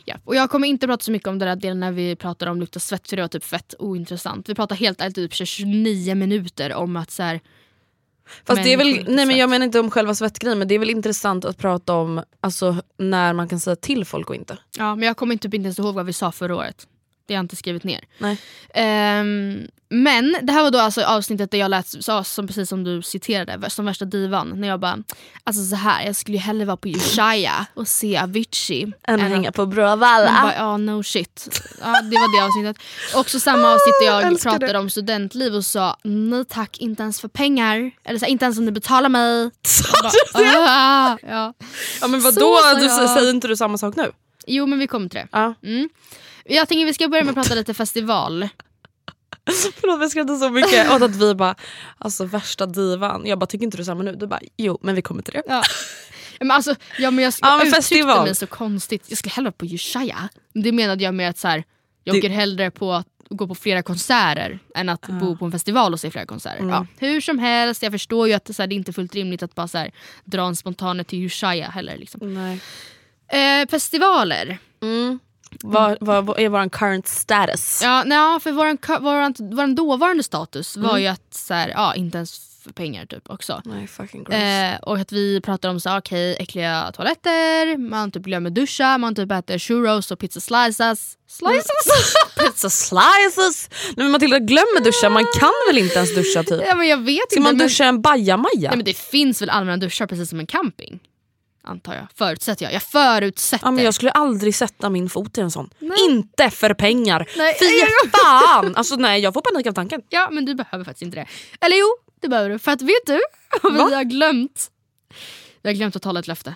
Ja. 0.05 0.15
Och 0.23 0.35
jag 0.35 0.49
kommer 0.49 0.67
inte 0.67 0.87
prata 0.87 1.03
så 1.03 1.11
mycket 1.11 1.27
om 1.27 1.39
den 1.39 1.47
där 1.47 1.55
delen 1.55 1.79
när 1.79 1.91
vi 1.91 2.15
pratar 2.15 2.47
om 2.47 2.59
lukt 2.59 2.75
och 2.75 2.81
svett 2.81 3.09
för 3.09 3.15
det 3.15 3.23
var 3.23 3.27
typ 3.27 3.43
fett 3.43 3.75
ointressant. 3.79 4.49
Vi 4.49 4.55
pratar 4.55 4.75
helt 4.75 5.01
ärligt 5.01 5.15
typ 5.15 5.33
29 5.33 6.15
minuter 6.15 6.73
om 6.73 6.95
att 6.95 7.11
så 7.11 7.23
här, 7.23 7.39
Fast 8.45 8.63
det 8.63 8.73
är 8.73 8.77
väl, 8.77 9.05
nej 9.07 9.25
men 9.25 9.37
jag 9.37 9.49
menar 9.49 9.65
inte 9.65 9.79
om 9.79 9.91
själva 9.91 10.15
svettgrejen 10.15 10.59
men 10.59 10.67
det 10.67 10.75
är 10.75 10.79
väl 10.79 10.89
intressant 10.89 11.45
att 11.45 11.57
prata 11.57 11.93
om 11.93 12.23
alltså, 12.41 12.75
när 12.97 13.33
man 13.33 13.47
kan 13.47 13.59
säga 13.59 13.75
till 13.75 14.05
folk 14.05 14.29
och 14.29 14.35
inte. 14.35 14.57
ja 14.77 14.95
men 14.95 15.07
jag 15.07 15.17
kommer 15.17 15.33
inte 15.33 15.57
ens 15.57 15.79
ihåg 15.79 15.95
vad 15.95 16.05
vi 16.05 16.13
sa 16.13 16.31
förra 16.31 16.55
året. 16.55 16.87
Det 17.27 17.33
har 17.33 17.37
jag 17.37 17.43
inte 17.43 17.55
skrivit 17.55 17.83
ner. 17.83 17.99
Ehm, 18.73 19.67
men 19.89 20.35
det 20.41 20.53
här 20.53 20.63
var 20.63 20.71
då 20.71 20.79
alltså 20.79 21.01
avsnittet 21.03 21.51
där 21.51 21.57
jag 21.57 21.69
lät 21.71 21.87
sa, 22.03 22.23
som, 22.23 22.47
precis 22.47 22.69
som 22.69 22.83
du 22.83 23.01
citerade, 23.01 23.69
som 23.69 23.85
värsta 23.85 24.05
divan. 24.05 24.61
När 24.61 24.67
jag 24.67 24.79
bara, 24.79 24.97
alltså 25.43 25.63
så 25.65 25.75
här, 25.75 26.05
jag 26.05 26.15
skulle 26.15 26.37
ju 26.37 26.41
hellre 26.43 26.65
vara 26.65 26.77
på 26.77 26.87
Ushuaia 26.87 27.65
och 27.73 27.87
se 27.87 28.17
Avicii. 28.17 28.83
Än 29.07 29.19
än 29.19 29.31
hänga 29.31 29.51
på 29.51 29.65
Bråvalla. 29.65 30.53
ja 30.57 30.77
no 30.77 31.03
shit. 31.03 31.61
Ja, 31.81 32.01
det 32.01 32.17
var 32.17 32.39
det 32.39 32.45
avsnittet. 32.45 32.83
Också 33.15 33.39
samma 33.39 33.67
avsnitt 33.73 33.95
där 34.01 34.07
jag 34.07 34.23
älskar 34.23 34.49
pratade 34.51 34.73
det. 34.73 34.79
om 34.79 34.89
studentliv 34.89 35.55
och 35.55 35.65
sa 35.65 35.97
nej 36.03 36.45
tack, 36.45 36.77
inte 36.77 37.03
ens 37.03 37.21
för 37.21 37.27
pengar. 37.27 37.91
Eller 38.03 38.19
så, 38.19 38.25
här, 38.25 38.31
inte 38.31 38.45
ens 38.45 38.57
om 38.59 38.65
du 38.65 38.71
betalar 38.71 39.09
mig. 39.09 39.41
Jag 39.43 40.03
bara, 40.03 40.65
"Ah", 40.69 41.17
ja. 41.21 41.53
Ja 42.01 42.07
men 42.07 42.21
vadå, 42.21 42.35
Så 42.71 42.77
du, 42.79 42.85
jag. 42.85 43.09
säger 43.09 43.29
inte 43.29 43.47
du 43.47 43.55
samma 43.55 43.77
sak 43.77 43.95
nu? 43.95 44.11
Jo 44.47 44.65
men 44.65 44.79
vi 44.79 44.87
kommer 44.87 45.09
till 45.09 45.19
det. 45.19 45.27
Ja. 45.31 45.53
Mm. 45.63 45.89
Jag 46.49 46.67
tänker 46.67 46.85
vi 46.85 46.93
ska 46.93 47.07
börja 47.07 47.23
med 47.23 47.31
att 47.31 47.35
prata 47.45 47.55
lite 47.55 47.73
festival. 47.73 48.49
Förlåt 49.79 50.01
jag 50.01 50.11
skrattar 50.11 50.35
så 50.35 50.49
mycket 50.49 50.91
åt 50.91 51.01
att 51.01 51.15
vi 51.15 51.35
bara, 51.35 51.55
alltså 51.97 52.25
värsta 52.25 52.65
divan. 52.65 53.23
Jag 53.25 53.39
bara, 53.39 53.45
tycker 53.45 53.65
inte 53.65 53.77
du 53.77 53.85
samma 53.85 54.03
nu? 54.03 54.15
Du 54.15 54.27
bara, 54.27 54.39
jo 54.57 54.79
men 54.81 54.95
vi 54.95 55.01
kommer 55.01 55.21
till 55.21 55.33
det. 55.33 55.43
Ja. 55.47 55.63
Men 56.39 56.51
alltså, 56.51 56.75
ja, 56.99 57.11
men 57.11 57.23
jag, 57.23 57.33
Ja, 57.41 57.47
men 57.49 57.67
uttryckte 57.67 57.75
festival. 57.81 58.25
mig 58.25 58.35
så 58.35 58.47
konstigt. 58.47 59.05
Jag 59.07 59.17
skulle 59.17 59.33
hellre 59.33 59.51
på 59.51 59.65
Ushuaia. 59.65 60.29
Det 60.53 60.71
menade 60.71 61.03
jag 61.03 61.13
med 61.13 61.29
att 61.29 61.37
så 61.37 61.47
här, 61.47 61.63
jag 62.03 62.15
Det- 62.15 62.19
åker 62.19 62.29
hellre 62.29 62.71
på 62.71 62.93
att 62.93 63.07
gå 63.29 63.47
på 63.47 63.55
flera 63.55 63.83
konserter 63.83 64.59
än 64.75 64.89
att 64.89 65.07
bo 65.07 65.37
på 65.37 65.45
en 65.45 65.51
festival 65.51 65.93
och 65.93 65.99
se 65.99 66.11
flera 66.11 66.25
konserter. 66.25 66.57
Mm. 66.59 66.69
Ja, 66.69 66.87
hur 66.97 67.21
som 67.21 67.39
helst, 67.39 67.83
jag 67.83 67.91
förstår 67.91 68.27
ju 68.27 68.33
att 68.33 68.45
det, 68.45 68.53
så 68.53 68.61
här, 68.61 68.67
det 68.67 68.75
är 68.75 68.77
inte 68.77 68.93
fullt 68.93 69.15
rimligt 69.15 69.43
att 69.43 69.55
bara 69.55 69.67
så 69.67 69.77
här, 69.77 69.91
dra 70.23 70.47
en 70.47 70.55
spontane 70.55 71.03
till 71.03 71.19
Ushuaia 71.25 71.69
heller. 71.69 71.97
Liksom. 71.97 72.37
Eh, 73.31 73.69
festivaler. 73.69 74.57
Mm. 74.81 75.19
Vad, 75.63 75.97
vad, 76.01 76.25
vad 76.25 76.39
är 76.39 76.49
vår 76.49 76.69
current 76.69 77.07
status? 77.07 77.79
Ja, 77.83 78.03
nej, 78.05 78.39
för 78.39 78.51
våran, 78.51 78.77
ka- 78.77 79.01
våran, 79.01 79.33
våran 79.39 79.75
dåvarande 79.75 80.23
status 80.23 80.77
var 80.77 80.89
Mm. 80.89 81.01
ju 81.01 81.07
att 81.07 81.33
så 81.33 81.53
här, 81.53 81.69
ja, 81.69 81.95
inte 81.95 82.17
ens 82.17 82.51
för 82.63 82.71
pengar 82.73 83.05
typ 83.05 83.29
också. 83.29 83.61
Eh, 84.31 84.75
och 84.81 84.97
att 84.97 85.11
vi 85.11 85.41
pratar 85.41 85.69
om 85.69 85.79
så 85.79 85.89
här, 85.89 85.99
okej, 85.99 86.35
äckliga 86.39 86.91
toaletter, 86.95 87.77
man 87.77 88.11
typ 88.11 88.23
glömmer 88.23 88.49
duscha, 88.49 88.97
man 88.97 89.15
typ 89.15 89.31
äter 89.31 89.59
churros 89.59 90.11
och 90.11 90.19
pizza 90.19 90.39
slices. 90.39 91.17
Slices? 91.27 92.15
Pizza 92.39 92.69
slices! 92.69 93.69
Nej 93.71 93.93
men 93.95 94.11
Matilda 94.11 94.39
glömmer 94.39 94.83
duscha, 94.83 95.09
man 95.09 95.25
kan 95.39 95.51
väl 95.69 95.77
inte 95.77 95.95
ens 95.95 96.15
duscha 96.15 96.43
typ? 96.43 96.61
ja, 96.67 96.75
men 96.75 96.87
jag 96.87 96.97
vet 96.97 97.31
Ska 97.31 97.39
inte. 97.39 97.39
man 97.39 97.57
men, 97.57 97.67
duscha 97.67 97.85
en 97.85 98.01
bajamaja? 98.01 98.49
nej, 98.69 98.77
men 98.77 98.85
det 98.85 98.97
finns 98.97 99.41
väl 99.41 99.49
allmänna 99.49 99.77
duschar 99.77 100.07
precis 100.07 100.29
som 100.29 100.39
en 100.39 100.47
camping? 100.47 100.99
Antar 101.65 101.93
jag. 101.95 102.07
Förutsätter 102.15 102.65
jag. 102.65 102.73
Jag 102.73 102.83
förutsätter. 102.83 103.67
Ja, 103.67 103.71
men 103.71 103.83
jag 103.83 103.93
skulle 103.93 104.11
aldrig 104.11 104.55
sätta 104.55 104.89
min 104.89 105.09
fot 105.09 105.37
i 105.37 105.41
en 105.41 105.51
sån. 105.51 105.69
Inte 106.09 106.49
för 106.49 106.73
pengar. 106.73 107.29
Nej. 107.37 107.55
Fy 107.59 107.65
fan! 108.19 108.75
Alltså 108.75 108.95
nej 108.95 109.21
jag 109.21 109.33
får 109.33 109.41
panik 109.41 109.67
av 109.67 109.73
tanken. 109.73 110.01
Ja 110.09 110.29
men 110.31 110.45
du 110.45 110.55
behöver 110.55 110.85
faktiskt 110.85 111.01
inte 111.01 111.17
det. 111.17 111.27
Eller 111.65 111.77
jo, 111.77 111.87
det 112.21 112.27
behöver 112.27 112.49
du. 112.49 112.59
För 112.59 112.71
att 112.71 112.81
vet 112.81 113.05
du 113.05 113.21
vad 113.61 113.89
vi 113.89 113.95
har 113.95 114.03
glömt? 114.03 114.71
Vi 115.61 115.69
har 115.69 115.73
glömt 115.75 115.95
att 115.95 116.03
hålla 116.03 116.19
ett 116.19 116.27
löfte. 116.27 116.55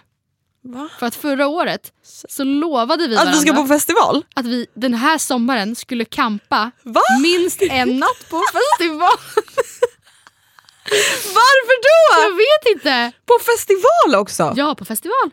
Va? 0.63 0.89
För 0.99 1.05
att 1.05 1.15
förra 1.15 1.47
året 1.47 1.93
så 2.29 2.43
lovade 2.43 3.07
vi 3.07 3.13
Att 3.15 3.19
varandra 3.19 3.39
vi 3.41 3.47
ska 3.47 3.53
på 3.61 3.67
festival? 3.67 4.25
att 4.35 4.45
vi 4.45 4.67
den 4.75 4.93
här 4.93 5.17
sommaren 5.17 5.75
skulle 5.75 6.05
campa 6.05 6.71
Va? 6.83 7.01
minst 7.21 7.61
en 7.61 7.97
natt 7.97 8.29
på 8.29 8.41
festival. 8.53 9.17
Varför 11.33 11.75
då? 11.89 12.21
Jag 12.23 12.31
vet 12.35 12.75
inte. 12.77 13.11
På 13.25 13.33
festival 13.45 14.21
också? 14.21 14.53
Ja, 14.55 14.75
på 14.75 14.85
festival. 14.85 15.29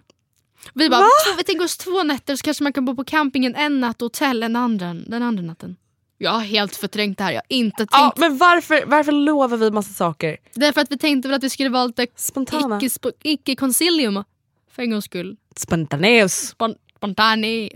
Vi 0.75 0.89
bara, 0.91 1.07
vi 1.39 1.45
tänker 1.45 1.65
oss 1.65 1.77
två 1.77 2.03
nätter 2.03 2.37
så 2.37 2.43
kanske 2.43 2.63
man 2.63 2.73
kan 2.73 2.85
bo 2.85 2.97
på 2.97 3.05
campingen 3.05 3.55
en 3.55 3.81
natt 3.81 4.03
och 4.03 4.07
hotell 4.07 4.43
en 4.43 4.57
andra, 4.57 4.95
den 4.95 5.23
andra 5.23 5.43
natten. 5.43 5.77
Jag 6.19 6.31
har 6.31 6.41
helt 6.41 6.77
förträngt 6.77 7.19
det 7.19 7.25
här. 7.25 7.33
Jag 7.33 7.39
har 7.41 7.47
inte 7.57 7.77
tänkt. 7.77 7.89
Ja, 7.93 8.13
men 8.17 8.39
varför, 8.39 8.85
varför 8.87 9.13
lovar 9.13 9.57
vi 9.57 9.71
massa 9.71 9.93
saker? 9.93 10.37
Därför 10.55 10.81
att 10.81 10.91
vi 10.93 10.99
tänkte 10.99 11.29
väl 11.29 11.37
att 11.37 11.45
vi 11.45 11.51
skulle 11.51 11.69
vara 11.69 11.87
lite 11.87 12.07
Spontana. 12.17 12.79
icke- 12.81 13.13
icke-concilium 13.23 14.25
för 14.75 14.83
en 14.83 14.91
gång 14.91 15.03
skull. 15.03 15.37
Spontaneus. 15.57 16.33
Spon 16.49 16.75
spontane, 17.15 17.69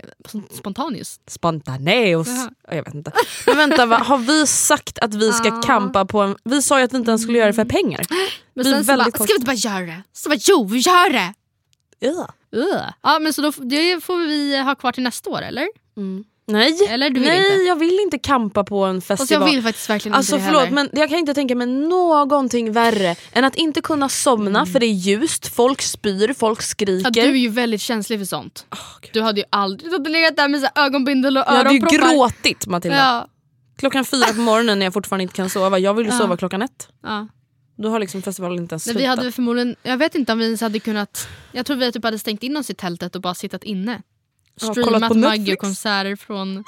spontaneous. 0.51 1.19
Spontaneus. 1.27 2.27
Jaha. 2.27 2.49
Ja, 2.67 2.75
Jag 2.75 2.83
vet 2.85 2.93
inte. 2.93 3.11
Men 3.45 3.57
vänta, 3.57 3.85
va? 3.85 3.97
har 3.97 4.17
vi 4.17 4.47
sagt 4.47 4.99
att 4.99 5.13
vi 5.13 5.33
ska 5.33 5.47
Ja. 5.47 5.61
campa 5.61 6.05
på 6.05 6.21
en... 6.21 6.35
Vi 6.43 6.61
sa 6.61 6.79
ju 6.79 6.85
att 6.85 6.93
vi 6.93 6.97
inte 6.97 7.11
ens 7.11 7.21
skulle 7.23 7.37
göra 7.37 7.47
det 7.47 7.53
för 7.53 7.65
pengar. 7.65 8.05
Men 8.53 8.67
är 8.67 8.71
sen 8.71 8.85
så 8.85 8.97
bara, 8.97 9.05
ska 9.11 9.23
vi 9.23 9.33
inte 9.33 9.45
bara 9.45 9.53
göra 9.53 9.85
det? 9.85 10.03
Så 10.13 10.29
bara, 10.29 10.39
jo, 10.41 10.67
vi 10.67 10.77
gör 10.79 11.09
det! 11.09 11.33
Ja. 11.99 12.33
Ja 13.01 13.19
men 13.19 13.33
så 13.33 13.41
då, 13.41 13.51
det 13.51 14.03
får 14.03 14.17
vi 14.17 14.57
ha 14.57 14.75
kvar 14.75 14.91
till 14.91 15.03
nästa 15.03 15.29
år 15.29 15.41
eller? 15.41 15.67
Nej, 16.51 16.77
Eller 16.89 17.09
du 17.09 17.19
vill 17.19 17.29
nej 17.29 17.37
inte? 17.53 17.63
jag 17.67 17.75
vill 17.75 17.99
inte 17.99 18.17
campa 18.19 18.63
på 18.63 18.83
en 18.85 19.01
festival. 19.01 19.41
Jag 19.47 19.51
vill 19.53 19.63
faktiskt 19.63 19.89
verkligen 19.89 20.15
Alltså 20.15 20.35
inte 20.35 20.45
det 20.45 20.47
förlåt 20.47 20.63
heller. 20.63 20.75
men 20.75 20.89
jag 20.93 21.09
kan 21.09 21.17
inte 21.19 21.33
tänka 21.33 21.55
mig 21.55 21.67
någonting 21.67 22.71
värre 22.71 23.15
än 23.33 23.43
att 23.43 23.55
inte 23.55 23.81
kunna 23.81 24.09
somna 24.09 24.59
Mm. 24.59 24.71
för 24.73 24.79
det 24.79 24.85
är 24.85 24.93
ljust, 24.93 25.47
folk 25.55 25.81
spyr, 25.81 26.33
folk 26.33 26.61
skriker. 26.61 27.11
Ja, 27.13 27.23
du 27.23 27.29
är 27.31 27.35
ju 27.35 27.49
väldigt 27.49 27.81
känslig 27.81 28.19
för 28.19 28.25
sånt. 28.25 28.65
du 29.13 29.21
hade 29.21 29.39
ju 29.39 29.45
aldrig 29.49 29.89
du 29.91 29.95
hade 29.95 30.09
legat 30.09 30.35
där 30.35 30.47
med 30.49 30.61
så 30.61 30.67
ögonbindel 30.75 31.37
och 31.37 31.43
jag 31.47 31.51
hade 31.53 31.73
ju 31.73 31.79
öronproppar. 31.79 32.13
gråtit 32.13 32.67
Matilda. 32.67 32.97
Ja. 32.97 33.27
Klockan 33.77 34.05
fyra 34.05 34.25
på 34.35 34.41
morgonen 34.41 34.79
när 34.79 34.85
jag 34.85 34.93
fortfarande 34.93 35.23
inte 35.23 35.35
kan 35.35 35.49
sova. 35.49 35.79
Jag 35.79 35.93
vill 35.93 36.05
ju 36.05 36.11
Ja. 36.11 36.17
sova 36.17 36.37
klockan 36.37 36.61
ett. 36.61 36.87
Ja. 37.03 37.27
Då 37.77 37.89
har 37.89 37.99
liksom 37.99 38.21
festivalen 38.21 38.57
inte 38.59 38.73
ens 38.73 38.83
slutat. 38.83 39.01
vi 39.01 39.05
hade 39.05 39.31
förmodligen, 39.31 39.75
jag 39.83 39.97
vet 39.97 40.15
inte 40.15 40.31
om 40.31 40.39
vi 40.39 40.45
ens 40.45 40.61
hade 40.61 40.79
kunnat, 40.79 41.27
jag 41.51 41.65
tror 41.65 41.77
vi 41.77 41.91
typ 41.91 42.03
hade 42.03 42.19
stängt 42.19 42.43
in 42.43 42.57
oss 42.57 42.69
i 42.69 42.73
tältet 42.73 43.15
och 43.15 43.21
bara 43.21 43.33
sittat 43.35 43.63
inne. 43.63 44.01
Streamat. 44.57 45.15
Maggie-konserter 45.17 46.15
från 46.15 46.63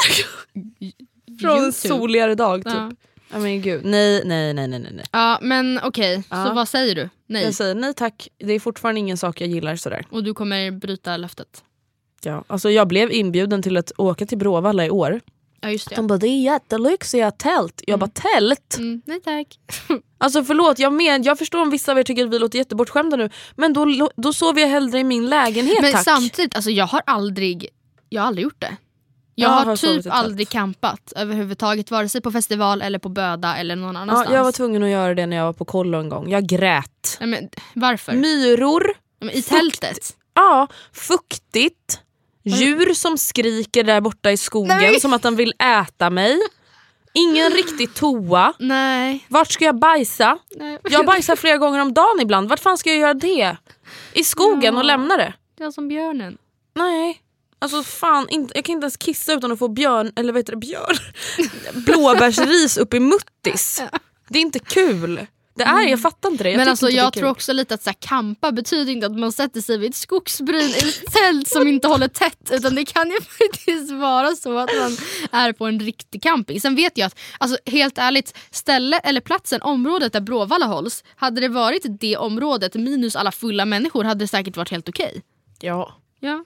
Från 1.41 1.63
en 1.63 1.73
soligare 1.73 2.35
dag 2.35 2.63
typ. 2.63 2.73
Ja. 2.73 2.91
Ja. 3.31 3.39
men 3.39 3.61
gud, 3.61 3.85
nej 3.85 4.21
nej 4.25 4.53
nej 4.53 4.67
nej 4.67 4.79
nej. 4.79 5.05
Ja 5.11 5.39
men 5.41 5.79
okej, 5.83 6.23
Ja. 6.29 6.45
så 6.45 6.53
vad 6.53 6.67
säger 6.69 6.95
du? 6.95 7.09
Nej. 7.27 7.43
Jag 7.43 7.53
säger 7.53 7.75
nej 7.75 7.93
tack, 7.93 8.27
det 8.37 8.53
är 8.53 8.59
fortfarande 8.59 8.99
ingen 8.99 9.17
sak 9.17 9.41
jag 9.41 9.49
gillar 9.49 9.75
sådär. 9.75 10.05
Och 10.09 10.23
du 10.23 10.33
kommer 10.33 10.71
bryta 10.71 11.17
löftet? 11.17 11.63
Ja. 12.23 12.43
Alltså, 12.47 12.69
jag 12.71 12.87
blev 12.87 13.11
inbjuden 13.11 13.61
till 13.61 13.77
att 13.77 13.91
åka 13.97 14.25
till 14.25 14.37
Bråvalla 14.37 14.85
i 14.85 14.89
år. 14.89 15.21
Ja 15.63 15.69
just 15.69 15.89
det. 15.89 15.95
De 15.95 16.07
bara 16.07 16.17
det 16.17 16.27
är 16.27 16.41
jättelyxiga 16.41 17.31
tält. 17.31 17.81
Jag 17.87 17.99
bara 17.99 18.09
tält? 18.09 18.75
Mm, 18.77 19.01
nej 19.05 19.21
tack. 19.21 19.59
Alltså 20.17 20.43
förlåt, 20.43 20.79
jag, 20.79 20.93
men, 20.93 21.23
jag 21.23 21.37
förstår 21.37 21.61
om 21.61 21.69
vissa 21.69 21.91
av 21.91 21.99
er 21.99 22.03
tycker 22.03 22.25
att 22.25 22.33
vi 22.33 22.39
låter 22.39 22.57
jättebortskämda 22.57 23.17
nu. 23.17 23.29
Men 23.55 23.73
då, 23.73 24.09
då 24.15 24.33
sover 24.33 24.61
jag 24.61 24.67
hellre 24.67 24.99
i 24.99 25.03
min 25.03 25.29
lägenhet 25.29 25.81
Men 25.81 25.91
tack. 25.91 26.03
samtidigt, 26.03 26.55
alltså, 26.55 26.71
jag 26.71 26.87
har 26.87 27.01
aldrig 27.05 27.69
jag 28.09 28.21
har 28.21 28.27
aldrig 28.27 28.43
gjort 28.43 28.61
det. 28.61 28.77
Jag 29.35 29.49
Jag 29.49 29.53
har, 29.53 29.65
har 29.65 29.75
typ 29.75 30.05
aldrig 30.09 30.49
campat 30.49 31.13
överhuvudtaget. 31.15 31.91
Vare 31.91 32.09
sig 32.09 32.21
på 32.21 32.31
festival 32.31 32.81
eller 32.81 32.99
på 32.99 33.09
Böda 33.09 33.57
eller 33.57 33.75
någon 33.75 33.97
annanstans. 33.97 34.29
ja, 34.29 34.35
jag 34.35 34.43
var 34.43 34.51
tvungen 34.51 34.83
att 34.83 34.89
göra 34.89 35.13
det 35.13 35.25
när 35.25 35.37
jag 35.37 35.45
var 35.45 35.53
på 35.53 35.65
kollo 35.65 35.97
en 35.97 36.09
gång. 36.09 36.29
Jag 36.29 36.45
grät. 36.45 37.17
Nej, 37.19 37.29
men, 37.29 37.49
varför? 37.73 38.13
Myror, 38.13 38.93
men 39.19 39.29
I 39.29 39.41
tältet? 39.41 40.15
ja, 40.33 40.67
fuktigt. 40.93 41.99
Djur 42.43 42.93
som 42.93 43.17
skriker 43.17 43.83
där 43.83 44.01
borta 44.01 44.31
i 44.31 44.37
skogen 44.37 44.77
Nej. 44.77 44.99
som 44.99 45.13
att 45.13 45.21
de 45.21 45.35
vill 45.35 45.53
äta 45.59 46.09
mig. 46.09 46.39
Ingen 47.13 47.51
riktig 47.51 47.93
toa. 47.93 48.53
Nej. 48.59 49.25
Vart 49.29 49.51
ska 49.51 49.65
jag 49.65 49.79
bajsa? 49.79 50.37
Nej. 50.55 50.79
Jag 50.83 51.05
bajsar 51.05 51.35
flera 51.35 51.57
gånger 51.57 51.79
om 51.79 51.93
dagen 51.93 52.19
ibland. 52.21 52.49
Vart 52.49 52.59
fan 52.59 52.77
ska 52.77 52.89
jag 52.89 52.99
göra 52.99 53.13
det? 53.13 53.57
I 54.13 54.23
skogen 54.23 54.73
Ja. 54.73 54.79
och 54.79 54.85
lämna 54.85 55.17
det? 55.17 55.33
Det 55.57 55.63
är 55.63 55.71
som 55.71 55.87
björnen. 55.87 56.37
Nej. 56.75 57.19
Alltså 57.59 57.83
fan, 57.83 58.27
inte, 58.29 58.51
jag 58.57 58.65
kan 58.65 58.73
inte 58.73 58.83
ens 58.85 58.97
kissa 58.97 59.33
utan 59.33 59.51
att 59.51 59.59
få 59.59 59.67
björn, 59.67 60.11
eller 60.15 60.33
vad 60.33 60.39
heter 60.39 60.51
det, 60.53 60.57
björn? 60.57 60.95
Blåbärsris 61.85 62.77
upp 62.77 62.93
i 62.93 62.99
muttis. 62.99 63.81
Det 64.29 64.37
är 64.39 64.41
inte 64.41 64.59
kul. 64.59 65.27
Det 65.55 65.63
är, 65.63 65.87
jag 65.87 66.01
fattar 66.01 66.31
inte 66.31 66.43
det. 66.43 66.49
Jag 66.49 66.57
men 66.57 66.67
alltså, 66.67 66.85
inte 66.85 66.97
jag 66.97 67.13
kul. 67.13 67.21
tror 67.21 67.29
också 67.31 67.53
lite 67.53 67.73
att 67.73 67.83
så 67.83 67.89
här, 67.89 67.97
campa 67.99 68.51
betyder 68.51 68.91
inte 68.91 69.05
att 69.05 69.19
man 69.19 69.31
sätter 69.31 69.61
sig 69.61 69.77
vid 69.77 69.89
ett 69.89 69.95
skogsbryn 69.95 70.69
i 70.69 70.77
ett 70.77 71.13
tält 71.13 71.47
som 71.47 71.67
inte 71.67 71.87
håller 71.87 72.07
tätt. 72.07 72.51
Utan 72.51 72.75
det 72.75 72.85
kan 72.85 73.09
ju 73.09 73.21
faktiskt 73.21 73.91
vara 73.91 74.35
så 74.35 74.57
att 74.57 74.69
man 74.79 74.97
är 75.31 75.53
på 75.53 75.65
en 75.65 75.79
riktig 75.79 76.23
camping. 76.23 76.61
Sen 76.61 76.75
vet 76.75 76.97
jag 76.97 77.05
att, 77.07 77.19
alltså, 77.37 77.57
helt 77.65 77.97
ärligt, 77.97 78.37
stället 78.51 79.07
eller 79.07 79.21
platsen, 79.21 79.61
området 79.61 80.13
där 80.13 80.21
Bråvalla 80.21 80.65
hålls. 80.65 81.03
Hade 81.15 81.41
det 81.41 81.49
varit 81.49 81.85
det 81.99 82.17
området 82.17 82.73
minus 82.73 83.15
alla 83.15 83.31
fulla 83.31 83.65
människor 83.65 84.03
hade 84.03 84.23
det 84.23 84.27
säkert 84.27 84.57
varit 84.57 84.71
helt 84.71 84.89
okej. 84.89 85.21
Ja. 85.59 85.95
Ja. 86.19 86.45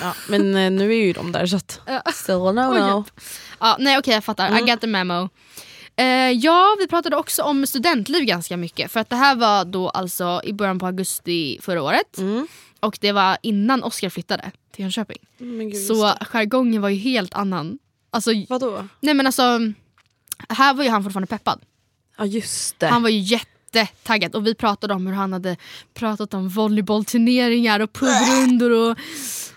ja. 0.00 0.14
Men 0.28 0.56
eh, 0.56 0.70
nu 0.70 0.94
är 0.94 1.04
ju 1.04 1.12
de 1.12 1.32
där 1.32 1.46
så 1.46 1.56
att... 1.56 1.80
Still 2.14 2.36
no 2.36 2.72
Oj, 2.74 2.80
no. 2.80 3.04
Ja, 3.60 3.76
nej 3.78 3.98
okej 3.98 4.14
jag 4.14 4.24
fattar. 4.24 4.48
Mm. 4.48 4.68
I 4.68 4.70
got 4.70 4.80
the 4.80 4.86
memo. 4.86 5.28
Eh, 5.98 6.30
ja, 6.30 6.76
vi 6.78 6.86
pratade 6.86 7.16
också 7.16 7.42
om 7.42 7.66
studentliv 7.66 8.24
ganska 8.24 8.56
mycket. 8.56 8.90
För 8.90 9.00
att 9.00 9.10
det 9.10 9.16
här 9.16 9.36
var 9.36 9.64
då 9.64 9.88
alltså 9.88 10.40
i 10.44 10.52
början 10.52 10.78
på 10.78 10.86
augusti 10.86 11.58
förra 11.62 11.82
året. 11.82 12.18
Mm. 12.18 12.46
Och 12.80 12.98
det 13.00 13.12
var 13.12 13.38
innan 13.42 13.82
Oscar 13.82 14.08
flyttade 14.08 14.50
till 14.72 14.82
Jönköping. 14.82 15.18
Men 15.38 15.70
gud, 15.70 15.86
Så 15.86 16.14
jargongen 16.20 16.82
var 16.82 16.88
ju 16.88 16.96
helt 16.96 17.34
annan. 17.34 17.78
Alltså, 18.10 18.30
Vadå? 18.48 18.86
nej 19.00 19.14
men 19.14 19.26
alltså, 19.26 19.42
här 20.48 20.74
var 20.74 20.84
ju 20.84 20.90
han 20.90 21.04
fortfarande 21.04 21.26
peppad. 21.26 21.60
Ja 22.18 22.24
just 22.24 22.78
det. 22.78 22.86
Han 22.86 23.02
var 23.02 23.10
ju 23.10 23.18
jättetaggad 23.18 24.34
och 24.34 24.46
vi 24.46 24.54
pratade 24.54 24.94
om 24.94 25.06
hur 25.06 25.14
han 25.14 25.32
hade 25.32 25.56
pratat 25.94 26.34
om 26.34 26.48
volleybollturneringar 26.48 27.80
och 27.80 27.92
pubrundor 27.92 28.70
och 28.70 28.98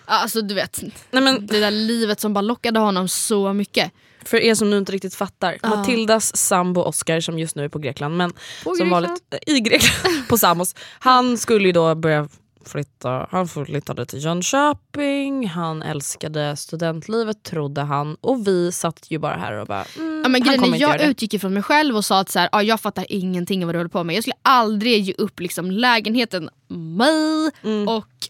ja, 0.08 0.14
alltså 0.14 0.42
du 0.42 0.54
vet. 0.54 0.82
Nej, 1.12 1.24
men, 1.24 1.48
Det 1.48 1.60
där 1.60 1.72
livet 1.72 2.20
som 2.20 2.34
bara 2.34 2.42
lockade 2.42 2.80
honom 2.80 3.08
så 3.08 3.54
mycket. 3.54 3.92
För 4.26 4.38
er 4.38 4.56
som 4.56 4.70
nu 4.70 4.78
inte 4.78 4.92
riktigt 4.92 5.16
fattar. 5.16 5.58
Ja. 5.62 5.70
Matildas 5.70 6.38
sambo 6.38 6.82
Oscar 6.82 7.20
som 7.20 7.40
just 7.40 7.56
nu 7.56 7.64
är 7.64 7.70
på 7.70 7.80
Grekland, 7.80 8.18
men 8.18 8.32
På 8.32 8.38
som 8.64 8.74
Grekland. 8.74 8.92
vanligt 8.92 9.24
i 9.48 9.60
Grekland, 9.60 10.28
på 10.30 10.38
Samos. 10.38 10.76
Han 11.00 11.38
skulle 11.38 11.66
ju 11.66 11.72
då 11.72 11.96
börja 11.96 12.30
flytta, 12.66 13.28
han 13.32 13.48
flyttade 13.48 14.06
till 14.06 14.24
Jönköping, 14.24 15.48
han 15.48 15.82
älskade 15.82 16.56
studentlivet 16.58 17.44
trodde 17.44 17.82
han 17.82 18.18
och 18.22 18.48
vi 18.48 18.72
satt 18.72 19.06
ju 19.12 19.18
bara 19.18 19.36
här 19.36 19.54
och 19.54 19.68
bara 19.68 19.86
mm, 19.98 20.22
Ja, 20.24 20.30
men 20.30 20.42
han 20.44 20.58
grejen 20.58 20.80
jag 20.80 21.02
utgick 21.02 21.34
ifrån 21.34 21.54
mig 21.54 21.64
själv 21.64 21.96
och 21.96 22.06
sa 22.06 22.20
att 22.20 22.30
så 22.30 22.40
här, 22.40 22.50
ja, 22.52 22.64
jag 22.64 22.80
fattar 22.80 23.06
ingenting 23.10 23.64
av 23.64 23.66
vad 23.66 23.76
du 23.76 23.80
håller 23.80 23.90
på 23.90 24.04
med. 24.04 24.16
Jag 24.16 24.24
skulle 24.24 24.38
aldrig 24.42 25.02
ge 25.02 25.14
upp 25.18 25.40
liksom, 25.40 25.72
lägenheten, 25.72 26.50
mig 26.68 27.52
och 27.88 28.30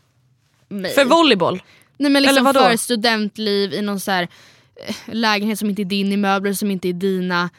mig. 0.68 0.92
Mm. 0.92 0.92
För 0.96 1.06
volleyboll? 1.06 1.62
Nej, 1.98 2.12
men 2.12 2.22
liksom 2.24 2.48
eller 2.48 2.54
vadå? 2.54 2.70
för 2.70 2.78
studentliv 2.78 3.74
i 3.74 3.82
någon 3.82 4.00
så 4.00 4.12
här, 4.12 4.24
eh, 4.24 4.30
lägenhet 5.06 5.60
som 5.60 5.70
inte 5.70 5.82
är 5.82 5.86
din, 5.86 6.12
i 6.12 6.18
möbler 6.18 6.54
som 6.54 6.72
inte 6.72 6.90
är 6.90 6.94
dina. 6.94 7.50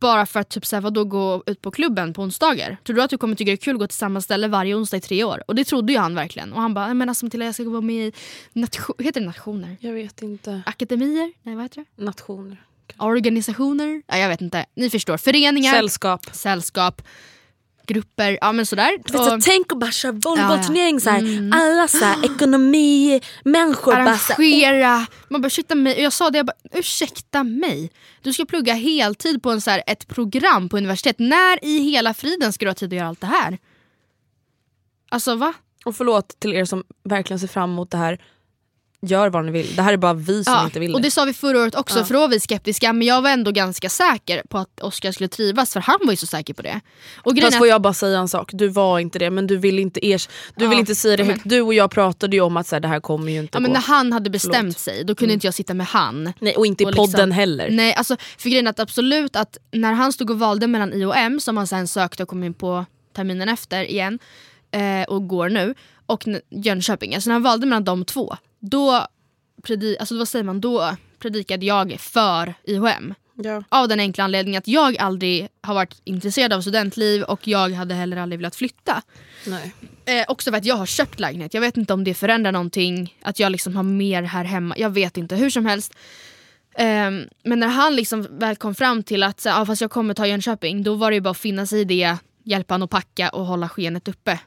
Bara 0.00 0.26
för 0.26 0.40
att 0.40 0.48
typ 0.48 0.66
så 0.66 0.76
här, 0.76 0.80
vadå, 0.80 1.04
gå 1.04 1.42
ut 1.46 1.60
på 1.60 1.70
klubben 1.70 2.12
på 2.12 2.22
onsdagar. 2.22 2.76
Tror 2.84 2.96
du 2.96 3.02
att 3.02 3.10
du 3.10 3.18
kommer 3.18 3.34
tycka 3.36 3.50
det 3.50 3.54
är 3.54 3.56
kul 3.56 3.74
att 3.74 3.80
gå 3.80 3.86
till 3.86 3.96
samma 3.96 4.20
ställe 4.20 4.48
varje 4.48 4.74
onsdag 4.74 4.96
i 4.96 5.00
tre 5.00 5.24
år? 5.24 5.42
Och 5.46 5.54
det 5.54 5.64
trodde 5.64 5.92
ju 5.92 5.98
han 5.98 6.14
verkligen. 6.14 6.52
Och 6.52 6.60
han 6.60 6.74
bara, 6.74 6.86
"Nej, 6.86 6.94
men 6.94 7.08
alltså 7.08 7.24
Matilda 7.26 7.46
jag 7.46 7.54
ska 7.54 7.64
vara 7.70 7.80
med 7.80 8.06
i 8.06 8.12
nation, 8.52 8.96
heter 8.98 9.20
det 9.20 9.26
nationer? 9.26 9.76
Jag 9.80 9.92
vet 9.92 10.22
inte. 10.22 10.62
Akademier? 10.66 11.32
Nej 11.42 11.54
vad 11.54 11.64
heter 11.64 11.84
det? 11.96 12.04
Nationer. 12.04 12.56
Organisationer? 12.98 14.02
Ja, 14.06 14.16
jag 14.18 14.28
vet 14.28 14.40
inte. 14.40 14.66
Ni 14.74 14.90
förstår. 14.90 15.16
Föreningar, 15.16 15.72
Sällskap. 15.72 16.26
sällskap, 16.32 17.02
grupper, 17.92 18.38
ja 18.40 18.52
men 18.52 18.66
sådär. 18.66 18.98
Du 19.04 19.12
vet, 19.12 19.24
så 19.24 19.38
tänk 19.42 19.72
att 19.72 19.78
bara 19.78 19.90
köra 19.90 20.12
volleybollturnering 20.12 20.94
Ja, 20.94 20.94
ja. 20.94 21.00
såhär. 21.00 21.18
Mm. 21.18 21.52
Alla 21.52 21.88
såhär 21.88 22.24
ekonomi, 22.24 23.20
människor 23.44 23.92
bara 23.92 24.18
så 24.18 24.32
arrangera. 24.32 25.06
Man 25.28 25.40
bara 25.40 25.46
ursäkta 25.46 25.74
mig. 25.74 25.94
Och 25.94 26.02
jag 26.02 26.12
sa 26.12 26.30
det, 26.30 26.38
jag 26.38 26.46
bara, 26.46 26.56
ursäkta 26.72 27.44
mig. 27.44 27.90
Du 28.22 28.32
ska 28.32 28.44
plugga 28.44 28.74
heltid 28.74 29.42
på 29.42 29.50
en, 29.50 29.60
så 29.60 29.70
här, 29.70 29.82
ett 29.86 30.08
program 30.08 30.68
på 30.68 30.76
universitet. 30.76 31.18
När 31.18 31.64
i 31.64 31.78
hela 31.78 32.14
friden 32.14 32.52
ska 32.52 32.64
du 32.64 32.70
ha 32.70 32.74
tid 32.74 32.92
att 32.92 32.96
göra 32.96 33.08
allt 33.08 33.20
det 33.20 33.26
här? 33.26 33.58
Alltså 35.10 35.34
va? 35.34 35.52
Och 35.84 35.96
förlåt 35.96 36.40
till 36.40 36.52
er 36.52 36.64
som 36.64 36.84
verkligen 37.04 37.40
ser 37.40 37.46
fram 37.48 37.70
emot 37.70 37.90
det 37.90 37.98
här. 37.98 38.20
Gör 39.02 39.30
vad 39.30 39.44
ni 39.44 39.52
vill. 39.52 39.76
Det 39.76 39.82
här 39.82 39.92
är 39.92 39.96
bara 39.96 40.14
vi 40.14 40.44
som 40.44 40.64
inte 40.64 40.80
vill 40.80 40.94
och 40.94 41.00
det. 41.00 41.06
det 41.06 41.10
sa 41.10 41.24
vi 41.24 41.32
förra 41.32 41.58
året 41.62 41.74
också, 41.74 41.98
Ja. 41.98 42.04
för 42.04 42.14
då 42.14 42.20
var 42.20 42.28
vi 42.28 42.40
skeptiska. 42.40 42.92
Men 42.92 43.06
jag 43.06 43.22
var 43.22 43.30
ändå 43.30 43.50
ganska 43.50 43.88
säker 43.88 44.42
på 44.48 44.58
att 44.58 44.80
Oscar 44.80 45.12
skulle 45.12 45.28
trivas, 45.28 45.72
för 45.72 45.80
han 45.80 45.98
var 46.04 46.10
ju 46.12 46.16
så 46.16 46.26
säker 46.26 46.54
på 46.54 46.62
det. 46.62 46.80
Och 47.16 47.38
Fast 47.42 47.58
får 47.58 47.66
jag 47.66 47.82
bara 47.82 47.94
säga 47.94 48.18
en 48.18 48.28
sak, 48.28 48.50
du 48.52 48.68
var 48.68 48.98
inte 48.98 49.18
det 49.18 49.30
men 49.30 49.46
du 49.46 49.56
vill 49.56 49.78
inte, 49.78 50.06
ers 50.06 50.28
du 50.56 50.64
Ja, 50.64 50.70
vill 50.70 50.78
inte 50.78 50.94
säga 50.94 51.16
det 51.16 51.24
högt. 51.24 51.42
Du 51.44 51.60
och 51.60 51.74
jag 51.74 51.90
pratade 51.90 52.36
ju 52.36 52.42
om 52.42 52.56
att 52.56 52.66
så 52.66 52.74
här, 52.74 52.80
det 52.80 52.88
här 52.88 53.00
kommer 53.00 53.32
ju 53.32 53.38
inte 53.38 53.56
Ja, 53.56 53.60
men 53.60 53.70
gå. 53.70 53.74
när 53.74 53.80
han 53.80 54.12
hade 54.12 54.30
bestämt 54.30 54.54
Förlåt. 54.56 54.78
sig, 54.78 55.04
då 55.04 55.14
kunde 55.14 55.34
inte 55.34 55.46
jag 55.46 55.54
sitta 55.54 55.74
med 55.74 55.86
han. 55.86 56.32
Nej, 56.38 56.56
och 56.56 56.66
inte 56.66 56.82
i 56.84 56.86
podden 56.86 57.32
heller. 57.32 57.68
Nej, 57.70 57.94
alltså, 57.94 58.16
för 58.38 58.48
grejen 58.50 58.66
är 58.66 58.70
att 58.70 58.80
absolut 58.80 59.36
att 59.36 59.58
när 59.72 59.92
han 59.92 60.12
stod 60.12 60.30
och 60.30 60.38
valde 60.38 60.66
mellan 60.66 60.92
IOM, 60.92 61.40
som 61.40 61.56
han 61.56 61.66
sen 61.66 61.88
sökte 61.88 62.22
och 62.22 62.28
kom 62.28 62.44
in 62.44 62.54
på 62.54 62.84
terminen 63.16 63.48
efter 63.48 63.84
igen. 63.90 64.18
eh, 64.72 65.02
och 65.08 65.28
går 65.28 65.48
nu 65.48 65.74
och 66.06 66.24
Jönköping. 66.50 67.14
Alltså 67.14 67.30
när 67.30 67.34
han 67.34 67.42
valde 67.42 67.66
mellan 67.66 67.84
de 67.84 68.04
två, 68.04 68.36
då, 68.60 69.06
predi- 69.62 69.96
alltså 70.00 70.18
vad 70.18 70.28
säger 70.28 70.44
man, 70.44 70.60
då 70.60 70.96
predikade 71.18 71.66
jag 71.66 71.96
för 72.00 72.54
IHM. 72.64 73.14
Ja. 73.34 73.62
Av 73.68 73.88
den 73.88 74.00
enkla 74.00 74.24
anledningen 74.24 74.58
att 74.58 74.68
jag 74.68 74.98
aldrig 74.98 75.48
har 75.62 75.74
varit 75.74 76.00
intresserad 76.04 76.52
av 76.52 76.60
studentliv 76.60 77.22
och 77.22 77.48
jag 77.48 77.70
hade 77.70 77.94
heller 77.94 78.16
aldrig 78.16 78.38
velat 78.38 78.56
flytta. 78.56 79.02
Nej. 79.46 79.74
Eh, 80.04 80.24
också 80.28 80.50
för 80.50 80.58
att 80.58 80.64
jag 80.64 80.74
har 80.76 80.86
köpt 80.86 81.20
lägenhet. 81.20 81.54
Jag 81.54 81.60
vet 81.60 81.76
inte 81.76 81.92
om 81.92 82.04
det 82.04 82.14
förändrar 82.14 82.52
någonting. 82.52 83.16
Att 83.22 83.40
jag 83.40 83.52
liksom 83.52 83.76
har 83.76 83.82
mer 83.82 84.22
här 84.22 84.44
hemma. 84.44 84.74
Jag 84.78 84.90
vet 84.90 85.16
inte. 85.16 85.36
Hur 85.36 85.50
som 85.50 85.66
helst. 85.66 85.94
Ehm, 86.74 87.24
men 87.44 87.60
när 87.60 87.68
han 87.68 87.96
liksom 87.96 88.26
väl 88.30 88.56
kom 88.56 88.74
fram 88.74 89.02
till 89.02 89.22
att 89.22 89.40
så, 89.40 89.50
ah, 89.50 89.66
fast 89.66 89.80
jag 89.80 89.90
kommer 89.90 90.14
ta 90.14 90.26
Jönköping. 90.26 90.82
Då 90.82 90.94
var 90.94 91.10
det 91.10 91.20
bara 91.20 91.30
att 91.30 91.38
finna 91.38 91.66
sig 91.66 91.80
i 91.80 91.84
det. 91.84 92.16
Hjälpa 92.44 92.74
honom 92.74 92.84
att 92.84 92.90
packa 92.90 93.28
och 93.28 93.46
hålla 93.46 93.68
skenet 93.68 94.08
uppe. 94.08 94.38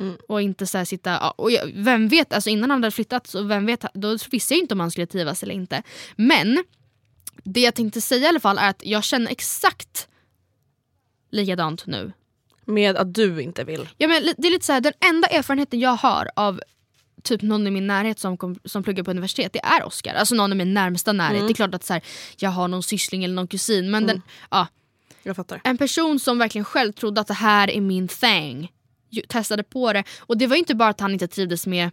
Mm. 0.00 0.16
Och 0.28 0.42
inte 0.42 0.66
så 0.66 0.84
sitta... 0.84 1.30
Och 1.30 1.50
jag, 1.50 1.70
vem 1.74 2.08
vet, 2.08 2.32
alltså 2.32 2.50
innan 2.50 2.70
han 2.70 2.82
hade 2.82 2.90
flyttat 2.94 3.26
så 3.26 3.42
vem 3.42 3.66
vet, 3.66 3.84
då 3.94 4.18
visste 4.30 4.54
jag 4.54 4.60
inte 4.60 4.74
om 4.74 4.80
han 4.80 4.90
skulle 4.90 5.06
trivas 5.06 5.42
eller 5.42 5.54
inte. 5.54 5.82
Men 6.16 6.64
det 7.44 7.60
jag 7.60 7.74
tänkte 7.74 8.00
säga 8.00 8.26
i 8.26 8.28
alla 8.28 8.40
fall 8.40 8.58
är 8.58 8.70
att 8.70 8.82
jag 8.84 9.04
känner 9.04 9.30
exakt 9.30 10.08
likadant 11.30 11.86
nu. 11.86 12.12
Med 12.64 12.96
att 12.96 13.14
du 13.14 13.42
inte 13.42 13.64
vill. 13.64 13.88
Ja, 13.98 14.08
men 14.08 14.22
det 14.36 14.48
är 14.48 14.50
lite 14.50 14.66
så 14.66 14.72
här, 14.72 14.80
den 14.80 14.92
enda 15.00 15.28
erfarenheten 15.28 15.80
jag 15.80 15.96
har 15.96 16.30
av 16.36 16.60
typ 17.22 17.42
någon 17.42 17.66
i 17.66 17.70
min 17.70 17.86
närhet 17.86 18.18
som, 18.18 18.36
kom, 18.36 18.58
som 18.64 18.82
pluggar 18.82 19.04
på 19.04 19.10
universitet, 19.10 19.52
det 19.52 19.64
är 19.64 19.84
Oscar. 19.84 20.14
Alltså 20.14 20.34
någon 20.34 20.52
i 20.52 20.54
min 20.54 20.74
närmsta 20.74 21.12
närhet. 21.12 21.36
Mm. 21.36 21.46
Det 21.46 21.52
är 21.52 21.54
klart 21.54 21.74
att 21.74 21.84
så 21.84 21.92
här, 21.92 22.02
jag 22.36 22.50
har 22.50 22.68
någon 22.68 22.82
syssling 22.82 23.24
eller 23.24 23.34
någon 23.34 23.48
kusin. 23.48 23.90
Men 23.90 24.06
den, 24.06 24.22
ja, 24.50 24.66
en 25.64 25.78
person 25.78 26.20
som 26.20 26.38
verkligen 26.38 26.64
själv 26.64 26.92
trodde 26.92 27.20
att 27.20 27.26
det 27.26 27.34
här 27.34 27.70
är 27.70 27.80
min 27.80 28.08
thing. 28.08 28.72
Testade 29.28 29.62
på 29.62 29.92
det. 29.92 30.04
Och 30.18 30.38
det 30.38 30.46
var 30.46 30.56
inte 30.56 30.74
bara 30.74 30.88
att 30.88 31.00
han 31.00 31.12
inte 31.12 31.28
trivdes 31.28 31.66
med 31.66 31.90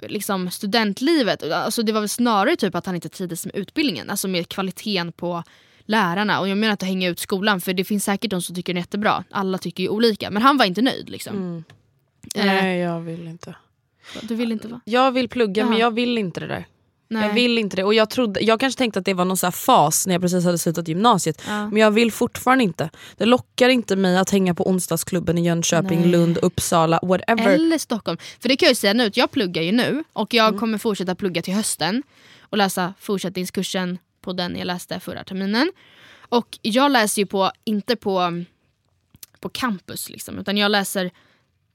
liksom 0.00 0.50
studentlivet. 0.50 1.42
Alltså 1.42 1.82
det 1.82 1.92
var 1.92 2.00
väl 2.00 2.08
snarare 2.08 2.56
typ 2.56 2.74
att 2.74 2.86
han 2.86 2.94
inte 2.94 3.08
trivdes 3.08 3.46
med 3.46 3.56
utbildningen. 3.56 4.10
Alltså 4.10 4.28
med 4.28 4.48
kvaliteten 4.48 5.12
på 5.12 5.42
lärarna. 5.86 6.40
Och 6.40 6.48
jag 6.48 6.58
menar 6.58 6.72
inte 6.72 6.84
att 6.84 6.88
hänga 6.88 7.08
ut 7.08 7.18
skolan 7.18 7.60
för 7.60 7.72
det 7.74 7.84
finns 7.84 8.04
säkert 8.04 8.30
de 8.30 8.42
som 8.42 8.54
tycker 8.54 8.72
den 8.72 8.78
är 8.78 8.82
jättebra. 8.82 9.24
Alla 9.30 9.58
tycker 9.58 9.82
ju 9.82 9.88
olika. 9.88 10.30
Men 10.30 10.42
han 10.42 10.56
var 10.56 10.64
inte 10.64 10.82
nöjd 10.82 11.10
liksom. 11.10 11.36
Mm. 11.36 11.64
Eh, 12.34 12.46
Nej 12.46 12.78
jag 12.78 13.00
vill 13.00 13.28
inte. 13.28 13.54
Du 14.22 14.34
vill 14.34 14.52
inte 14.52 14.68
vara? 14.68 14.80
Jag 14.84 15.12
vill 15.12 15.28
plugga 15.28 15.64
men 15.64 15.72
Jaha. 15.72 15.80
jag 15.80 15.90
vill 15.90 16.18
inte 16.18 16.40
det 16.40 16.46
där. 16.46 16.66
Nej. 17.14 17.26
Jag 17.28 17.34
vill 17.34 17.58
inte 17.58 17.76
det. 17.76 17.84
Och 17.84 17.94
jag, 17.94 18.10
trodde, 18.10 18.40
jag 18.40 18.60
kanske 18.60 18.78
tänkte 18.78 18.98
att 18.98 19.04
det 19.04 19.14
var 19.14 19.24
någon 19.24 19.36
så 19.36 19.50
fas 19.50 20.06
när 20.06 20.14
jag 20.14 20.22
precis 20.22 20.44
hade 20.44 20.58
slutat 20.58 20.88
gymnasiet. 20.88 21.42
Ja. 21.46 21.70
Men 21.70 21.76
jag 21.76 21.90
vill 21.90 22.12
fortfarande 22.12 22.64
inte. 22.64 22.90
Det 23.16 23.24
lockar 23.24 23.68
inte 23.68 23.96
mig 23.96 24.16
att 24.18 24.30
hänga 24.30 24.54
på 24.54 24.68
onsdagsklubben 24.68 25.38
i 25.38 25.46
Jönköping, 25.46 26.00
Nej. 26.00 26.08
Lund, 26.08 26.38
Uppsala, 26.38 27.00
whatever. 27.02 27.48
Eller 27.48 27.78
Stockholm. 27.78 28.18
För 28.40 28.48
det 28.48 28.56
kan 28.56 28.66
jag 28.66 28.70
ju 28.70 28.76
säga 28.76 28.92
nu, 28.92 29.10
jag 29.14 29.30
pluggar 29.30 29.62
ju 29.62 29.72
nu 29.72 30.04
och 30.12 30.34
jag 30.34 30.48
Mm. 30.48 30.60
kommer 30.60 30.78
fortsätta 30.78 31.14
plugga 31.14 31.42
till 31.42 31.54
hösten 31.54 32.02
och 32.40 32.58
läsa 32.58 32.94
fortsättningskursen 33.00 33.98
på 34.20 34.32
den 34.32 34.56
jag 34.56 34.66
läste 34.66 35.00
förra 35.00 35.24
terminen. 35.24 35.72
Och 36.28 36.58
jag 36.62 36.90
läser 36.92 37.22
ju 37.22 37.26
på, 37.26 37.50
inte 37.64 37.96
på, 37.96 38.44
på 39.40 39.48
campus 39.48 40.10
liksom, 40.10 40.38
utan 40.38 40.56
jag 40.56 40.70
läser 40.70 41.10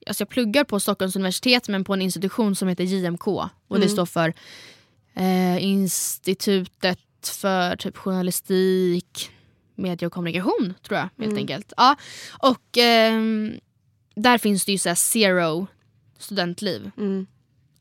Alltså 0.08 0.22
jag 0.22 0.30
pluggar 0.30 0.64
på 0.64 0.80
Stockholms 0.80 1.16
universitet 1.16 1.68
men 1.68 1.84
på 1.84 1.94
en 1.94 2.02
institution 2.02 2.56
som 2.56 2.68
heter 2.68 2.84
JMK. 2.84 3.28
Och 3.28 3.50
det 3.70 3.76
Mm. 3.76 3.90
står 3.90 4.06
för 4.06 4.34
eh, 5.16 5.64
Institutet 5.64 7.00
för 7.24 7.76
typ 7.76 7.98
journalistik, 7.98 9.30
media 9.76 10.08
och 10.08 10.14
kommunikation 10.14 10.74
tror 10.84 10.98
jag 10.98 11.04
helt 11.04 11.18
Mm. 11.32 11.38
enkelt. 11.38 11.74
Ja. 11.78 11.96
Och 12.40 12.78
ehm, 12.78 13.54
där 14.16 14.38
finns 14.38 14.66
det 14.66 14.72
ju 14.72 14.78
så 14.78 14.96
zero 14.96 15.68
studentliv. 16.18 16.92
Mm. 16.98 17.28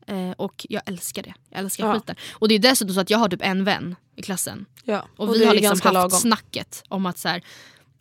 Eh, 0.07 0.31
och 0.31 0.65
jag 0.69 0.81
älskar 0.85 1.23
det. 1.23 1.33
Jag 1.49 1.59
älskar 1.59 1.85
Ja. 1.87 1.93
skiten. 1.93 2.15
Och 2.33 2.47
det 2.47 2.55
är 2.55 2.59
dessutom 2.59 2.93
så 2.95 3.01
att 3.01 3.09
jag 3.09 3.17
har 3.17 3.29
typ 3.29 3.41
en 3.43 3.63
vän 3.63 3.95
i 4.15 4.21
klassen. 4.21 4.65
Ja. 4.83 5.07
Och, 5.17 5.29
Och 5.29 5.35
vi 5.35 5.45
har 5.45 5.53
liksom 5.53 5.79
haft 5.83 5.93
lagom. 5.93 6.09
snacket 6.19 6.83
om 6.87 7.05
att 7.05 7.17
så 7.17 7.27
här, 7.29 7.41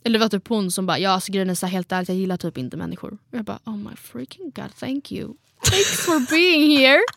eller 0.05 0.19
det 0.19 0.25
var 0.25 0.29
typ 0.29 0.49
hon 0.49 0.71
som 0.71 0.87
bara, 0.87 0.99
ja 0.99 1.11
alltså 1.11 1.33
grejen 1.33 1.51
är 1.51 1.55
så 1.55 1.67
här, 1.67 1.73
helt 1.73 1.93
ärligt 1.93 2.09
jag 2.09 2.19
gillar 2.19 2.37
typ 2.37 2.59
inte 2.59 2.77
människor. 2.77 3.13
Och 3.13 3.39
jag 3.39 3.45
bara, 3.45 3.59
oh 3.65 3.77
my 3.77 3.97
freaking 3.97 4.51
god 4.51 4.77
thank 4.81 5.13
you. 5.13 5.35
Thanks 5.71 6.05
for 6.05 6.31
being 6.31 6.79
here. 6.79 7.01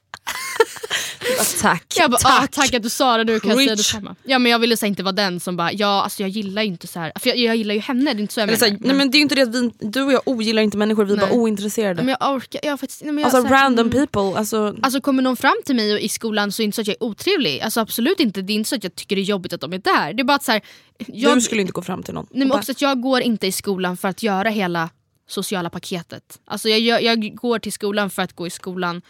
Tack. 1.62 1.94
Jag 1.98 2.12
bara, 2.12 2.18
tack. 2.18 2.44
Ah, 2.44 2.48
tack 2.52 2.74
att 2.74 2.84
du 2.84 2.90
sa 2.90 3.18
det, 3.18 3.24
du 3.24 3.40
kan 3.40 3.56
säga 3.56 3.76
detsamma. 3.76 4.16
Ja 4.24 4.40
men 4.40 4.52
jag 4.52 4.60
ville 4.60 4.78
så 4.78 4.86
inte 4.86 5.04
vara 5.04 5.12
den 5.12 5.40
som 5.40 5.58
bara, 5.58 5.74
ja 5.74 6.04
alltså 6.04 6.24
jag 6.24 6.30
gillar 6.30 6.62
ju 6.62 6.68
inte 6.68 6.88
så 6.88 7.00
här. 7.00 7.12
För 7.20 7.30
jag, 7.30 7.38
jag 7.38 7.56
gillar 7.56 7.76
ju 7.76 7.82
henne, 7.82 8.14
det 8.14 8.20
är 8.20 8.22
inte 8.22 8.34
så 8.34 8.40
jag 8.40 8.48
Eller 8.48 8.58
så 8.58 8.66
här, 8.66 8.72
menar. 8.72 8.88
nej, 8.88 8.96
men 8.96 9.12
det 9.12 9.16
är 9.16 9.20
ju 9.20 9.24
inte 9.24 9.36
det 9.36 9.42
att 9.42 9.56
vi, 9.56 9.72
du 9.80 10.02
och 10.02 10.14
jag 10.14 10.22
ogillar 10.26 10.62
inte 10.62 10.78
människor, 10.78 11.06
vi 11.06 11.14
är 11.14 11.18
Nej. 11.18 11.26
bara 11.26 11.36
ointresserade. 11.36 12.04
men 12.04 12.16
jag 12.20 12.36
orkar, 12.36 12.60
jag 12.64 12.80
faktiskt, 12.80 13.02
nej, 13.02 13.12
men 13.12 13.22
jag, 13.22 13.26
alltså 13.26 13.42
så 13.42 13.48
här, 13.48 13.64
random 13.64 13.88
mm. 13.88 14.08
people. 14.08 14.40
Alltså, 14.40 14.76
Alltså 14.82 15.02
kommer 15.02 15.24
någon 15.24 15.38
fram 15.38 15.56
till 15.66 15.76
mig 15.76 16.04
i 16.06 16.10
skolan 16.10 16.52
så 16.52 16.62
är 16.62 16.64
det 16.64 16.66
inte 16.66 16.76
så 16.76 16.82
att 16.82 16.88
jag 16.88 16.98
är 17.00 17.04
otrevlig. 17.04 17.62
Alltså 17.62 17.80
absolut 17.80 18.20
inte. 18.20 18.42
Det 18.42 18.54
är 18.54 18.56
inte 18.56 18.70
så 18.70 18.76
att 18.76 18.84
jag 18.84 18.96
tycker 18.96 19.16
det 19.16 19.22
är 19.22 19.24
jobbigt 19.24 19.54
att 19.54 19.62
de 19.62 19.74
är 19.74 19.78
där. 19.78 20.14
Det 20.14 20.22
är 20.22 20.24
bara 20.24 20.36
att 20.36 20.44
så 20.44 20.52
här, 20.52 20.62
jag, 21.08 21.38
du 21.38 21.42
skulle 21.42 21.62
inte 21.62 21.74
gå 21.74 21.82
fram 21.82 22.04
till 22.04 22.14
någon. 22.14 22.28
nej, 22.32 22.48
men 22.48 22.58
också 22.58 22.72
att 22.72 22.82
jag 22.82 23.02
går 23.02 23.22
inte 23.22 23.48
i 23.48 23.52
skolan 23.52 23.98
för 23.98 24.08
att 24.08 24.24
göra 24.24 24.50
hela 24.50 24.90
sociala 25.28 25.70
paketet. 25.70 26.40
Alltså 26.46 26.70
jag, 26.70 26.80
gör, 26.80 27.00
jag 27.00 27.36
går 27.36 27.60
till 27.60 27.72
skolan 27.72 28.10
för 28.10 28.22
att 28.22 28.34
gå 28.34 28.48
i 28.48 28.50
skolan. 28.50 29.02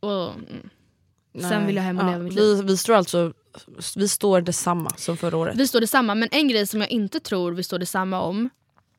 Och, 0.00 0.32
mm. 1.38 1.50
Sen 1.50 1.66
vill 1.66 1.76
jag 1.76 1.82
hem 1.82 1.98
och 1.98 2.04
Ja, 2.04 2.08
leva 2.10 2.22
mitt 2.22 2.34
liv. 2.34 2.56
vi, 2.56 2.62
vi 2.62 2.76
står 2.76 2.94
alltså 2.94 3.32
vi 3.96 4.08
står 4.08 4.40
detsamma 4.40 4.90
som 4.96 5.16
förra 5.16 5.36
året. 5.36 5.56
Vi 5.56 5.66
står 5.66 5.80
detsamma, 5.80 6.14
men 6.14 6.28
en 6.32 6.48
grej 6.48 6.66
som 6.66 6.80
jag 6.80 6.90
inte 6.90 7.20
tror 7.20 7.52
vi 7.52 7.62
står 7.62 7.78
detsamma 7.78 8.20
om, 8.20 8.50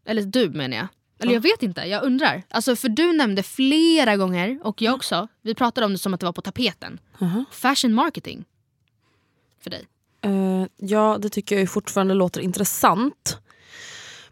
eller 0.06 0.22
du 0.22 0.50
menar 0.50 0.78
jag. 0.78 0.88
Eller 1.20 1.34
jag 1.34 1.42
vet 1.42 1.64
inte, 1.64 1.82
jag 1.82 2.04
undrar. 2.04 2.44
Alltså 2.50 2.76
för 2.76 2.90
du 2.90 3.14
nämnde 3.14 3.44
flera 3.44 4.18
gånger, 4.18 4.60
och 4.64 4.82
jag 4.82 4.96
också, 4.96 5.28
vi 5.42 5.56
pratade 5.56 5.86
om 5.86 5.92
det 5.92 5.98
som 5.98 6.14
att 6.14 6.20
det 6.20 6.26
var 6.26 6.34
på 6.34 6.42
tapeten. 6.42 7.00
Jaha. 7.20 7.46
Fashion 7.52 7.94
marketing. 7.94 8.46
För 9.64 9.70
dig. 9.70 9.88
Eh, 10.22 10.66
ja, 10.78 11.18
det 11.22 11.30
tycker 11.30 11.60
jag 11.60 11.70
fortfarande 11.70 12.14
låter 12.14 12.42
intressant. 12.42 13.38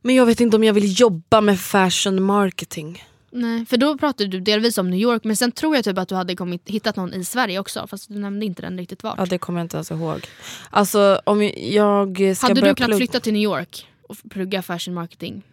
Men 0.01 0.15
jag 0.15 0.25
vet 0.25 0.39
inte 0.39 0.57
om 0.57 0.63
jag 0.63 0.73
vill 0.73 0.99
jobba 0.99 1.41
med 1.41 1.59
fashion 1.59 2.23
marketing. 2.23 3.03
Nej, 3.32 3.65
för 3.65 3.78
då 3.78 3.97
pratade 3.97 4.30
du 4.30 4.39
delvis 4.39 4.78
om 4.78 4.89
New 4.89 4.99
York 4.99 5.23
men 5.23 5.36
sen 5.36 5.51
tror 5.51 5.76
jag 5.76 5.86
typ 5.86 5.97
att 5.97 6.09
du 6.09 6.15
hade 6.15 6.36
kommit, 6.36 6.69
hittat 6.69 6.95
någon 6.95 7.13
i 7.13 7.26
Sverige 7.26 7.59
också 7.59 7.88
fast 7.88 8.09
du 8.09 8.19
nämnde 8.19 8.45
inte 8.45 8.61
den 8.61 8.78
riktigt 8.78 9.03
vart. 9.03 9.15
Ja, 9.17 9.26
det 9.26 9.38
kommer 9.38 9.59
jag 9.59 9.65
inte 9.65 9.78
ens 9.78 9.91
ihåg. 9.91 10.28
Alltså 10.69 11.21
om 11.23 11.51
jag 11.57 12.36
ska 12.36 12.47
hade 12.47 12.61
du 12.61 12.76
kunnat 12.76 12.97
flytta 12.97 13.19
till 13.19 13.34
New 13.34 13.41
York 13.41 13.88
och 14.07 14.17
plugga 14.30 14.61
fashion 14.61 14.93
marketing? 14.93 15.43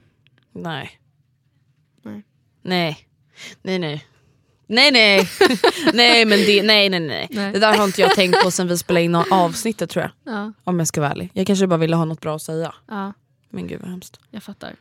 Nej. 0.52 1.00
Nej. 2.02 2.24
Nej. 2.62 3.08
Nej 3.62 3.78
nej. 3.78 4.06
Nej 4.66 4.90
nej. 4.90 5.28
nej 5.92 6.24
men 6.24 6.38
det, 6.38 6.62
nej, 6.62 6.88
nej 6.88 7.00
nej 7.00 7.28
Nej. 7.30 7.52
Det 7.52 7.58
där 7.58 7.76
har 7.76 7.84
inte 7.84 8.00
jag 8.00 8.14
tänkt 8.14 8.42
på 8.44 8.50
sen 8.50 8.68
vi 8.68 8.78
spelade 8.78 9.04
in 9.04 9.14
avsnittet 9.14 9.90
tror 9.90 10.02
jag. 10.02 10.34
Ja, 10.34 10.52
Om 10.64 10.78
jag 10.78 10.88
ska 10.88 11.00
vara 11.00 11.10
ärlig. 11.10 11.30
Jag 11.34 11.46
kanske 11.46 11.66
bara 11.66 11.76
ville 11.76 11.96
ha 11.96 12.04
något 12.04 12.20
bra 12.20 12.36
att 12.36 12.42
säga. 12.42 12.74
ja 12.88 13.12
Men 13.50 13.66
gud 13.66 13.80
vad 13.80 13.90
hemskt. 13.90 14.20
jag 14.30 14.42
fattar. 14.42 14.76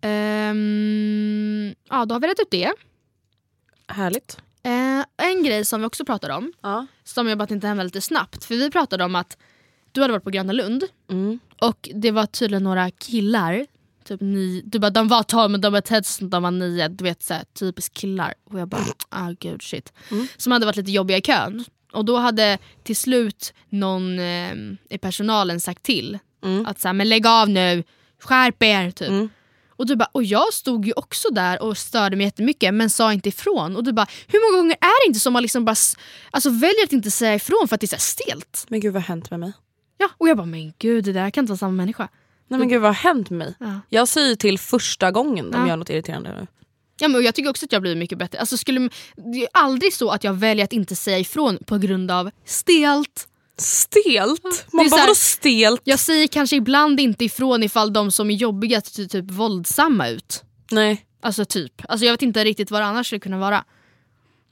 Ehm, 0.00 1.74
ja, 1.90 2.04
då 2.04 2.14
har 2.14 2.20
vi 2.20 2.26
rätt 2.28 2.40
ut 2.40 2.50
det. 2.50 2.72
Härligt. 3.88 4.38
Eh, 4.62 5.26
en 5.28 5.42
grej 5.42 5.64
som 5.64 5.80
vi 5.80 5.86
också 5.86 6.04
pratade 6.04 6.34
om, 6.34 6.52
Ja. 6.62 6.86
som 7.04 7.28
jag 7.28 7.38
bara 7.38 7.46
tänkte 7.46 7.66
nämna 7.68 7.82
lite 7.82 8.00
snabbt. 8.00 8.44
För 8.44 8.54
vi 8.54 8.70
pratade 8.70 9.04
om 9.04 9.14
att 9.16 9.36
du 9.92 10.00
hade 10.00 10.12
varit 10.12 10.24
på 10.24 10.30
Gröna 10.30 10.52
Lund 10.52 10.84
Mm. 11.10 11.38
och 11.60 11.88
det 11.94 12.10
var 12.10 12.26
tydligen 12.26 12.64
några 12.64 12.90
killar, 12.90 13.66
typ 14.04 14.20
ni, 14.20 14.62
du 14.64 14.78
bara 14.78 14.90
de 14.90 15.08
var 15.08 15.22
tolv 15.22 15.50
men 15.50 15.60
de 15.60 15.72
var 15.72 15.80
tets 15.80 16.18
de 16.18 16.42
var 16.42 16.50
nio, 16.50 16.88
du 16.88 17.04
vet 17.04 17.22
såhär 17.22 17.44
typiskt 17.54 17.94
killar. 17.96 18.34
Och 18.44 18.58
jag 18.60 18.68
bara 18.68 18.84
ah 19.08 19.30
gud 19.40 19.62
shit. 19.62 19.92
Mm. 20.10 20.26
Som 20.36 20.52
hade 20.52 20.66
varit 20.66 20.76
lite 20.76 20.90
jobbiga 20.90 21.18
i 21.18 21.22
kön. 21.22 21.64
Och 21.92 22.04
då 22.04 22.16
hade 22.16 22.58
till 22.82 22.96
slut 22.96 23.54
någon 23.68 24.18
eh, 24.18 24.52
i 24.90 24.98
personalen 25.00 25.60
sagt 25.60 25.82
till 25.82 26.18
Mm. 26.44 26.66
att 26.66 26.80
såhär 26.80 26.92
men 26.92 27.08
lägg 27.08 27.26
av 27.26 27.48
nu, 27.50 27.82
skärp 28.20 28.62
er 28.62 28.90
typ. 28.90 29.30
Och 29.76 29.86
du 29.86 29.96
bara, 29.96 30.08
och 30.12 30.24
jag 30.24 30.52
stod 30.52 30.86
ju 30.86 30.92
också 30.92 31.28
där 31.30 31.62
och 31.62 31.78
störde 31.78 32.16
mig 32.16 32.26
jättemycket 32.26 32.74
men 32.74 32.90
sa 32.90 33.12
inte 33.12 33.28
ifrån. 33.28 33.76
Och 33.76 33.84
du 33.84 33.92
bara, 33.92 34.06
hur 34.26 34.52
många 34.52 34.62
gånger 34.62 34.76
är 34.80 35.04
det 35.04 35.08
inte 35.08 35.20
som 35.20 35.32
man 35.32 35.42
liksom 35.42 35.64
bara 35.64 35.76
alltså, 36.30 36.50
väljer 36.50 36.84
att 36.84 36.92
inte 36.92 37.10
säga 37.10 37.34
ifrån 37.34 37.68
för 37.68 37.74
att 37.74 37.80
det 37.80 37.92
är 37.92 37.98
så 37.98 38.22
stelt? 38.22 38.66
Men 38.68 38.80
gud 38.80 38.92
vad 38.92 39.02
har 39.02 39.08
hänt 39.08 39.30
med 39.30 39.40
mig? 39.40 39.52
Ja, 39.98 40.08
och 40.18 40.28
jag 40.28 40.36
bara, 40.36 40.46
men 40.46 40.72
gud 40.78 41.04
det 41.04 41.12
där 41.12 41.30
kan 41.30 41.42
inte 41.42 41.50
vara 41.50 41.58
samma 41.58 41.72
människa. 41.72 42.08
Nej 42.48 42.58
men 42.58 42.68
gud 42.68 42.80
vad 42.80 42.88
har 42.88 42.94
hänt 42.94 43.30
med 43.30 43.38
mig? 43.38 43.54
Ja. 43.60 43.80
Jag 43.88 44.08
säger 44.08 44.36
till 44.36 44.58
första 44.58 45.10
gången 45.10 45.50
de 45.50 45.60
Ja. 45.60 45.68
gör 45.68 45.76
något 45.76 45.90
irriterande. 45.90 46.46
Ja, 47.00 47.08
men 47.08 47.22
jag 47.24 47.34
tycker 47.34 47.50
också 47.50 47.64
att 47.66 47.72
jag 47.72 47.82
blir 47.82 47.96
mycket 47.96 48.18
bättre. 48.18 48.38
Alltså, 48.38 48.56
skulle, 48.56 48.90
det 49.16 49.42
är 49.42 49.48
aldrig 49.52 49.92
så 49.94 50.10
att 50.10 50.24
jag 50.24 50.32
väljer 50.32 50.64
att 50.64 50.72
inte 50.72 50.96
säga 50.96 51.18
ifrån 51.18 51.58
på 51.66 51.78
grund 51.78 52.10
av 52.10 52.30
stelt. 52.44 53.28
Stelt? 53.58 54.66
Man 54.72 54.88
bara 54.90 54.96
här- 54.98 55.06
vadå 55.06 55.14
stelt? 55.14 55.80
Jag 55.84 55.98
säger 55.98 56.26
kanske 56.26 56.56
ibland 56.56 57.00
inte 57.00 57.24
ifrån 57.24 57.62
ifall 57.62 57.92
de 57.92 58.10
som 58.12 58.30
är 58.30 58.34
jobbiga 58.34 58.80
ser 58.80 59.04
typ 59.06 59.30
våldsamma 59.30 60.08
ut. 60.08 60.42
Nej. 60.70 61.06
Alltså 61.22 61.44
typ. 61.44 61.72
Alltså 61.88 62.06
jag 62.06 62.12
vet 62.12 62.22
inte 62.22 62.44
riktigt 62.44 62.70
vad 62.70 62.80
det 62.80 62.84
annars 62.86 63.06
skulle 63.06 63.20
kunna 63.20 63.38
vara. 63.38 63.64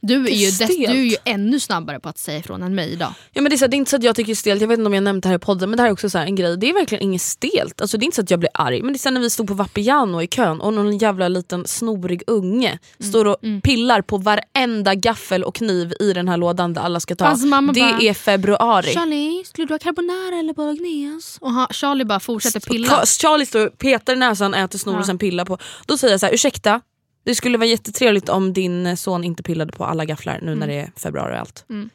Du 0.07 0.27
är, 0.27 0.31
ju 0.31 0.47
dess, 0.47 0.77
du 0.77 0.85
är 0.85 0.95
ju 0.95 1.17
ännu 1.25 1.61
snabbare 1.61 2.01
på 2.01 2.09
att 2.09 2.19
säga 2.19 2.39
ifrån 2.39 2.63
än 2.63 2.75
mig 2.75 2.93
idag. 2.93 3.15
Ja, 3.33 3.43
men 3.43 3.51
det, 3.51 3.55
är 3.55 3.57
så, 3.57 3.65
här, 3.65 3.69
det 3.71 3.77
är 3.77 3.79
inte 3.79 3.91
så 3.91 3.97
att 3.97 4.03
jag 4.03 4.17
tycker 4.17 4.27
det 4.27 4.33
är 4.33 4.35
stelt, 4.35 4.61
jag 4.61 4.69
vet 4.69 4.79
inte 4.79 4.87
om 4.87 4.95
jag 4.95 5.05
nämnt 5.05 5.23
det 5.23 5.29
här 5.29 5.37
i 5.37 5.39
podden 5.39 5.71
men 5.71 5.77
det 5.77 5.83
här 5.83 5.89
är 5.89 5.93
också 5.93 6.11
så 6.11 6.19
här, 6.19 6.27
en 6.27 6.35
grej. 6.35 6.57
Det 6.57 6.71
är 6.71 6.75
verkligen 6.75 7.05
inget 7.05 7.23
stelt. 7.23 7.81
Alltså, 7.81 7.99
det 7.99 8.03
är 8.03 8.07
inte 8.07 8.15
så 8.15 8.23
att 8.23 8.31
jag 8.31 8.41
blir 8.41 8.51
arg 8.55 8.83
men 8.83 8.93
det 8.93 8.97
är 8.97 8.99
så 8.99 9.11
när 9.11 9.21
vi 9.21 9.31
stod 9.31 9.49
på 9.49 9.55
Vapiano 9.55 10.23
i 10.23 10.27
kön 10.27 10.61
och 10.61 10.73
någon 10.73 10.99
jävla 10.99 11.29
liten 11.29 11.67
snorig 11.67 12.23
unge 12.27 12.79
står 13.01 13.25
och 13.25 13.37
pillar 13.63 14.03
på 14.03 14.17
varenda 14.19 14.95
gaffel 14.95 15.45
och 15.45 15.55
kniv 15.55 15.93
i 16.01 16.13
den 16.13 16.29
här 16.29 16.37
lådan 16.37 16.73
där 16.75 16.83
alla 16.83 17.01
ska 17.01 17.17
ta. 17.17 17.37
Mamma 17.37 17.73
det 17.73 17.81
bara, 17.81 17.99
är 18.01 18.15
februari. 18.15 18.93
Charlie, 18.95 19.45
skulle 19.45 19.67
du 19.67 19.75
ha 19.75 19.79
carbonara 19.79 20.39
eller 20.39 20.55
bolognese? 20.55 21.39
Och 21.41 21.53
ha, 21.53 21.69
Charlie 21.71 22.05
bara 22.05 22.21
fortsätter 22.21 22.61
pilla. 22.61 23.07
Charlie 23.07 23.47
står 23.47 23.67
och 23.67 23.79
petar 23.79 24.13
i 24.13 24.17
näsan, 24.17 24.55
äter 24.55 24.79
snor 24.79 24.95
Ja. 24.95 25.01
och 25.01 25.07
sen 25.07 25.19
pillar 25.19 25.45
på. 25.45 25.59
Då 25.87 25.97
säger 25.97 26.13
jag 26.13 26.21
så 26.21 26.27
här, 26.27 26.35
ursäkta, 26.35 26.81
det 27.25 27.35
skulle 27.35 27.59
vara 27.59 27.69
jättetrevligt 27.69 28.29
om 28.29 28.53
din 28.53 28.97
son 28.97 29.25
inte 29.25 29.43
pillade 29.43 29.73
på 29.73 29.85
alla 29.85 30.05
gafflar 30.05 30.41
nu 30.43 30.55
när 30.55 30.67
det 30.67 30.75
är 30.75 30.93
februari 30.97 31.35
och 31.35 31.39
allt. 31.39 31.65
Mm. 31.71 31.91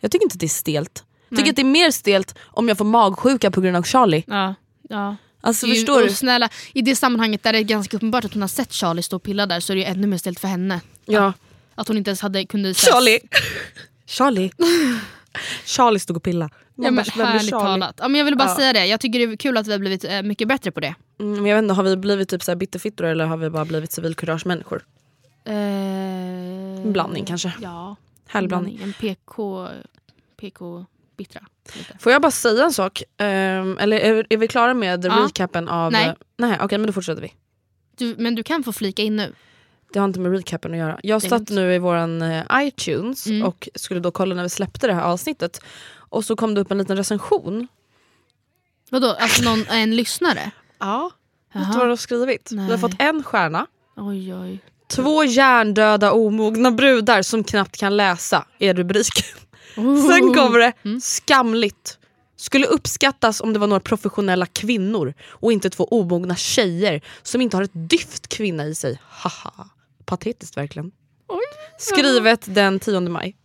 Jag 0.00 0.10
tycker 0.10 0.24
inte 0.24 0.34
att 0.34 0.40
det 0.40 0.46
är 0.46 0.48
stelt. 0.48 1.04
Jag 1.28 1.38
tycker 1.38 1.50
att 1.50 1.56
det 1.56 1.62
är 1.62 1.64
mer 1.64 1.90
stelt 1.90 2.34
om 2.44 2.68
jag 2.68 2.78
får 2.78 2.84
magsjuka 2.84 3.50
på 3.50 3.60
grund 3.60 3.76
av 3.76 3.82
Charlie. 3.82 4.24
Ja, 4.26 4.54
ja. 4.88 5.16
Alltså 5.40 5.66
ju- 5.66 5.74
förstår 5.74 6.02
du? 6.02 6.10
Snälla, 6.10 6.48
I 6.72 6.82
det 6.82 6.96
sammanhanget 6.96 7.42
där 7.42 7.52
det 7.52 7.58
är 7.58 7.62
ganska 7.62 7.96
uppenbart 7.96 8.24
att 8.24 8.32
hon 8.32 8.42
har 8.42 8.48
sett 8.48 8.72
Charlie 8.72 9.02
stå 9.02 9.16
och 9.16 9.22
pilla 9.22 9.46
där 9.46 9.60
så 9.60 9.72
är 9.72 9.76
det 9.76 9.84
ännu 9.84 10.06
mer 10.06 10.18
stelt 10.18 10.40
för 10.40 10.48
henne. 10.48 10.80
Ja. 11.04 11.32
Att 11.74 11.88
hon 11.88 11.96
inte 11.96 12.10
ens 12.10 12.20
hade 12.20 12.44
kunde 12.46 12.74
Charlie! 12.74 13.18
Charlie! 14.06 14.50
Charlie 15.64 15.98
stod 15.98 16.16
och 16.16 16.22
pillade. 16.22 16.54
Ja, 16.74 16.90
men, 16.90 17.04
härligt 17.04 17.50
talat. 17.50 17.94
Ja, 17.98 18.08
men 18.08 18.18
jag 18.18 18.24
ville 18.24 18.36
bara 18.36 18.48
Ja. 18.48 18.56
säga 18.56 18.72
det. 18.72 18.86
Jag 18.86 19.00
tycker 19.00 19.18
det 19.26 19.32
är 19.32 19.36
kul 19.36 19.56
att 19.56 19.66
vi 19.66 19.72
har 19.72 19.78
blivit 19.78 20.04
eh, 20.04 20.22
mycket 20.22 20.48
bättre 20.48 20.70
på 20.70 20.80
det. 20.80 20.94
Mm, 21.20 21.32
men 21.32 21.46
jag 21.46 21.56
vet 21.56 21.62
inte, 21.62 21.74
har 21.74 21.82
vi 21.82 21.96
blivit 21.96 22.28
typ 22.28 22.42
så 22.42 22.50
här 22.50 22.56
bitterfittor 22.56 23.06
eller 23.06 23.26
har 23.26 23.36
vi 23.36 23.50
bara 23.50 23.64
blivit 23.64 23.92
civilkuragemänniskor? 23.92 24.82
Eh, 25.44 25.54
En 25.54 26.92
blandning 26.92 27.24
kanske. 27.24 27.52
Ja. 27.62 27.96
Härlig 28.26 28.48
blandning. 28.48 28.80
En 28.82 28.92
PK... 28.92 29.68
PK 30.40 30.84
bittra. 31.16 31.40
Får 32.00 32.12
jag 32.12 32.22
bara 32.22 32.30
säga 32.30 32.64
en 32.64 32.72
sak? 32.72 33.02
Ehm, 33.16 33.78
eller 33.78 33.96
är, 34.00 34.26
är 34.30 34.36
vi 34.36 34.48
klara 34.48 34.74
med 34.74 35.04
Ja. 35.04 35.10
recapen 35.26 35.68
av... 35.68 35.92
Nej. 35.92 36.14
Nej 36.36 36.58
okej 36.60 36.78
men 36.78 36.86
då 36.86 36.92
fortsätter 36.92 37.22
vi. 37.22 37.32
Du, 37.96 38.14
men 38.18 38.34
du 38.34 38.42
kan 38.42 38.62
få 38.64 38.72
flika 38.72 39.02
in 39.02 39.16
nu. 39.16 39.32
Det 39.92 39.98
har 39.98 40.04
inte 40.08 40.20
med 40.20 40.32
recapen 40.32 40.72
att 40.72 40.78
göra. 40.78 41.00
Jag 41.02 41.22
satt 41.22 41.48
nu 41.50 41.74
i 41.74 41.78
våran 41.78 42.22
eh, 42.22 42.44
iTunes 42.54 43.26
Mm. 43.26 43.42
och 43.46 43.68
skulle 43.74 44.00
då 44.00 44.10
kolla 44.10 44.34
när 44.34 44.42
vi 44.42 44.48
släppte 44.48 44.86
det 44.86 44.92
här 44.94 45.02
avsnittet. 45.02 45.60
Och 45.96 46.24
så 46.24 46.36
kom 46.36 46.54
det 46.54 46.60
upp 46.60 46.70
en 46.70 46.78
liten 46.78 46.96
recension. 46.96 47.68
Vadå, 48.90 49.16
alltså 49.20 49.42
någon, 49.42 49.66
en 49.68 49.96
lyssnare? 49.96 50.50
Ja. 50.78 51.10
Vet 51.54 51.62
du 51.72 51.78
vad 51.78 51.86
de 51.86 51.88
har 51.88 51.96
skrivit? 51.96 52.48
Vi 52.52 52.58
har 52.58 52.68
Nej. 52.68 52.78
fått 52.78 52.94
en 52.98 53.22
stjärna. 53.22 53.66
Oj 53.96 54.34
oj. 54.34 54.58
Två 54.88 55.24
hjärndöda 55.24 56.12
omogna 56.12 56.70
brudar 56.70 57.22
som 57.22 57.44
knappt 57.44 57.76
kan 57.76 57.96
läsa 57.96 58.44
är 58.58 58.74
rubriken. 58.74 59.24
Oh. 59.76 60.06
Sen 60.08 60.34
kommer 60.34 60.58
det 60.58 60.72
Mm. 60.84 61.00
skamligt. 61.00 61.98
Skulle 62.36 62.66
uppskattas 62.66 63.40
om 63.40 63.52
det 63.52 63.58
var 63.58 63.66
några 63.66 63.80
professionella 63.80 64.46
kvinnor 64.46 65.14
och 65.28 65.52
inte 65.52 65.70
två 65.70 65.84
omogna 65.84 66.36
tjejer 66.36 67.00
som 67.22 67.40
inte 67.40 67.56
har 67.56 67.64
ett 67.64 67.70
dyft 67.90 68.28
kvinna 68.28 68.64
i 68.66 68.74
sig. 68.74 69.00
Haha. 69.08 69.68
Patetiskt 70.08 70.56
verkligen. 70.56 70.90
Skrivet 71.78 72.54
den 72.54 72.80
10 72.80 73.00
maj. 73.00 73.36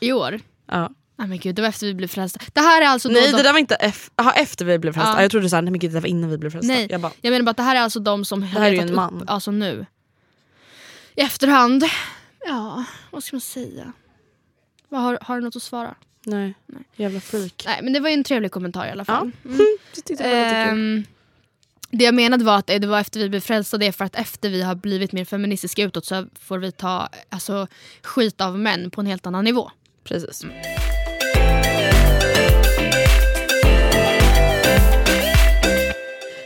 I 0.00 0.12
år? 0.12 0.40
Ja. 0.66 0.90
Nej 1.18 1.28
men 1.28 1.38
gud, 1.38 1.54
det 1.54 1.62
var 1.62 1.68
efter 1.68 1.86
vi 1.86 1.94
blev 1.94 2.08
frälsta. 2.08 2.40
Det 2.52 2.60
här 2.60 2.82
är 2.82 2.86
alltså 2.86 3.08
Nej 3.08 3.22
då 3.22 3.26
det 3.36 3.36
de, 3.36 3.42
där 3.42 3.52
var 3.52 3.58
inte 3.60 3.74
ef- 3.76 4.10
aha, 4.16 4.32
efter 4.32 4.64
vi 4.64 4.78
blev 4.78 4.92
frälsta. 4.92 5.12
Ja. 5.16 5.22
Jag 5.22 5.30
trodde 5.30 5.50
såhär, 5.50 5.62
nej 5.62 5.70
men 5.70 5.80
gud 5.80 5.90
det 5.90 5.94
där 5.94 6.00
var 6.00 6.08
innan 6.08 6.30
vi 6.30 6.38
blev 6.38 6.50
frälsta. 6.50 6.72
Nej, 6.72 6.86
Jag 6.90 7.00
bara, 7.00 7.12
jag 7.20 7.30
menar 7.30 7.44
bara 7.44 7.50
att 7.50 7.56
det 7.56 7.62
här 7.62 7.76
är 7.76 7.80
alltså 7.80 8.00
de 8.00 8.24
som 8.24 8.42
har 8.42 8.48
här 8.48 8.60
är 8.66 8.70
ju 8.70 8.76
letat 8.76 8.90
en 8.90 8.96
man. 8.96 9.22
upp 9.22 9.30
alltså 9.30 9.50
nu. 9.50 9.86
I 11.14 11.20
efterhand. 11.20 11.84
Ja, 12.46 12.84
vad 13.10 13.24
ska 13.24 13.36
man 13.36 13.40
säga? 13.40 13.92
Vad 14.88 15.00
har, 15.00 15.18
har 15.22 15.36
du 15.36 15.42
något 15.44 15.56
att 15.56 15.62
svara? 15.62 15.94
nej, 16.24 16.54
jävla 16.96 17.20
freak. 17.20 17.62
Nej 17.66 17.80
men 17.82 17.92
det 17.92 18.00
var 18.00 18.08
ju 18.08 18.14
en 18.14 18.24
trevlig 18.24 18.50
kommentar 18.52 18.86
i 18.86 18.90
alla 18.90 19.04
fall. 19.04 19.30
Mm. 19.44 19.58
Jag 19.94 20.04
tyckte 20.04 20.24
det 20.24 20.30
var 20.34 20.44
lite 20.44 20.70
kul. 20.70 21.04
Det 21.90 22.04
jag 22.04 22.14
menade 22.14 22.44
var 22.44 22.58
att 22.58 22.66
det 22.66 22.86
var 22.86 23.00
efter 23.00 23.20
vi 23.20 23.28
blev 23.28 23.40
frälsta, 23.40 23.78
det 23.78 23.86
är 23.86 23.92
för 23.92 24.04
att 24.04 24.14
efter 24.14 24.50
vi 24.50 24.62
har 24.62 24.74
blivit 24.74 25.12
mer 25.12 25.24
feministiska 25.24 25.82
utåt 25.82 26.04
så 26.04 26.26
får 26.40 26.58
vi 26.58 26.72
ta 26.72 27.08
alltså, 27.28 27.66
skit 28.02 28.40
av 28.40 28.58
män 28.58 28.90
på 28.90 29.00
en 29.00 29.06
helt 29.06 29.26
annan 29.26 29.44
nivå. 29.44 29.70
Precis. 30.04 30.44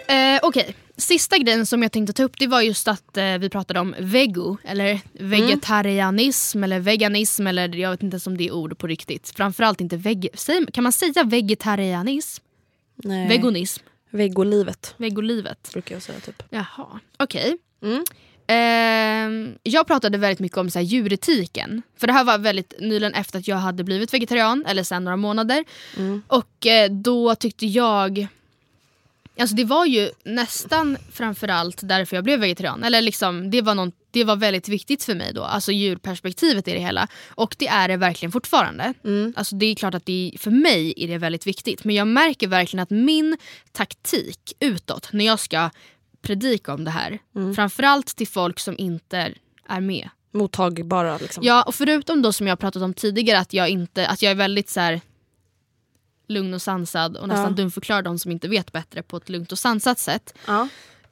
Eh, 0.09 0.38
Okej, 0.43 0.74
sista 0.97 1.38
grejen 1.38 1.66
som 1.66 1.82
jag 1.82 1.93
tänkte 1.93 2.12
ta 2.12 2.22
upp 2.22 2.38
det 2.38 2.47
var 2.47 2.61
just 2.61 2.88
att 2.88 3.16
eh, 3.16 3.38
vi 3.38 3.51
pratade 3.51 3.80
om 3.80 3.95
vego 3.99 4.57
eller 4.64 5.01
vegetarianism 5.12 6.64
eller 6.64 6.80
veganism 6.80 7.47
eller 7.47 7.76
jag 7.76 7.90
vet 7.90 8.03
inte 8.03 8.14
ens 8.14 8.26
om 8.26 8.36
det 8.36 8.47
är 8.47 8.53
ord 8.53 8.78
på 8.78 8.86
riktigt. 8.86 9.32
Framförallt 9.36 9.80
inte 9.80 9.97
veg... 9.97 10.28
Kan 10.72 10.84
man 10.84 10.93
säga 10.93 11.24
vegetarianism? 11.24 12.45
Nej. 12.97 13.28
Vegonism? 13.28 13.84
Vegolivet 14.12 14.94
Vegolivet? 14.96 15.70
brukar 15.72 15.94
jag 15.94 16.02
säga 16.02 16.20
typ. 16.20 16.42
Jaha, 16.50 17.00
okej. 17.16 17.56
Mm. 17.82 18.04
Ehm, 18.46 19.54
jag 19.62 19.86
pratade 19.86 20.18
väldigt 20.18 20.40
mycket 20.40 20.58
om 20.58 20.70
så 20.70 20.78
här, 20.78 20.86
djuretiken. 20.86 21.82
För 21.96 22.06
det 22.06 22.12
här 22.12 22.24
var 22.24 22.38
väldigt 22.38 22.74
nyligen 22.80 23.14
efter 23.14 23.38
att 23.38 23.48
jag 23.48 23.56
hade 23.56 23.84
blivit 23.84 24.14
vegetarian, 24.14 24.64
eller 24.66 24.82
sen 24.82 25.04
några 25.04 25.16
månader. 25.16 25.64
Mm. 25.96 26.22
Och 26.28 26.66
eh, 26.66 26.90
då 26.90 27.34
tyckte 27.34 27.66
jag... 27.66 28.26
Alltså 29.38 29.56
det 29.56 29.64
var 29.64 29.86
ju 29.86 30.10
nästan 30.24 30.96
framförallt 31.12 31.80
därför 31.82 32.16
jag 32.16 32.24
blev 32.24 32.40
vegetarian. 32.40 32.84
Eller 32.84 33.00
liksom, 33.00 33.50
det, 33.50 33.62
var 33.62 33.74
någon, 33.74 33.92
det 34.10 34.24
var 34.24 34.36
väldigt 34.36 34.68
viktigt 34.68 35.04
för 35.04 35.14
mig 35.14 35.32
då. 35.34 35.42
Alltså 35.42 35.72
djurperspektivet 35.72 36.68
i 36.68 36.72
det 36.72 36.78
hela. 36.78 37.08
Och 37.28 37.56
det 37.58 37.68
är 37.68 37.88
det 37.88 37.96
verkligen 37.96 38.32
fortfarande. 38.32 38.94
Mm. 39.04 39.34
Alltså 39.36 39.56
det 39.56 39.66
är 39.66 39.74
klart 39.74 39.94
att 39.94 40.06
det, 40.06 40.32
för 40.38 40.50
mig 40.50 40.94
är 40.96 41.08
det 41.08 41.18
väldigt 41.18 41.46
viktigt. 41.46 41.84
Men 41.84 41.94
jag 41.94 42.06
märker 42.06 42.48
verkligen 42.48 42.82
att 42.82 42.90
min 42.90 43.36
taktik 43.72 44.52
utåt 44.60 45.12
när 45.12 45.24
jag 45.24 45.40
ska 45.40 45.70
predika 46.22 46.74
om 46.74 46.84
det 46.84 46.90
här. 46.90 47.18
Mm. 47.36 47.54
Framförallt 47.54 48.16
till 48.16 48.28
folk 48.28 48.60
som 48.60 48.74
inte 48.78 49.34
är 49.68 49.80
med. 49.80 50.08
Mottagbara 50.34 51.18
liksom. 51.18 51.44
Ja, 51.44 51.62
och 51.62 51.74
förutom 51.74 52.22
då 52.22 52.32
som 52.32 52.46
jag 52.46 52.58
pratat 52.58 52.82
om 52.82 52.94
tidigare 52.94 53.38
att 53.38 53.52
jag, 53.52 53.68
inte, 53.68 54.06
att 54.06 54.22
jag 54.22 54.30
är 54.30 54.36
väldigt 54.36 54.70
så 54.70 54.80
här 54.80 55.00
lugn 56.32 56.54
och 56.54 56.62
sansad 56.62 57.16
och 57.16 57.28
nästan 57.28 57.44
Ja. 57.50 57.56
dumförklarar 57.56 58.02
de 58.02 58.18
som 58.18 58.30
inte 58.30 58.48
vet 58.48 58.72
bättre 58.72 59.02
på 59.02 59.16
ett 59.16 59.28
lugnt 59.28 59.52
och 59.52 59.58
sansat 59.58 59.98
sätt. 59.98 60.34
Ja. 60.46 60.68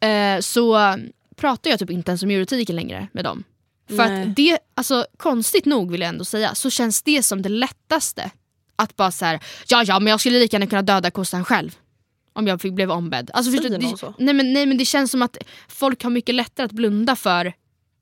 Eh, 0.08 0.40
så 0.40 0.96
pratar 1.36 1.70
jag 1.70 1.78
typ 1.78 1.90
inte 1.90 2.10
ens 2.10 2.22
om 2.22 2.30
djuretiken 2.30 2.76
längre 2.76 3.08
med 3.12 3.24
dem. 3.24 3.44
För 3.88 3.96
Nej. 3.96 4.22
att 4.28 4.36
det, 4.36 4.58
alltså 4.74 5.06
konstigt 5.16 5.64
nog 5.64 5.90
vill 5.90 6.00
jag 6.00 6.08
ändå 6.08 6.24
säga, 6.24 6.54
så 6.54 6.70
känns 6.70 7.02
det 7.02 7.22
som 7.22 7.42
det 7.42 7.48
lättaste. 7.48 8.30
Att 8.76 8.96
bara 8.96 9.10
så 9.10 9.24
här, 9.24 9.40
ja 9.68 9.84
ja 9.86 10.00
men 10.00 10.10
jag 10.10 10.20
skulle 10.20 10.38
lika 10.38 10.54
gärna 10.56 10.66
kunna 10.66 10.82
döda 10.82 11.10
kossan 11.10 11.44
själv. 11.44 11.76
Om 12.32 12.46
jag 12.46 12.60
fick, 12.60 12.72
blev 12.72 12.90
ombedd. 12.90 13.30
Alltså, 13.34 13.50
någon 13.50 13.80
det, 13.80 14.14
nej, 14.18 14.34
men, 14.34 14.52
nej 14.52 14.66
men 14.66 14.78
det 14.78 14.84
känns 14.84 15.10
som 15.10 15.22
att 15.22 15.36
folk 15.68 16.02
har 16.02 16.10
mycket 16.10 16.34
lättare 16.34 16.64
att 16.64 16.72
blunda 16.72 17.16
för 17.16 17.52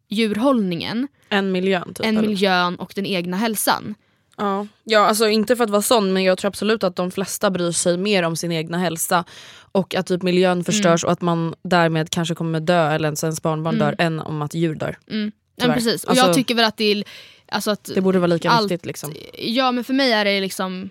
djurhållningen 0.09 1.09
En 1.29 1.53
miljön 1.53 1.95
typ. 1.95 2.07
än 2.07 2.21
miljön 2.21 2.77
och 2.77 2.93
den 2.95 3.07
egna 3.07 3.37
hälsan. 3.37 3.95
Ja. 4.39 4.67
ja, 4.85 5.01
alltså 5.01 5.29
inte 5.29 5.57
för 5.57 5.65
att 5.65 5.71
vara 5.71 5.83
sån 5.83 6.13
men 6.13 6.25
jag 6.25 6.39
tror 6.39 6.49
absolut 6.49 6.85
att 6.85 6.97
de 6.97 7.11
flesta 7.11 7.51
bryr 7.51 7.71
sig 7.73 7.97
mer 7.97 8.23
om 8.23 8.37
sin 8.37 8.53
egna 8.53 8.79
hälsa 8.79 9.25
och 9.73 9.95
att 9.95 10.07
typ 10.07 10.23
miljön 10.23 10.65
förstörs 10.65 11.05
och 11.05 11.13
att 11.13 11.21
man 11.21 11.55
därmed 11.63 12.11
kanske 12.11 12.35
kommer 12.35 12.61
dö 12.61 12.91
eller 12.91 13.09
ens 13.09 13.25
ens 13.25 13.43
barnbarn 13.43 13.75
Mm. 13.75 13.87
dör 13.87 14.05
än 14.05 14.21
om 14.21 14.43
att 14.43 14.55
djur 14.55 14.75
dör. 14.75 14.99
Mm. 15.11 15.33
Ja, 15.57 15.67
precis. 15.73 16.05
Och 16.05 16.11
Alltså- 16.11 16.27
jag 16.27 16.35
tycker 16.35 16.55
väl 16.55 16.65
att 16.65 16.77
det 16.77 16.85
är... 16.85 17.05
Alltså 17.53 17.71
att, 17.71 17.85
Det 17.95 18.01
borde 18.01 18.19
vara 18.19 18.27
lika 18.27 18.51
allt- 18.51 18.65
viktigt 18.71 18.87
liksom. 18.87 19.13
Ja 19.39 19.73
men 19.73 19.85
för 19.85 19.95
mig 19.95 20.13
är 20.13 20.25
det 20.25 20.41
liksom 20.41 20.91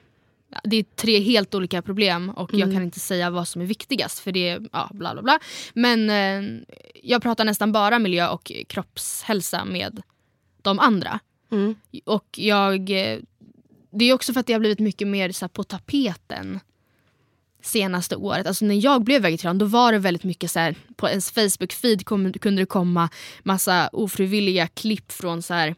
det 0.64 0.76
är 0.78 0.84
tre 0.96 1.20
helt 1.20 1.56
olika 1.56 1.82
problem 1.82 2.30
och 2.30 2.50
jag 2.54 2.62
Mm. 2.62 2.74
kan 2.76 2.84
inte 2.84 3.00
säga 3.00 3.30
vad 3.30 3.48
som 3.48 3.62
är 3.62 3.66
viktigast 3.66 4.20
för 4.20 4.32
det 4.32 4.50
är 4.50 4.62
ja, 4.72 4.90
bla 4.94 5.14
bla 5.14 5.22
bla. 5.22 5.40
Men 5.74 6.10
eh, 6.10 6.60
jag 7.04 7.22
pratar 7.22 7.46
nästan 7.46 7.72
bara 7.72 8.00
miljö 8.00 8.28
och 8.28 8.52
kroppshälsa 8.68 9.66
med 9.66 10.02
de 10.62 10.80
andra. 10.80 11.20
Mm. 11.52 11.76
Och 12.06 12.26
jag... 12.38 12.92
Det 13.98 14.06
är 14.06 14.14
också 14.14 14.34
för 14.34 14.40
att 14.40 14.48
det 14.48 14.54
har 14.54 14.60
blivit 14.60 14.80
mycket 14.80 15.08
mer 15.08 15.32
så 15.32 15.46
här, 15.46 15.50
på 15.50 15.64
tapeten 15.64 16.60
senaste 17.62 18.16
året. 18.16 18.48
Alltså 18.48 18.66
när 18.66 18.86
jag 18.86 19.04
blev 19.04 19.22
vegetarian 19.22 19.58
då 19.58 19.66
var 19.66 19.92
det 19.92 20.00
väldigt 20.00 20.24
mycket 20.24 20.52
så 20.52 20.60
här, 20.60 20.76
på 20.96 21.10
ens 21.10 21.34
Facebook-feed 21.34 22.04
kunde 22.40 22.62
det 22.62 22.66
komma 22.66 23.10
massa 23.44 23.90
ofrivilliga 23.94 24.68
klipp 24.68 25.12
från 25.12 25.42
så 25.42 25.54
här 25.54 25.76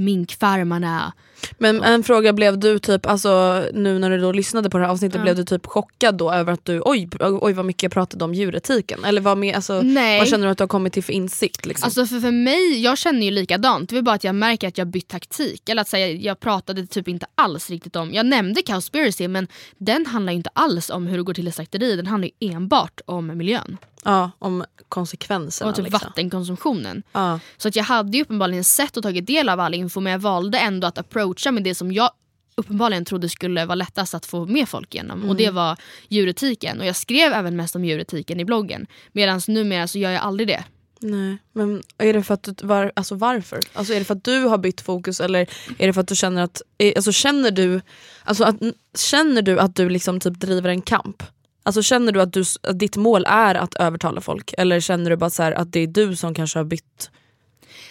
minkfarmarna. 0.00 1.12
Men 1.58 1.82
en 1.82 2.02
fråga, 2.02 2.32
blev 2.32 2.58
du 2.58 2.78
typ, 2.78 3.06
alltså 3.06 3.64
nu 3.74 3.98
när 3.98 4.10
du 4.10 4.18
då 4.18 4.32
lyssnade 4.32 4.70
på 4.70 4.78
det 4.78 4.84
här 4.84 4.90
avsnittet, 4.92 5.16
Ja. 5.16 5.22
blev 5.22 5.36
du 5.36 5.44
typ 5.44 5.66
chockad 5.66 6.14
då 6.14 6.32
över 6.32 6.52
att 6.52 6.64
du, 6.64 6.82
oj, 6.84 7.08
oj 7.20 7.52
vad 7.52 7.64
mycket 7.64 7.82
jag 7.82 7.92
pratade 7.92 8.24
om 8.24 8.34
djuretiken? 8.34 9.04
Eller 9.04 9.20
vad, 9.20 9.38
med, 9.38 9.54
alltså, 9.54 9.80
Nej. 9.82 10.18
vad 10.18 10.28
känner 10.28 10.46
du 10.46 10.50
att 10.52 10.58
du 10.58 10.62
har 10.62 10.68
kommit 10.68 10.92
till 10.92 11.04
för 11.04 11.12
insikt? 11.12 11.66
Liksom? 11.66 11.86
Alltså 11.86 12.06
för, 12.06 12.20
för 12.20 12.30
mig, 12.30 12.80
jag 12.82 12.98
känner 12.98 13.22
ju 13.22 13.30
likadant. 13.30 13.90
Det 13.90 13.98
är 13.98 14.02
bara 14.02 14.14
att 14.14 14.24
jag 14.24 14.34
märker 14.34 14.68
att 14.68 14.78
jag 14.78 14.86
bytt 14.86 15.08
taktik. 15.08 15.68
Eller 15.68 15.82
att 15.82 15.88
säga, 15.88 16.08
jag 16.10 16.40
pratade 16.40 16.86
typ 16.86 17.08
inte 17.08 17.26
alls 17.34 17.70
riktigt 17.70 17.96
om, 17.96 18.12
jag 18.12 18.26
nämnde 18.26 18.62
Cowspiracy 18.62 19.28
men 19.28 19.48
den 19.78 20.06
handlar 20.06 20.32
ju 20.32 20.36
inte 20.36 20.50
alls 20.52 20.90
om 20.90 21.06
hur 21.06 21.16
det 21.16 21.22
går 21.22 21.34
till 21.34 21.48
i 21.48 21.52
slakteri. 21.52 21.96
Den 21.96 22.06
handlar 22.06 22.28
ju 22.40 22.50
enbart 22.50 23.00
om 23.06 23.26
miljön. 23.38 23.76
Ja, 24.04 24.30
om 24.38 24.64
konsekvenserna. 24.88 25.70
och 25.70 25.76
typ 25.76 25.84
liksom. 25.84 26.00
vattenkonsumtionen. 26.06 27.02
Ja. 27.12 27.40
Så 27.56 27.68
att 27.68 27.76
jag 27.76 27.84
hade 27.84 28.16
ju 28.16 28.22
uppenbarligen 28.22 28.64
sett 28.64 28.96
och 28.96 29.02
tagit 29.02 29.26
del 29.26 29.48
av 29.48 29.60
all 29.60 29.74
info 29.74 30.00
men 30.00 30.12
jag 30.12 30.20
valde 30.20 30.58
ändå 30.58 30.86
att 30.86 30.98
approacha 30.98 31.50
med 31.50 31.64
det 31.64 31.74
som 31.74 31.92
jag 31.92 32.10
uppenbarligen 32.54 33.04
trodde 33.04 33.28
skulle 33.28 33.64
vara 33.64 33.74
lättast 33.74 34.14
att 34.14 34.26
få 34.26 34.46
med 34.46 34.68
folk 34.68 34.94
igenom. 34.94 35.28
Och 35.28 35.36
det 35.36 35.50
var 35.50 35.78
djuretiken. 36.08 36.80
Och 36.80 36.86
jag 36.86 36.96
skrev 36.96 37.32
även 37.32 37.56
mest 37.56 37.76
om 37.76 37.84
djuretiken 37.84 38.40
i 38.40 38.44
bloggen. 38.44 38.86
Medan 39.12 39.40
numera 39.48 39.88
så 39.88 39.98
gör 39.98 40.10
jag 40.10 40.22
aldrig 40.22 40.48
det. 40.48 40.64
Nej, 41.02 41.38
men 41.52 41.82
är 41.98 42.12
det 42.12 42.22
för 42.22 42.34
att 42.34 42.42
du, 42.42 42.66
var, 42.66 42.92
alltså 42.96 43.14
varför? 43.14 43.60
Alltså 43.72 43.94
är 43.94 43.98
det 43.98 44.04
för 44.04 44.14
att 44.14 44.24
du 44.24 44.44
har 44.44 44.58
bytt 44.58 44.80
fokus 44.80 45.20
eller 45.20 45.50
är 45.78 45.86
det 45.86 45.92
för 45.92 46.00
att 46.00 46.08
du 46.08 46.16
känner 46.16 46.42
att, 46.42 46.62
eh, 46.78 46.92
alltså 46.96 47.12
känner 47.12 47.50
du, 47.50 47.80
alltså 48.24 48.44
att, 48.44 48.56
känner 48.98 49.42
du 49.42 49.60
att 49.60 49.76
du 49.76 49.88
liksom 49.88 50.20
typ 50.20 50.40
driver 50.40 50.68
en 50.68 50.82
kamp? 50.82 51.22
Alltså 51.62 51.82
känner 51.82 52.12
du 52.12 52.20
att, 52.20 52.32
du 52.32 52.44
att 52.62 52.78
ditt 52.78 52.96
mål 52.96 53.24
är 53.28 53.54
att 53.54 53.74
övertala 53.74 54.20
folk 54.20 54.54
eller 54.58 54.80
känner 54.80 55.10
du 55.10 55.16
bara 55.16 55.30
så 55.30 55.42
här 55.42 55.52
att 55.52 55.72
det 55.72 55.80
är 55.80 55.86
du 55.86 56.16
som 56.16 56.34
kanske 56.34 56.58
har 56.58 56.64
bytt? 56.64 57.10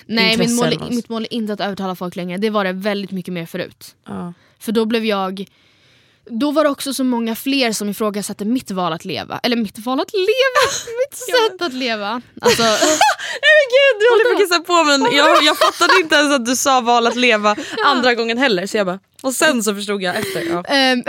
Nej, 0.05 0.37
min 0.37 0.55
mål, 0.55 0.65
är- 0.65 0.95
mitt 0.95 1.09
mål 1.09 1.23
är 1.23 1.33
inte 1.33 1.53
att 1.53 1.59
övertala 1.59 1.95
folk 1.95 2.15
längre. 2.15 2.37
Det 2.37 2.49
var 2.49 2.63
det 2.63 2.71
väldigt 2.73 3.11
mycket 3.11 3.33
mer 3.33 3.45
förut. 3.45 3.95
Ja. 4.07 4.33
För 4.59 4.71
då 4.71 4.85
blev 4.85 5.05
jag... 5.05 5.45
Då 6.31 6.51
var 6.51 6.63
det 6.63 6.69
också 6.69 6.93
så 6.93 7.03
många 7.03 7.35
fler 7.35 7.71
som 7.71 7.89
ifrågasatte 7.89 8.45
mitt 8.45 8.71
val 8.71 8.93
att 8.93 9.05
leva. 9.05 9.39
Eller 9.43 9.55
mitt 9.57 9.79
val 9.79 9.99
att 9.99 10.13
leva! 10.13 10.61
mitt 11.07 11.17
sätt 11.17 11.61
att 11.61 11.73
leva. 11.73 12.21
Alltså, 12.41 12.63
Nej 13.43 13.51
men 13.57 13.65
gud 13.75 13.99
du 13.99 14.09
håller 14.11 14.23
på 14.29 14.35
att 14.35 14.49
kissa 14.49 14.59
på 14.59 14.83
men 14.83 15.17
jag, 15.17 15.43
jag 15.43 15.57
fattade 15.57 15.93
inte 16.01 16.15
ens 16.15 16.35
att 16.35 16.45
du 16.45 16.55
sa 16.55 16.81
val 16.81 17.07
att 17.07 17.15
leva 17.15 17.55
andra 17.85 18.15
gången 18.15 18.37
heller 18.37 18.67
så 18.67 18.77
jag 18.77 18.85
bara, 18.85 18.99
och 19.21 19.33
sen 19.33 19.63
så 19.63 19.75
förstod 19.75 20.03
jag 20.03 20.15
efter. 20.15 20.43
Ja. 20.49 20.63
Ehm, 20.63 20.99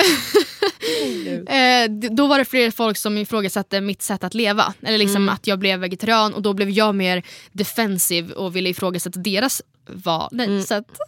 eh, 1.48 2.10
då 2.10 2.26
var 2.26 2.38
det 2.38 2.44
fler 2.44 2.70
folk 2.70 2.96
som 2.96 3.18
ifrågasatte 3.18 3.80
mitt 3.80 4.02
sätt 4.02 4.24
att 4.24 4.34
leva. 4.34 4.74
Eller 4.82 4.98
liksom 4.98 5.28
att 5.28 5.46
jag 5.46 5.58
blev 5.58 5.80
vegetarian 5.80 6.34
och 6.34 6.42
då 6.42 6.52
blev 6.52 6.70
jag 6.70 6.94
mer 6.94 7.22
defensiv 7.52 8.30
och 8.30 8.56
ville 8.56 8.68
ifrågasätta 8.68 9.20
deras 9.20 9.62
val. 9.86 10.28
Nej, 10.32 10.62
sätt. 10.62 10.86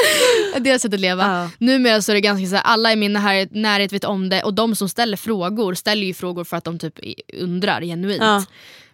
deras 0.60 0.82
sätt 0.82 0.94
att 0.94 1.00
leva. 1.00 1.22
Ja. 1.22 1.50
Numera 1.58 2.02
så 2.02 2.12
är 2.12 2.14
det 2.14 2.20
ganska 2.20 2.46
så 2.46 2.56
här, 2.56 2.62
alla 2.62 2.92
i 2.92 2.96
min 2.96 3.12
närhet, 3.12 3.48
närhet 3.52 3.92
vet 3.92 4.04
om 4.04 4.28
det 4.28 4.42
och 4.42 4.54
de 4.54 4.76
som 4.76 4.88
ställer 4.88 5.16
frågor 5.16 5.74
ställer 5.74 6.06
ju 6.06 6.14
frågor 6.14 6.44
för 6.44 6.56
att 6.56 6.64
de 6.64 6.78
typ 6.78 6.98
undrar 7.32 7.82
genuint. 7.82 8.22
Ja. 8.22 8.44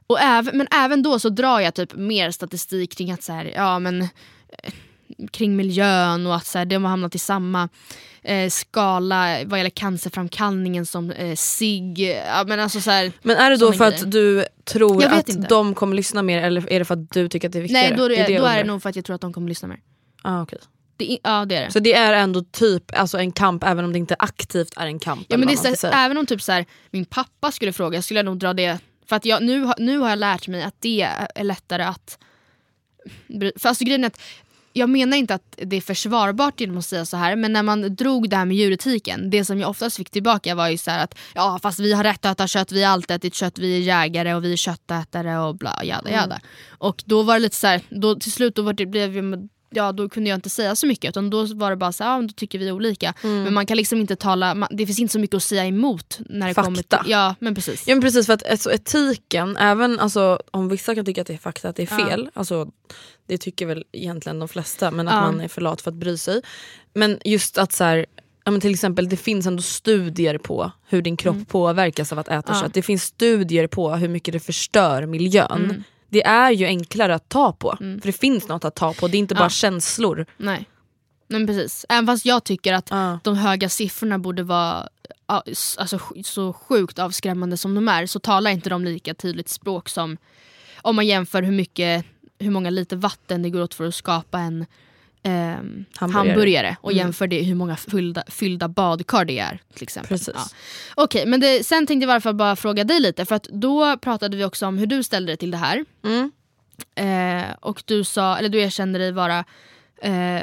Och 0.06 0.20
även, 0.20 0.58
men 0.58 0.66
även 0.70 1.02
då 1.02 1.18
så 1.18 1.28
drar 1.28 1.60
jag 1.60 1.74
typ 1.74 1.94
mer 1.94 2.30
statistik 2.30 2.96
kring 2.96 3.10
att 3.10 3.22
så 3.22 3.32
här, 3.32 3.52
ja 3.56 3.78
men 3.78 4.08
kring 5.30 5.56
miljön 5.56 6.26
och 6.26 6.36
att 6.36 6.46
så 6.46 6.58
här, 6.58 6.64
de 6.64 6.84
har 6.84 6.90
hamnat 6.90 7.14
i 7.14 7.18
samma 7.18 7.68
eh, 8.22 8.50
skala 8.50 9.44
vad 9.44 9.58
gäller 9.58 9.70
cancerframkallningen 9.70 10.86
som 10.86 11.10
eh, 11.10 11.36
SIG. 11.36 12.00
Ja, 12.26 12.44
men, 12.46 12.60
alltså, 12.60 12.80
så 12.80 12.90
här, 12.90 13.12
Men 13.22 13.36
är 13.36 13.50
det 13.50 13.56
då 13.56 13.72
för 13.72 13.84
att 13.84 14.10
du 14.10 14.44
tror 14.64 15.04
att 15.04 15.28
inte. 15.28 15.48
de 15.48 15.74
kommer 15.74 15.96
lyssna 15.96 16.22
mer 16.22 16.42
eller 16.42 16.72
är 16.72 16.78
det 16.78 16.84
för 16.84 16.94
att 16.94 17.10
du 17.10 17.28
tycker 17.28 17.48
att 17.48 17.52
det 17.52 17.58
är 17.58 17.62
viktigare? 17.62 17.88
nej 17.88 17.98
då 17.98 18.04
är 18.04 18.08
det, 18.08 18.32
jag 18.32 18.42
då 18.42 18.46
är 18.46 18.56
det 18.56 18.64
nog 18.64 18.82
för 18.82 18.90
att 18.90 18.96
jag 18.96 19.04
tror 19.04 19.14
att 19.14 19.20
de 19.20 19.32
kommer 19.32 19.48
lyssna 19.48 19.68
mer. 19.68 19.80
Ah, 20.22 20.42
okej. 20.42 20.58
Det, 20.96 21.18
ja 21.22 21.44
det 21.44 21.56
är 21.56 21.64
det. 21.64 21.72
Så 21.72 21.78
det 21.78 21.94
är 21.94 22.12
ändå 22.12 22.42
typ 22.42 22.98
alltså 22.98 23.18
en 23.18 23.32
kamp 23.32 23.64
även 23.64 23.84
om 23.84 23.92
det 23.92 23.98
inte 23.98 24.16
aktivt 24.18 24.76
är 24.76 24.86
en 24.86 24.98
kamp? 24.98 25.26
Ja, 25.28 25.36
men 25.36 25.48
det 25.48 25.54
är 25.54 25.76
så, 25.76 25.86
även 25.86 26.18
om 26.18 26.26
typ 26.26 26.42
så 26.42 26.52
här, 26.52 26.66
min 26.90 27.04
pappa 27.04 27.52
skulle 27.52 27.72
fråga 27.72 28.02
skulle 28.02 28.18
jag 28.18 28.24
nog 28.24 28.38
dra 28.38 28.52
det. 28.52 28.78
För 29.08 29.16
att 29.16 29.24
jag, 29.24 29.42
nu, 29.42 29.72
nu 29.78 29.98
har 29.98 30.08
jag 30.08 30.18
lärt 30.18 30.48
mig 30.48 30.62
att 30.62 30.74
det 30.78 31.08
är 31.34 31.44
lättare 31.44 31.82
att... 31.82 32.18
För 33.56 33.68
alltså 33.68 33.84
grejen 33.84 34.04
är 34.04 34.08
att 34.08 34.20
jag 34.78 34.90
menar 34.90 35.16
inte 35.16 35.34
att 35.34 35.54
det 35.56 35.76
är 35.76 35.80
försvarbart 35.80 36.60
genom 36.60 36.78
att 36.78 36.84
säga 36.84 37.04
så 37.04 37.16
här 37.16 37.36
men 37.36 37.52
när 37.52 37.62
man 37.62 37.96
drog 37.96 38.30
det 38.30 38.36
här 38.36 38.44
med 38.44 38.56
djuretiken, 38.56 39.30
det 39.30 39.44
som 39.44 39.60
jag 39.60 39.70
oftast 39.70 39.96
fick 39.96 40.10
tillbaka 40.10 40.54
var 40.54 40.68
ju 40.68 40.78
så 40.78 40.90
här 40.90 41.04
att 41.04 41.18
ja 41.34 41.58
fast 41.62 41.80
vi 41.80 41.92
har 41.92 42.04
rätt 42.04 42.24
att 42.24 42.32
äta 42.32 42.46
kött, 42.46 42.72
vi 42.72 42.84
har 42.84 42.92
alltid 42.92 43.16
ätit 43.16 43.34
kött, 43.34 43.58
vi 43.58 43.76
är 43.76 43.80
jägare 43.80 44.34
och 44.34 44.44
vi 44.44 44.52
är 44.52 44.56
köttätare 44.56 45.38
och 45.38 45.56
bla 45.56 45.84
jada 45.84 46.10
jada. 46.10 46.40
Och 46.68 47.02
då 47.06 47.22
var 47.22 47.34
det 47.34 47.40
lite 47.40 47.56
så 47.56 47.66
här, 47.66 47.82
då 47.88 48.14
till 48.14 48.32
slut 48.32 48.54
då 48.54 48.62
var 48.62 48.72
det, 48.72 48.86
blev 48.86 49.48
ja, 49.70 49.92
då 49.92 50.08
kunde 50.08 50.30
jag 50.30 50.36
inte 50.36 50.50
säga 50.50 50.76
så 50.76 50.86
mycket 50.86 51.08
utan 51.08 51.30
då 51.30 51.44
var 51.54 51.70
det 51.70 51.76
bara 51.76 51.92
så 51.92 52.04
här, 52.04 52.10
ja, 52.10 52.16
men 52.18 52.26
då 52.26 52.32
tycker 52.32 52.58
vi 52.58 52.72
olika. 52.72 53.14
Men 53.22 53.54
man 53.54 53.66
kan 53.66 53.76
liksom 53.76 54.00
inte 54.00 54.16
tala, 54.16 54.54
man, 54.54 54.68
det 54.72 54.86
finns 54.86 54.98
inte 54.98 55.12
så 55.12 55.18
mycket 55.18 55.36
att 55.36 55.42
säga 55.42 55.64
emot 55.66 56.18
när 56.28 56.48
det 56.48 56.54
kommer 56.54 56.76
Fakta. 56.76 57.02
till, 57.02 57.10
ja 57.12 57.34
men 57.38 57.54
precis. 57.54 57.88
Ja 57.88 57.94
men 57.94 58.02
precis 58.02 58.26
för 58.26 58.32
att 58.32 58.50
alltså, 58.50 58.72
etiken, 58.72 59.56
även 59.56 60.00
alltså, 60.00 60.40
om 60.50 60.68
vissa 60.68 60.94
kan 60.94 61.04
tycka 61.04 61.20
att 61.20 61.26
det 61.26 61.34
är 61.34 61.38
fakta 61.38 61.68
att 61.68 61.76
det 61.76 61.82
är 61.92 61.98
Ja. 62.00 62.06
fel, 62.08 62.30
alltså, 62.34 62.68
det 63.28 63.38
tycker 63.38 63.66
väl 63.66 63.84
egentligen 63.92 64.38
de 64.38 64.48
flesta 64.48 64.90
men 64.90 65.08
att 65.08 65.14
Ja. 65.14 65.20
man 65.20 65.40
är 65.40 65.48
för 65.48 65.60
lat 65.60 65.80
för 65.80 65.90
att 65.90 65.96
bry 65.96 66.16
sig. 66.16 66.42
Men 66.94 67.18
just 67.24 67.58
att 67.58 67.72
så 67.72 67.84
här, 67.84 68.06
ja, 68.44 68.50
men 68.50 68.60
till 68.60 68.70
exempel 68.70 69.08
det 69.08 69.16
finns 69.16 69.46
ändå 69.46 69.62
studier 69.62 70.38
på 70.38 70.70
hur 70.88 71.02
din 71.02 71.16
kropp 71.16 71.48
påverkas 71.48 72.12
av 72.12 72.18
att 72.18 72.28
äta 72.28 72.34
Mm. 72.34 72.56
Ja. 72.58 72.60
kött. 72.62 72.74
Det 72.74 72.82
finns 72.82 73.02
studier 73.02 73.66
på 73.66 73.94
hur 73.96 74.08
mycket 74.08 74.32
det 74.32 74.40
förstör 74.40 75.06
miljön. 75.06 75.64
Mm. 75.64 75.82
Det 76.08 76.26
är 76.26 76.50
ju 76.50 76.66
enklare 76.66 77.14
att 77.14 77.28
ta 77.28 77.52
på, 77.52 77.76
för 77.78 78.06
det 78.06 78.12
finns 78.12 78.48
något 78.48 78.64
att 78.64 78.74
ta 78.74 78.92
på, 78.94 79.08
det 79.08 79.16
är 79.16 79.18
inte 79.18 79.34
bara 79.34 79.44
Ja. 79.44 79.48
känslor. 79.50 80.26
Nej. 80.36 80.64
Men 81.28 81.46
precis. 81.46 81.86
Även 81.88 82.06
fast 82.06 82.26
jag 82.26 82.44
tycker 82.44 82.72
att 82.72 82.90
Ja. 82.90 83.18
de 83.24 83.36
höga 83.36 83.68
siffrorna 83.68 84.18
borde 84.18 84.42
vara 84.42 84.88
alltså, 85.26 85.98
så 86.24 86.52
sjukt 86.52 86.98
avskrämmande 86.98 87.56
som 87.56 87.74
de 87.74 87.88
är 87.88 88.06
så 88.06 88.18
talar 88.18 88.50
inte 88.50 88.70
de 88.70 88.84
lika 88.84 89.14
tydligt 89.14 89.48
språk 89.48 89.88
som 89.88 90.16
om 90.82 90.96
man 90.96 91.06
jämför 91.06 91.42
hur 91.42 91.52
mycket 91.52 92.04
hur 92.38 92.50
många 92.50 92.70
liter 92.70 92.96
vatten 92.96 93.42
det 93.42 93.50
går 93.50 93.60
åt 93.60 93.74
för 93.74 93.84
att 93.86 93.94
skapa 93.94 94.38
en 94.38 94.66
ehm, 95.22 95.84
Hamburgare. 95.96 96.28
hamburgare. 96.28 96.76
och 96.80 96.92
Mm. 96.92 97.04
jämför 97.04 97.26
det 97.26 97.42
hur 97.42 97.54
många 97.54 97.76
fyllda, 97.76 98.22
fyllda 98.28 98.68
badkar 98.68 99.24
det 99.24 99.38
är. 99.38 99.58
till 99.74 99.82
exempel. 99.82 100.18
Ja. 100.34 100.44
Okej, 100.94 101.26
men 101.26 101.40
det, 101.40 101.66
sen 101.66 101.86
tänkte 101.86 102.02
jag 102.02 102.02
i 102.02 102.06
varje 102.06 102.20
fall 102.20 102.34
bara 102.34 102.56
fråga 102.56 102.84
dig 102.84 103.00
lite 103.00 103.24
för 103.24 103.34
att 103.34 103.44
då 103.44 103.96
pratade 103.96 104.36
vi 104.36 104.44
också 104.44 104.66
om 104.66 104.78
hur 104.78 104.86
du 104.86 105.02
ställde 105.02 105.30
dig 105.32 105.36
till 105.36 105.50
det 105.50 105.56
här. 105.56 105.84
Mm. 106.04 106.30
Eh, 106.94 107.54
och 107.60 107.82
du 107.86 108.04
sa, 108.04 108.36
eller 108.38 108.48
du 108.48 108.60
erkände 108.60 108.98
dig 108.98 109.12
vara 109.12 109.44
eh, 110.02 110.42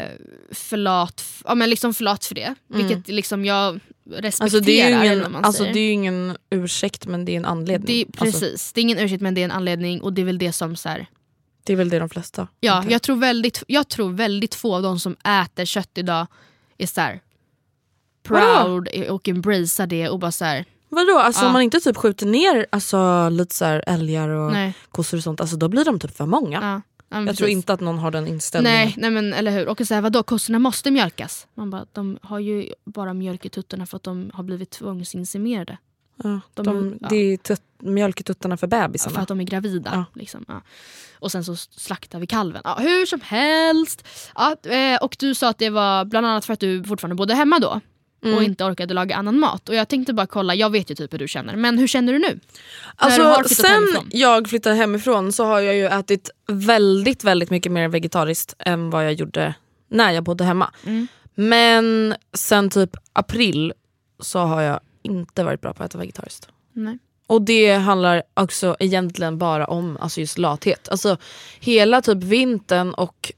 för 0.51 0.77
lat, 0.77 1.13
f- 1.21 1.41
ja, 1.45 1.55
men 1.55 1.69
liksom 1.69 1.93
för 1.93 2.03
lat 2.03 2.25
för 2.25 2.35
det. 2.35 2.55
Vilket 2.67 3.07
liksom 3.07 3.45
jag 3.45 3.79
respekterar. 4.11 4.17
Mm. 4.17 4.45
Alltså, 4.45 4.59
det, 4.59 4.81
är 4.81 5.03
ingen, 5.13 5.31
man 5.31 5.45
alltså, 5.45 5.63
det 5.63 5.79
är 5.79 5.91
ingen 5.93 6.37
ursäkt 6.49 7.05
men 7.05 7.25
det 7.25 7.31
är 7.31 7.37
en 7.37 7.45
anledning. 7.45 8.05
det, 8.11 8.21
Alltså, 8.21 8.39
precis, 8.39 8.73
det 8.73 8.79
är 8.79 8.81
ingen 8.81 8.97
ursäkt 8.99 9.21
men 9.21 9.33
det 9.33 9.41
är 9.41 9.45
en 9.45 9.51
anledning 9.51 10.01
och 10.01 10.13
det 10.13 10.21
är 10.21 10.25
väl 10.25 10.37
det 10.37 10.51
som 10.51 10.75
så 10.75 10.89
här, 10.89 11.07
det 11.65 11.73
är 11.73 11.77
väl 11.77 11.89
det 11.89 11.99
de 11.99 12.09
flesta 12.09 12.47
Ja, 12.59 12.83
jag 12.89 13.01
tror, 13.01 13.15
väldigt, 13.15 13.63
jag 13.67 13.87
tror 13.87 14.09
väldigt 14.11 14.55
få 14.55 14.75
av 14.75 14.81
de 14.81 14.99
som 14.99 15.15
äter 15.23 15.65
kött 15.65 15.91
idag 15.97 16.27
är 16.77 16.87
så 16.87 17.01
här, 17.01 17.21
proud 18.23 18.87
och 19.09 19.27
embracear 19.29 19.87
det 19.87 20.09
och 20.09 20.19
bara 20.19 20.31
så 20.31 20.45
här, 20.45 20.65
Vadå? 20.89 21.19
Alltså 21.19 21.41
Ja. 21.41 21.47
om 21.47 21.53
man 21.53 21.61
inte 21.61 21.79
typ 21.79 21.97
skjuter 21.97 22.25
ner 22.25 22.65
alltså, 22.69 23.29
lite 23.29 23.55
så 23.55 23.65
här 23.65 23.83
älgar 23.87 24.29
och 24.29 24.51
nej. 24.51 24.73
kossor 24.91 25.17
och 25.17 25.23
sånt, 25.23 25.41
alltså, 25.41 25.55
då 25.57 25.67
blir 25.67 25.85
de 25.85 25.99
typ 25.99 26.17
för 26.17 26.25
många. 26.25 26.59
Ja, 26.61 26.81
ja, 27.09 27.17
jag 27.25 27.25
tror 27.25 27.45
precis. 27.45 27.49
inte 27.49 27.73
att 27.73 27.79
någon 27.79 27.97
har 27.97 28.11
den 28.11 28.27
inställningen. 28.27 28.77
Nej, 28.79 28.93
nej 28.97 29.09
men 29.11 29.33
eller 29.33 29.51
hur. 29.51 29.67
Och 29.67 29.87
så 29.87 29.93
här, 29.93 30.01
vadå, 30.01 30.23
kossorna 30.23 30.59
måste 30.59 30.91
mjölkas. 30.91 31.47
Man 31.53 31.69
bara, 31.69 31.85
de 31.93 32.17
har 32.21 32.39
ju 32.39 32.73
bara 32.85 33.13
mjölk 33.13 33.45
i 33.45 33.49
tuttarna 33.49 33.85
för 33.85 33.97
att 33.97 34.03
de 34.03 34.31
har 34.33 34.43
blivit 34.43 34.69
tvångsinsemerade. 34.69 35.77
Ja, 36.23 36.39
De- 36.53 36.65
de, 36.65 36.97
ja. 37.01 37.07
Det 37.09 37.15
är 37.15 37.37
tut- 37.37 37.61
mjölk 37.79 38.19
i 38.19 38.23
tuttarna 38.23 38.57
för 38.57 38.67
bebisarna. 38.67 39.13
För 39.15 39.21
att 39.21 39.27
de 39.27 39.39
är 39.39 39.43
gravida. 39.43 39.91
Ja. 39.93 40.05
Liksom, 40.19 40.45
ja. 40.47 40.61
Och 41.19 41.31
sen 41.31 41.43
så 41.43 41.55
slaktar 41.55 42.19
vi 42.19 42.27
kalven. 42.27 42.61
Ja, 42.65 42.75
hur 42.79 43.05
som 43.05 43.21
helst. 43.23 44.07
Ja, 44.35 44.55
eh, 44.71 44.97
och 45.03 45.15
du 45.19 45.35
sa 45.35 45.49
att 45.49 45.57
det 45.57 45.69
var 45.69 46.05
bland 46.05 46.25
annat 46.27 46.45
för 46.45 46.53
att 46.53 46.59
du 46.59 46.83
fortfarande 46.83 47.15
bodde 47.15 47.33
hemma 47.35 47.59
då. 47.59 47.79
Mm. 48.23 48.37
Och 48.37 48.43
inte 48.43 48.63
orkade 48.63 48.93
laga 48.93 49.15
annan 49.15 49.39
mat. 49.39 49.69
Och 49.69 49.75
jag 49.75 49.87
tänkte 49.87 50.13
bara 50.13 50.27
kolla, 50.27 50.55
jag 50.55 50.69
vet 50.69 50.91
ju 50.91 50.95
typ 50.95 51.13
hur 51.13 51.19
du 51.19 51.27
känner. 51.27 51.55
Men 51.55 51.77
hur 51.77 51.87
känner 51.87 52.13
du 52.13 52.19
nu? 52.19 52.39
Alltså, 52.95 53.21
När 53.23 53.43
du 53.43 53.49
sen 53.49 53.65
hemifrån. 53.71 54.09
jag 54.11 54.49
flyttade 54.49 54.75
hemifrån 54.75 55.31
så 55.31 55.45
har 55.45 55.59
jag 55.59 55.75
ju 55.75 55.85
ätit 55.85 56.29
väldigt 56.47 57.23
väldigt 57.23 57.49
mycket 57.49 57.71
mer 57.71 57.87
vegetariskt 57.87 58.53
än 58.59 58.89
vad 58.89 59.05
jag 59.05 59.13
gjorde 59.13 59.53
när 59.89 60.11
jag 60.11 60.23
bodde 60.23 60.43
hemma. 60.43 60.71
Mm. 60.85 61.07
Men 61.35 62.15
sen 62.33 62.69
typ 62.69 62.89
april 63.13 63.73
så 64.19 64.39
har 64.39 64.61
jag 64.61 64.79
inte 65.05 65.43
varit 65.43 65.61
bra 65.61 65.73
på 65.73 65.83
att 65.83 65.89
äta 65.89 65.97
vegetariskt. 65.97 66.47
Nej. 66.73 66.97
Och 67.27 67.41
det 67.41 67.73
handlar 67.73 68.23
också 68.33 68.75
egentligen 68.79 69.37
bara 69.37 69.67
om 69.67 69.97
alltså 70.01 70.19
just 70.19 70.37
lathet. 70.37 70.89
Alltså 70.89 71.17
hela 71.59 72.01
typ 72.01 72.23
vintern 72.23 72.93
och 72.93 73.31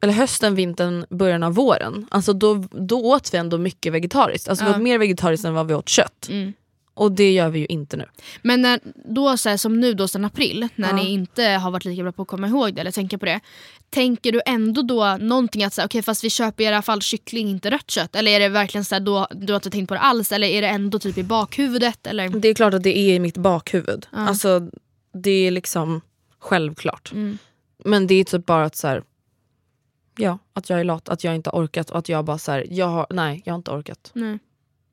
eller 0.00 0.12
hösten, 0.12 0.54
vintern, 0.54 1.04
början 1.10 1.42
av 1.42 1.54
våren. 1.54 2.06
Alltså 2.10 2.32
då, 2.32 2.54
då 2.70 3.00
åt 3.00 3.34
vi 3.34 3.38
ändå 3.38 3.58
mycket 3.58 3.92
vegetariskt. 3.92 4.48
Alltså 4.48 4.64
vi 4.64 4.70
Ja. 4.70 4.76
åt 4.76 4.82
mer 4.82 4.98
vegetariskt 4.98 5.44
än 5.46 5.54
vad 5.54 5.66
vi 5.66 5.74
åt 5.74 5.88
kött. 5.88 6.26
Mm. 6.30 6.52
Och 6.98 7.12
det 7.12 7.32
gör 7.32 7.48
vi 7.50 7.58
ju 7.58 7.66
inte 7.66 7.96
nu. 7.96 8.04
Men 8.42 8.62
när, 8.62 8.80
då 9.04 9.36
så 9.36 9.48
här, 9.48 9.56
som 9.56 9.80
nu 9.80 9.94
då 9.94 10.08
sen 10.08 10.24
april, 10.24 10.68
när 10.74 10.88
Ja. 10.88 10.96
ni 10.96 11.08
inte 11.12 11.42
har 11.44 11.70
varit 11.70 11.84
lika 11.84 12.02
bra 12.02 12.12
på 12.12 12.22
att 12.22 12.28
komma 12.28 12.48
ihåg 12.48 12.74
det 12.74 12.80
eller 12.80 12.90
tänka 12.90 13.18
på 13.18 13.24
det. 13.26 13.40
Tänker 13.90 14.32
du 14.32 14.40
ändå 14.46 14.82
då 14.82 15.16
någonting 15.20 15.64
att 15.64 15.74
säga, 15.74 15.84
okej 15.86 16.02
fast 16.02 16.24
vi 16.24 16.30
köper 16.30 16.64
i 16.64 16.66
alla 16.66 16.82
fall 16.82 17.02
kyckling, 17.02 17.48
inte 17.48 17.70
rött 17.70 17.90
kött? 17.90 18.16
Eller 18.16 18.32
är 18.32 18.40
det 18.40 18.48
verkligen 18.48 18.84
så 18.84 18.94
här, 18.94 19.00
då, 19.00 19.26
du 19.30 19.52
har 19.52 19.56
inte 19.58 19.70
tänkt 19.70 19.88
på 19.88 19.94
det 19.94 20.00
alls? 20.00 20.32
Eller 20.32 20.48
är 20.48 20.62
det 20.62 20.68
ändå 20.68 20.98
typ 20.98 21.18
i 21.18 21.22
bakhuvudet? 21.22 22.06
Eller? 22.06 22.28
Det 22.28 22.48
är 22.48 22.54
klart 22.54 22.74
att 22.74 22.82
det 22.82 22.98
är 22.98 23.14
i 23.14 23.18
mitt 23.18 23.36
bakhuvud. 23.36 24.06
Ja. 24.12 24.18
Alltså 24.18 24.70
det 25.12 25.30
är 25.46 25.50
liksom 25.50 26.00
självklart. 26.38 27.12
Mm. 27.12 27.38
Men 27.84 28.06
det 28.06 28.14
är 28.14 28.24
typ 28.24 28.46
bara 28.46 28.64
att 28.64 28.76
så 28.76 28.88
här, 28.88 29.02
ja, 30.18 30.38
att 30.52 30.70
jag 30.70 30.80
är 30.80 30.84
lat, 30.84 31.08
att 31.08 31.24
jag 31.24 31.34
inte 31.34 31.50
har 31.50 31.64
orkat 31.64 31.90
och 31.90 31.98
att 31.98 32.08
jag 32.08 32.24
bara 32.24 32.38
så 32.38 32.52
här, 32.52 32.66
jag 32.70 32.86
har, 32.86 33.06
nej 33.10 33.42
jag 33.44 33.52
har 33.52 33.58
inte 33.58 33.70
orkat. 33.70 34.10
Nej. 34.12 34.38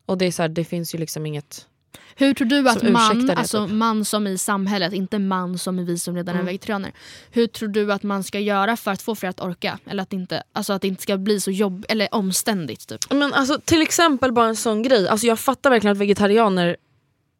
Och 0.05 0.17
det 0.17 0.25
är 0.25 0.31
så 0.31 0.41
här, 0.41 0.49
det 0.49 0.63
finns 0.63 0.95
ju 0.95 0.99
liksom 0.99 1.25
inget 1.25 1.67
Hur 2.15 2.33
tror 2.33 2.47
du 2.47 2.69
att 2.69 2.83
man, 2.83 3.25
det, 3.25 3.33
alltså 3.33 3.65
typ. 3.67 3.75
man 3.75 4.05
som 4.05 4.27
i 4.27 4.37
samhället, 4.37 4.93
inte 4.93 5.19
man 5.19 5.57
som 5.57 5.79
är 5.79 5.83
vi 5.83 5.97
som 5.99 6.15
redan 6.15 6.35
är 6.35 6.39
Mm. 6.39 6.45
vegetarianer. 6.45 6.91
Hur 7.31 7.47
tror 7.47 7.69
du 7.69 7.93
att 7.93 8.03
man 8.03 8.23
ska 8.23 8.39
göra 8.39 8.77
för 8.77 8.91
att 8.91 9.01
få 9.01 9.15
fler 9.15 9.29
att 9.29 9.41
orka? 9.41 9.79
Eller 9.85 10.03
att, 10.03 10.13
inte, 10.13 10.43
alltså 10.53 10.73
att 10.73 10.81
det 10.81 10.87
inte 10.87 11.01
ska 11.01 11.17
bli 11.17 11.39
så 11.39 11.51
jobb 11.51 11.85
eller 11.89 12.07
omständigt? 12.11 12.87
Typ. 12.87 13.13
Men 13.13 13.33
alltså, 13.33 13.59
till 13.65 13.81
exempel 13.81 14.31
bara 14.31 14.47
en 14.47 14.55
sån 14.55 14.83
grej. 14.83 15.07
Alltså, 15.07 15.27
jag 15.27 15.39
fattar 15.39 15.69
verkligen 15.69 15.91
att 15.91 16.01
vegetarianer 16.01 16.77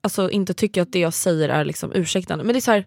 alltså, 0.02 0.30
inte 0.30 0.54
tycker 0.54 0.82
att 0.82 0.92
det 0.92 1.00
jag 1.00 1.14
säger 1.14 1.50
är 1.50 1.66
liksom 1.66 1.92
ursäktande. 1.94 2.44
Men 2.44 2.54
det 2.54 2.60
är 2.60 2.62
så 2.62 2.72
här, 2.72 2.86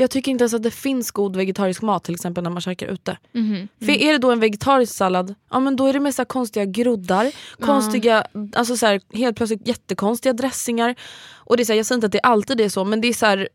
jag 0.00 0.10
tycker 0.10 0.30
inte 0.30 0.42
ens 0.42 0.54
att 0.54 0.62
det 0.62 0.70
finns 0.70 1.10
god 1.10 1.36
vegetarisk 1.36 1.82
mat 1.82 2.04
till 2.04 2.14
exempel 2.14 2.44
när 2.44 2.50
man 2.50 2.60
käkar 2.60 2.86
ute. 2.86 3.18
Mhm. 3.32 3.68
För 3.80 3.92
är 3.92 4.12
det 4.12 4.18
då 4.18 4.30
en 4.30 4.40
vegetarisk 4.40 4.94
sallad, 4.94 5.34
ja 5.50 5.60
men 5.60 5.76
då 5.76 5.86
är 5.86 5.92
det 5.92 6.00
med 6.00 6.14
så 6.14 6.22
här 6.22 6.26
konstiga 6.26 6.64
groddar, 6.64 7.32
konstiga, 7.60 8.26
alltså 8.52 8.76
så 8.76 8.86
här, 8.86 9.00
helt 9.12 9.36
plötsligt 9.36 9.68
jättekonstiga 9.68 10.32
dressingar. 10.32 10.94
Och 11.34 11.56
det 11.56 11.62
är 11.62 11.64
så 11.64 11.72
här, 11.72 11.76
jag 11.76 11.86
säger 11.86 11.96
inte 11.96 12.06
att 12.06 12.12
det 12.12 12.20
alltid 12.20 12.60
är 12.60 12.68
så 12.68 12.84
men 12.84 13.00
det 13.00 13.08
är 13.08 13.12
så 13.12 13.26
här, 13.26 13.48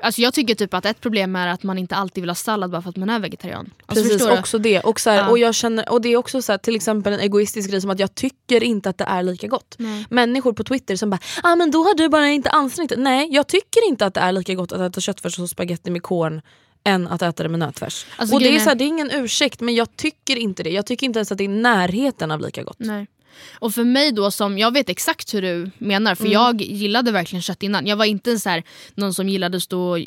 Alltså 0.00 0.20
jag 0.20 0.34
tycker 0.34 0.54
typ 0.54 0.74
att 0.74 0.84
ett 0.84 1.00
problem 1.00 1.36
är 1.36 1.48
att 1.48 1.62
man 1.62 1.78
inte 1.78 1.94
alltid 1.96 2.22
vill 2.22 2.30
ha 2.30 2.34
sallad 2.34 2.70
bara 2.70 2.82
för 2.82 2.90
att 2.90 2.96
man 2.96 3.10
är 3.10 3.18
vegetarian. 3.18 3.70
Alltså 3.86 4.04
Precis, 4.04 4.26
också 4.26 4.58
det. 4.58 4.80
Och, 4.80 5.00
så 5.00 5.10
här, 5.10 5.16
Ja. 5.16 5.28
och, 5.28 5.38
jag 5.38 5.54
känner, 5.54 5.88
och 5.88 6.00
det 6.00 6.08
är 6.08 6.16
också 6.16 6.42
så 6.42 6.52
här, 6.52 6.58
till 6.58 6.76
exempel 6.76 7.12
en 7.12 7.20
egoistisk 7.20 7.70
grej 7.70 7.80
som 7.80 7.90
att 7.90 7.98
jag 7.98 8.14
tycker 8.14 8.62
inte 8.62 8.88
att 8.90 8.98
det 8.98 9.04
är 9.04 9.22
lika 9.22 9.46
gott. 9.46 9.74
Nej. 9.78 10.06
Människor 10.10 10.52
på 10.52 10.64
Twitter 10.64 10.96
som 10.96 11.10
bara 11.10 11.20
ah, 11.42 11.56
men 11.56 11.70
då 11.70 11.82
har 11.84 11.94
du 11.94 12.08
bara 12.08 12.28
inte 12.28 12.50
ansträngt 12.50 12.88
dig. 12.88 12.98
Nej 12.98 13.28
jag 13.30 13.46
tycker 13.46 13.88
inte 13.88 14.06
att 14.06 14.14
det 14.14 14.20
är 14.20 14.32
lika 14.32 14.54
gott 14.54 14.72
att 14.72 14.80
äta 14.80 15.00
köttfärs 15.00 15.38
och 15.38 15.50
spagetti 15.50 15.90
med 15.90 16.02
korn 16.02 16.42
än 16.84 17.08
att 17.08 17.22
äta 17.22 17.42
det 17.42 17.48
med 17.48 17.58
nötfärs. 17.58 18.06
Alltså, 18.16 18.34
och 18.34 18.40
det 18.40 18.56
är, 18.56 18.58
så 18.58 18.68
här, 18.68 18.74
det 18.74 18.84
är 18.84 18.86
ingen 18.86 19.10
ursäkt 19.10 19.60
men 19.60 19.74
jag 19.74 19.96
tycker 19.96 20.36
inte 20.36 20.62
det. 20.62 20.70
Jag 20.70 20.86
tycker 20.86 21.06
inte 21.06 21.18
ens 21.18 21.32
att 21.32 21.38
det 21.38 21.44
är 21.44 21.48
närheten 21.48 22.30
av 22.30 22.40
lika 22.40 22.62
gott. 22.62 22.76
Nej. 22.78 23.06
Och 23.54 23.74
för 23.74 23.84
mig 23.84 24.12
då 24.12 24.30
som, 24.30 24.58
jag 24.58 24.72
vet 24.72 24.88
exakt 24.88 25.34
hur 25.34 25.42
du 25.42 25.70
menar 25.78 26.14
för 26.14 26.24
Mm. 26.24 26.32
jag 26.32 26.62
gillade 26.62 27.12
verkligen 27.12 27.42
kött 27.42 27.62
innan. 27.62 27.86
Jag 27.86 27.96
var 27.96 28.04
inte 28.04 28.38
så 28.38 28.48
här, 28.48 28.62
någon 28.94 29.14
som 29.14 29.28
gillade 29.28 29.56
att 29.56 29.62
stå, 29.62 29.98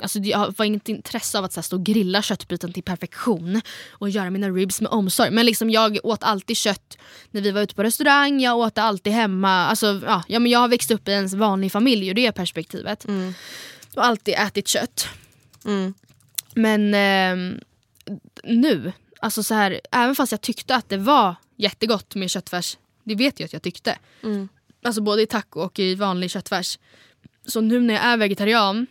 alltså 0.00 0.18
jag 0.18 0.54
var 0.58 0.64
inget 0.64 0.88
intresse 0.88 1.38
av 1.38 1.44
att 1.44 1.52
så 1.52 1.60
här, 1.60 1.62
stå 1.62 1.76
och 1.76 1.84
grilla 1.84 2.22
köttbiten 2.22 2.72
till 2.72 2.82
perfektion 2.82 3.60
och 3.90 4.10
göra 4.10 4.30
mina 4.30 4.48
ribs 4.48 4.80
med 4.80 4.90
omsorg. 4.90 5.30
Men 5.30 5.46
liksom 5.46 5.70
jag 5.70 5.98
åt 6.02 6.22
alltid 6.22 6.56
kött 6.56 6.98
när 7.30 7.40
vi 7.40 7.50
var 7.50 7.60
ute 7.62 7.74
på 7.74 7.82
restaurang, 7.82 8.40
jag 8.40 8.58
åt 8.58 8.74
det 8.74 8.82
alltid 8.82 9.12
hemma. 9.12 9.50
Alltså, 9.66 10.00
ja, 10.06 10.22
ja, 10.28 10.38
men 10.38 10.52
jag 10.52 10.58
har 10.58 10.68
växt 10.68 10.90
upp 10.90 11.08
i 11.08 11.12
en 11.12 11.38
vanlig 11.38 11.72
familj 11.72 12.08
ur 12.08 12.14
det 12.14 12.32
perspektivet. 12.32 13.06
Och 13.94 14.04
alltid 14.04 14.34
ätit 14.34 14.68
kött. 14.68 15.08
Mm. 15.64 15.94
Men 16.54 16.94
ehm, 16.94 17.60
nu, 18.44 18.92
alltså 19.24 19.42
så 19.42 19.54
här, 19.54 19.80
även 19.92 20.14
fast 20.14 20.32
jag 20.32 20.40
tyckte 20.40 20.76
att 20.76 20.88
det 20.88 20.96
var 20.96 21.34
jättegott 21.56 22.14
med 22.14 22.30
köttfärs, 22.30 22.78
det 23.04 23.14
vet 23.14 23.40
jag 23.40 23.46
att 23.46 23.52
jag 23.52 23.62
tyckte. 23.62 23.98
Mm. 24.22 24.48
Alltså 24.82 25.02
både 25.02 25.22
i 25.22 25.26
taco 25.26 25.60
och 25.60 25.78
i 25.78 25.94
vanlig 25.94 26.30
köttfärs. 26.30 26.78
Så 27.46 27.60
nu 27.60 27.80
när 27.80 27.94
jag 27.94 28.02
är 28.02 28.16
vegetarian 28.16 28.86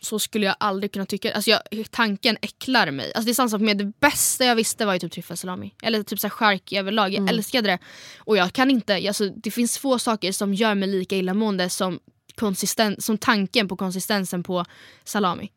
så 0.00 0.18
skulle 0.18 0.46
jag 0.46 0.56
aldrig 0.60 0.92
kunna 0.92 1.06
tycka, 1.06 1.34
alltså 1.34 1.50
jag, 1.50 1.60
tanken 1.90 2.36
äcklar 2.42 2.90
mig. 2.90 3.12
Alltså 3.14 3.24
det 3.24 3.30
är 3.30 3.48
samma 3.48 3.64
med 3.64 3.78
det 3.78 3.92
bästa 4.00 4.44
jag 4.44 4.56
visste 4.56 4.86
var 4.86 4.92
ju 4.92 4.98
typ 4.98 5.12
tryffelsalami. 5.12 5.74
Eller 5.82 6.02
typ 6.02 6.20
så 6.20 6.30
chark 6.30 6.72
överlag, 6.72 7.12
jag 7.12 7.28
älskade 7.28 7.68
det. 7.68 7.78
Och 8.18 8.36
jag 8.36 8.52
kan 8.52 8.70
inte, 8.70 8.94
alltså 8.94 9.28
det 9.28 9.50
finns 9.50 9.78
få 9.78 9.98
saker 9.98 10.32
som 10.32 10.54
gör 10.54 10.74
mig 10.74 10.88
lika 10.88 11.16
illamående 11.16 11.70
som, 11.70 12.00
konsisten, 12.34 12.96
som 13.00 13.18
tanken 13.18 13.68
på 13.68 13.76
konsistensen 13.76 14.42
på 14.42 14.64
salami. 15.04 15.50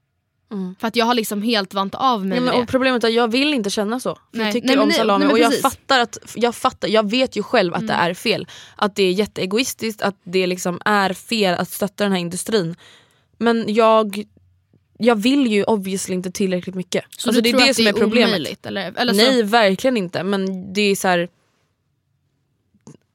För 0.80 0.88
att 0.88 0.96
jag 0.96 1.06
har 1.06 1.14
liksom 1.14 1.42
helt 1.42 1.74
vant 1.74 1.96
av 1.96 2.26
mig 2.26 2.38
Ja, 2.38 2.44
men, 2.44 2.56
det. 2.56 2.62
och 2.62 2.68
problemet 2.68 3.04
är 3.04 3.08
att 3.08 3.14
jag 3.14 3.32
vill 3.32 3.54
inte 3.54 3.70
känna 3.70 4.00
så. 4.00 4.18
Jag 4.32 4.52
tycker 4.54 4.68
Nej, 4.68 4.78
om 4.78 4.88
nej, 4.88 4.98
salami 4.98 5.26
nej, 5.26 5.32
och 5.32 5.40
jag 5.40 5.60
fattar, 5.60 6.00
att, 6.00 6.18
jag 6.36 6.56
fattar, 6.56 6.88
jag 6.88 7.10
vet 7.12 7.36
ju 7.36 7.44
själv 7.44 7.74
att 7.74 7.88
det 7.88 7.94
Mm. 7.94 8.10
är 8.10 8.14
fel. 8.14 8.48
Att 8.76 8.96
det 8.96 9.04
är 9.04 9.12
jätteegoistiskt, 9.12 10.02
att 10.02 10.16
det 10.24 10.48
liksom 10.48 10.82
är 10.86 11.14
fel 11.14 11.54
att 11.56 11.70
stötta 11.70 12.04
den 12.04 12.12
här 12.14 12.20
industrin. 12.20 12.76
Men 13.38 13.74
jag, 13.74 14.24
jag 14.98 15.16
vill 15.16 15.48
ju 15.48 15.64
obviously 15.64 16.14
inte 16.16 16.32
tillräckligt 16.32 16.76
mycket. 16.76 17.06
Så 17.18 17.30
alltså, 17.30 17.42
du 17.42 17.44
det 17.44 17.50
är 17.50 17.52
tror 17.52 17.62
det 17.66 17.70
att 17.70 17.76
som 17.76 17.86
det 17.86 17.92
är 17.92 17.94
är 17.96 18.00
problemet. 18.00 18.30
omöjligt? 18.30 18.66
Eller, 18.66 18.94
eller 18.98 19.14
så- 19.14 19.18
Nej 19.32 19.44
verkligen 19.44 19.98
inte 19.98 20.24
men 20.24 20.74
det 20.74 20.82
är 20.82 20.96
så 20.96 21.08
här. 21.08 21.30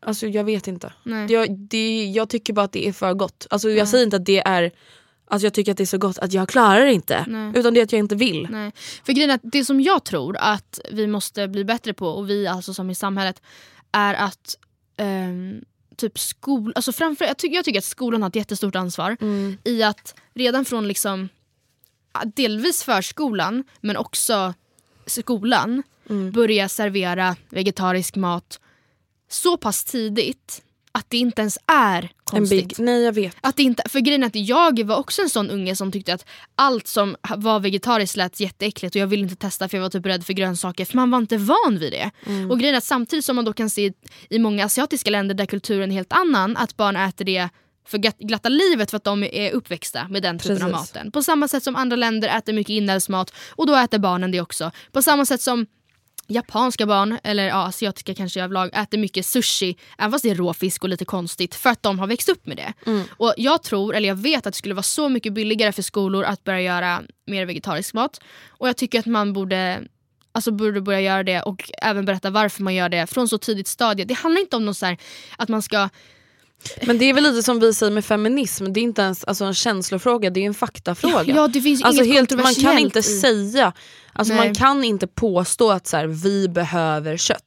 Alltså 0.07 0.27
jag 0.27 0.45
vet 0.45 0.69
inte. 0.69 0.93
Nej. 1.03 1.33
Jag, 1.33 1.59
det, 1.59 2.05
jag 2.05 2.29
tycker 2.29 2.53
bara 2.53 2.65
att 2.65 2.73
det 2.73 2.89
är 2.89 2.93
för 2.93 3.15
gott. 3.15 3.47
Alltså, 3.51 3.71
jag 3.71 3.89
säger 3.89 4.05
inte 4.05 4.17
att 4.17 4.25
det 4.27 4.39
är 4.47 4.71
Alltså 5.29 5.47
jag 5.47 5.55
tycker 5.55 5.73
att 5.73 5.79
det 5.79 5.85
är 5.85 5.87
så 5.87 5.99
gott 5.99 6.19
att 6.19 6.33
jag 6.33 6.49
klarar 6.49 6.85
det 6.85 6.93
inte. 6.93 7.25
Nej. 7.29 7.53
Utan 7.55 7.75
det 7.75 7.81
är 7.81 7.85
att 7.85 7.93
jag 7.93 7.99
inte 7.99 8.15
vill. 8.15 8.49
Nej. 8.51 8.73
För 9.05 9.13
grejen 9.13 9.31
är 9.31 9.35
att 9.35 9.41
det 9.43 9.65
som 9.65 9.81
jag 9.81 10.05
tror 10.05 10.37
att 10.41 10.81
vi 10.93 11.07
måste 11.07 11.49
bli 11.49 11.65
bättre 11.65 11.95
på, 11.95 12.09
och 12.09 12.31
vi 12.31 12.47
alltså 12.47 12.75
som 12.75 12.91
i 12.91 12.95
samhället, 12.95 13.43
är 13.93 14.15
att 14.15 14.59
ehm, 14.97 15.65
typ 15.97 16.19
skol, 16.19 16.73
alltså 16.77 16.93
framför, 16.93 17.25
jag, 17.25 17.37
tycker, 17.39 17.57
jag 17.57 17.65
tycker 17.65 17.79
att 17.79 17.85
skolan 17.85 18.23
har 18.23 18.29
ett 18.29 18.37
jättestort 18.37 18.75
ansvar 18.75 19.17
i 19.65 19.83
att 19.83 20.15
redan 20.35 20.65
från 20.65 20.89
liksom 20.89 21.29
delvis 22.25 22.83
förskolan 22.83 23.65
men 23.81 23.97
också 23.97 24.55
skolan 25.07 25.83
börja 26.33 26.69
servera 26.69 27.37
vegetarisk 27.49 28.17
mat 28.17 28.61
så 29.29 29.57
pass 29.57 29.85
tidigt 29.85 30.64
att 30.99 31.07
det 31.11 31.17
inte 31.19 31.41
ens 31.43 31.59
är 31.67 32.03
En 32.03 32.09
konstigt. 32.25 32.69
big, 32.77 32.85
nej 32.85 33.03
jag 33.03 33.13
vet. 33.13 33.37
Att 33.41 33.59
inte, 33.59 33.83
för 33.89 34.01
grejen 34.01 34.23
är 34.23 34.27
att 34.27 34.35
jag 34.37 34.85
var 34.85 34.97
också 34.97 35.23
en 35.23 35.29
sån 35.31 35.51
unge 35.51 35.77
som 35.77 35.93
tyckte 35.93 36.15
att 36.15 36.27
allt 36.57 36.87
som 36.89 37.17
var 37.37 37.61
vegetariskt 37.61 38.17
lät 38.17 38.41
jätteäckligt 38.41 38.95
och 38.95 39.01
jag 39.01 39.07
ville 39.07 39.23
inte 39.23 39.37
testa 39.37 39.69
för 39.69 39.77
jag 39.77 39.83
var 39.83 39.91
typ 39.91 40.07
rädd 40.07 40.25
för 40.27 40.33
grönsaker 40.33 40.85
för 40.85 40.97
man 40.97 41.11
var 41.11 41.19
inte 41.19 41.37
van 41.37 41.79
vid 41.81 41.93
det. 41.93 42.11
Och 42.51 42.59
grejen 42.59 42.75
är 42.75 42.79
att 42.79 42.85
samtidigt 42.85 43.25
som 43.25 43.37
man 43.37 43.45
då 43.45 43.53
kan 43.53 43.71
se 43.71 43.93
i 44.31 44.39
många 44.39 44.65
asiatiska 44.65 45.11
länder 45.11 45.35
där 45.35 45.47
kulturen 45.47 45.91
är 45.91 45.95
helt 45.95 46.13
annan 46.13 46.57
att 46.57 46.77
barn 46.77 46.97
äter 46.97 47.25
det 47.25 47.49
för 47.87 47.99
glatt- 47.99 48.19
glatta 48.19 48.49
livet 48.49 48.91
för 48.91 48.97
att 48.97 49.05
de 49.05 49.23
är 49.25 49.51
uppväxta 49.51 50.09
med 50.09 50.23
den 50.23 50.39
typen 50.39 50.63
av 50.63 50.71
Precis. 50.71 50.95
maten. 50.95 51.13
På 51.13 51.23
samma 51.23 51.49
sätt 51.49 51.63
som 51.63 51.77
andra 51.77 51.97
länder 51.97 52.39
äter 52.39 52.53
mycket 52.53 52.71
inälvsmat 52.73 53.33
och 53.51 53.67
då 53.67 53.77
äter 53.77 53.99
barnen 53.99 54.31
det 54.31 54.41
också. 54.41 54.71
På 54.93 55.03
samma 55.03 55.27
sätt 55.27 55.41
som 55.41 55.67
japanska 56.27 56.87
barn, 56.87 57.19
eller 57.25 57.47
ja, 57.49 57.67
asiatiska 57.67 58.15
kanske 58.15 58.43
överlag, 58.43 58.71
äter 58.75 58.99
mycket 58.99 59.27
sushi 59.27 59.77
även 59.99 60.13
fast 60.13 60.23
det 60.25 60.31
är 60.31 60.35
råfisk 60.35 60.83
och 60.83 60.89
lite 60.89 61.05
konstigt 61.05 61.55
för 61.55 61.71
att 61.71 61.83
de 61.83 61.99
har 61.99 62.07
växt 62.07 62.29
upp 62.29 62.47
med 62.47 62.57
det. 62.57 62.73
Och 63.11 63.35
jag 63.37 63.63
tror, 63.63 63.95
eller 63.95 64.09
jag 64.09 64.17
vet 64.17 64.47
att 64.47 64.53
det 64.55 64.59
skulle 64.59 64.75
vara 64.75 64.83
så 64.83 65.09
mycket 65.09 65.33
billigare 65.33 65.73
för 65.73 65.83
skolor 65.83 66.25
att 66.25 66.45
börja 66.45 66.61
göra 66.61 67.03
mer 67.27 67.47
vegetarisk 67.47 67.95
mat. 67.95 68.21
Och 68.49 68.69
jag 68.69 68.77
tycker 68.77 68.99
att 68.99 69.07
man 69.07 69.33
borde 69.33 69.83
Alltså 70.37 70.51
borde 70.51 70.81
börja 70.81 71.01
göra 71.01 71.23
det 71.23 71.43
och 71.43 71.71
även 71.83 72.05
berätta 72.05 72.31
varför 72.31 72.63
man 72.63 72.75
gör 72.75 72.89
det 72.89 73.07
från 73.07 73.29
så 73.29 73.39
tidigt 73.39 73.69
stadie. 73.69 74.05
Det 74.05 74.15
handlar 74.15 74.41
inte 74.41 74.57
om 74.57 74.65
något 74.67 74.77
så 74.77 74.87
här, 74.87 74.99
att 75.39 75.49
man 75.49 75.63
ska... 75.63 75.89
Men 76.87 76.99
det 76.99 77.05
är 77.05 77.15
väl 77.15 77.23
lite 77.25 77.43
som 77.43 77.61
vi 77.61 77.75
säger 77.75 77.93
med 77.93 78.05
feminism, 78.05 78.73
det 78.73 78.81
är 78.81 78.83
inte 78.83 79.03
ens 79.03 79.25
alltså, 79.25 79.45
en 79.45 79.55
känslofråga, 79.55 80.31
det 80.31 80.41
är 80.41 80.47
en 80.47 80.55
faktafråga. 80.55 81.35
Ja, 81.35 81.49
det 81.49 81.61
finns 81.61 81.83
alltså, 81.83 82.05
inget 82.05 82.17
helt, 82.17 82.43
Man 82.43 82.55
kan 82.55 82.79
inte 82.79 82.99
i- 82.99 83.03
säga, 83.03 83.73
alltså, 84.13 84.35
Nej. 84.35 84.45
man 84.47 84.55
kan 84.55 84.85
inte 84.85 85.07
påstå 85.07 85.71
att 85.71 85.87
så 85.87 85.97
här, 85.97 86.07
vi 86.07 86.49
behöver 86.49 87.17
kött. 87.17 87.41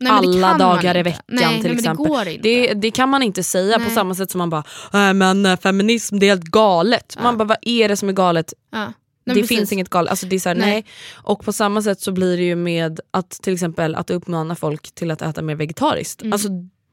Nej, 0.00 0.12
alla 0.12 0.58
dagar 0.58 0.96
i 0.96 1.02
veckan 1.02 1.22
nej, 1.28 1.60
till 1.60 1.70
nej, 1.70 1.78
exempel. 1.78 2.04
Det 2.04 2.08
går 2.08 2.28
inte. 2.28 2.42
Det, 2.42 2.74
det 2.74 2.90
kan 2.90 3.08
man 3.08 3.22
inte 3.22 3.42
säga 3.42 3.78
på 3.78 3.90
samma 3.90 4.14
sätt 4.14 4.30
som 4.30 4.38
man 4.38 4.50
bara 4.50 4.64
äh, 4.92 5.14
men 5.14 5.46
eh, 5.46 5.58
feminism 5.58 6.18
det 6.18 6.26
är 6.26 6.30
helt 6.30 6.44
galet. 6.44 7.12
Ja. 7.16 7.22
Man 7.22 7.38
bara 7.38 7.44
vad 7.44 7.56
är 7.62 7.88
det 7.88 7.96
som 7.96 8.08
är 8.08 8.12
galet? 8.12 8.52
ja. 8.72 8.92
Det 9.24 9.34
precis. 9.34 9.48
finns 9.48 9.72
inget 9.72 9.90
galet. 9.90 10.10
Alltså, 10.10 10.26
det 10.26 10.36
är 10.36 10.40
så 10.40 10.48
här, 10.48 10.56
nej. 10.56 10.70
Nej. 10.70 10.84
Och 11.14 11.44
på 11.44 11.52
samma 11.52 11.82
sätt 11.82 12.00
så 12.00 12.12
blir 12.12 12.36
det 12.36 12.42
ju 12.42 12.56
med 12.56 13.00
att 13.10 13.30
till 13.30 13.54
exempel 13.54 13.94
att 13.94 14.10
uppmana 14.10 14.54
folk 14.56 14.94
till 14.94 15.10
att 15.10 15.22
äta 15.22 15.42
mer 15.42 15.54
vegetariskt. 15.54 16.22
Mm. 16.22 16.32
Alltså, 16.32 16.48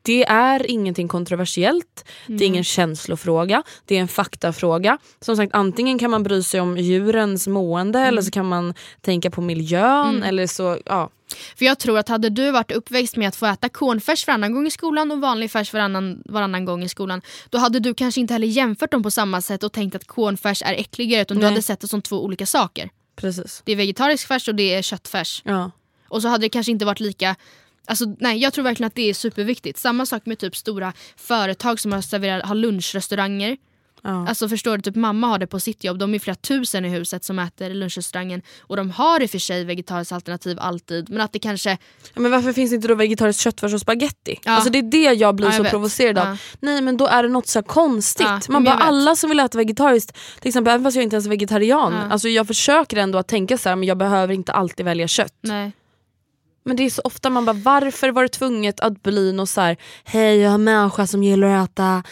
det 0.05 0.23
är 0.25 0.71
ingenting 0.71 1.07
kontroversiellt, 1.07 2.05
det 2.27 2.43
är 2.43 2.47
ingen 2.47 2.63
känslofråga, 2.63 3.63
det 3.85 3.95
är 3.97 4.01
en 4.01 4.07
faktafråga. 4.07 4.97
Som 5.19 5.37
sagt 5.37 5.55
antingen 5.55 5.99
kan 5.99 6.11
man 6.11 6.23
bry 6.23 6.43
sig 6.43 6.61
om 6.61 6.77
djurens 6.77 7.47
mående 7.47 7.99
eller 7.99 8.21
så 8.21 8.31
kan 8.31 8.45
man 8.45 8.73
tänka 9.01 9.29
på 9.31 9.41
miljön 9.41 10.09
Mm. 10.15 10.23
eller 10.23 10.47
så, 10.47 10.77
ja. 10.85 11.09
För 11.55 11.65
jag 11.65 11.79
tror 11.79 11.97
att 11.99 12.09
hade 12.09 12.29
du 12.29 12.51
varit 12.51 12.71
uppväxt 12.71 13.15
med 13.17 13.27
att 13.27 13.35
få 13.35 13.45
äta 13.45 13.69
cornfärs 13.69 14.27
varannan 14.27 14.53
gång 14.53 14.67
i 14.67 14.71
skolan 14.71 15.11
och 15.11 15.21
vanlig 15.21 15.51
färs 15.51 15.73
varannan, 15.73 16.21
varannan 16.25 16.65
gång 16.65 16.83
i 16.83 16.89
skolan 16.89 17.21
då 17.49 17.57
hade 17.57 17.79
du 17.79 17.93
kanske 17.93 18.21
inte 18.21 18.33
heller 18.33 18.47
jämfört 18.47 18.91
dem 18.91 19.03
på 19.03 19.11
samma 19.11 19.41
sätt 19.41 19.63
och 19.63 19.71
tänkt 19.71 19.95
att 19.95 20.07
cornfärs 20.07 20.61
är 20.65 20.73
äckligare 20.73 21.21
utan 21.21 21.37
du 21.37 21.41
Nej. 21.41 21.49
hade 21.49 21.61
sett 21.61 21.79
det 21.79 21.87
som 21.87 22.01
två 22.01 22.23
olika 22.23 22.45
saker. 22.45 22.89
Precis. 23.15 23.61
Det 23.65 23.71
är 23.71 23.75
vegetarisk 23.75 24.27
färs 24.27 24.47
och 24.47 24.55
det 24.55 24.73
är 24.73 24.81
köttfärs. 24.81 25.41
Ja. 25.45 25.71
Och 26.07 26.21
så 26.21 26.27
hade 26.27 26.45
det 26.45 26.49
kanske 26.49 26.71
inte 26.71 26.85
varit 26.85 26.99
lika 26.99 27.35
Alltså, 27.87 28.05
nej, 28.19 28.37
jag 28.37 28.53
tror 28.53 28.63
verkligen 28.63 28.87
att 28.87 28.95
det 28.95 29.09
är 29.09 29.13
superviktigt. 29.13 29.79
Samma 29.79 30.05
sak 30.05 30.25
med 30.25 30.39
typ 30.39 30.55
stora 30.55 30.93
företag 31.15 31.79
som 31.79 31.91
har, 31.91 32.01
serverar, 32.01 32.41
har 32.41 32.55
lunchrestauranger. 32.55 33.57
Ja. 34.05 34.27
Alltså 34.27 34.49
förstår 34.49 34.77
du, 34.77 34.81
typ 34.81 34.95
mamma 34.95 35.27
har 35.27 35.39
det 35.39 35.47
på 35.47 35.59
sitt 35.59 35.83
jobb. 35.83 35.97
De 35.97 36.13
är 36.13 36.19
flera 36.19 36.35
tusen 36.35 36.85
i 36.85 36.89
huset 36.89 37.23
som 37.23 37.39
äter 37.39 37.69
lunchrestaurangen. 37.69 38.41
Och 38.59 38.75
de 38.77 38.91
har 38.91 39.21
i 39.21 39.25
och 39.25 39.29
för 39.29 39.39
sig 39.39 39.63
vegetariskt 39.63 40.11
alternativ 40.11 40.57
alltid. 40.59 41.09
Men 41.09 41.21
att 41.21 41.33
det 41.33 41.39
kanske... 41.39 41.77
Ja, 42.13 42.21
men 42.21 42.31
varför 42.31 42.53
finns 42.53 42.73
inte 42.73 42.87
då 42.87 42.95
vegetariskt 42.95 43.41
köttfärs 43.41 43.73
och 43.73 43.81
spaghetti? 43.81 44.39
Ja. 44.43 44.51
Alltså 44.51 44.69
det 44.69 44.77
är 44.77 44.83
det 44.83 45.13
jag 45.13 45.35
blir 45.35 45.47
Ja, 45.47 45.51
jag 45.51 45.57
så 45.57 45.63
vet. 45.63 45.71
provocerad 45.71 46.17
av. 46.17 46.37
Nej 46.59 46.81
men 46.81 46.97
då 46.97 47.07
är 47.07 47.23
det 47.23 47.29
något 47.29 47.47
så 47.47 47.63
konstigt. 47.63 48.49
Man 48.49 48.63
bara 48.63 48.75
vet. 48.75 48.85
alla 48.85 49.15
som 49.15 49.29
vill 49.29 49.39
äta 49.39 49.57
vegetariskt, 49.57 50.17
till 50.39 50.47
exempel 50.47 50.73
även 50.73 50.83
fast 50.83 50.95
jag 50.95 51.03
inte 51.03 51.15
ens 51.15 51.25
är 51.25 51.29
vegetarian. 51.29 51.93
Alltså 51.93 52.29
jag 52.29 52.47
försöker 52.47 52.97
ändå 52.97 53.17
att 53.17 53.27
tänka 53.27 53.57
så 53.57 53.69
här, 53.69 53.75
men 53.75 53.87
jag 53.87 53.97
behöver 53.97 54.33
inte 54.33 54.51
alltid 54.53 54.85
välja 54.85 55.07
kött. 55.07 55.33
Nej. 55.41 55.71
Men 56.67 56.75
det 56.77 56.83
är 56.83 56.89
så 56.89 57.01
ofta 57.03 57.29
man 57.29 57.45
bara, 57.45 57.53
varför 57.53 58.11
var 58.11 58.23
det 58.23 58.29
tvunget 58.29 58.79
att 58.79 59.03
bli 59.03 59.33
något 59.33 59.49
så 59.49 59.61
här, 59.61 59.77
hej 60.03 60.37
jag 60.37 60.51
är 60.51 60.55
en 60.55 60.63
människa 60.63 61.07
som 61.07 61.23
gillar 61.23 61.47
att 61.47 61.69
äta 61.69 62.03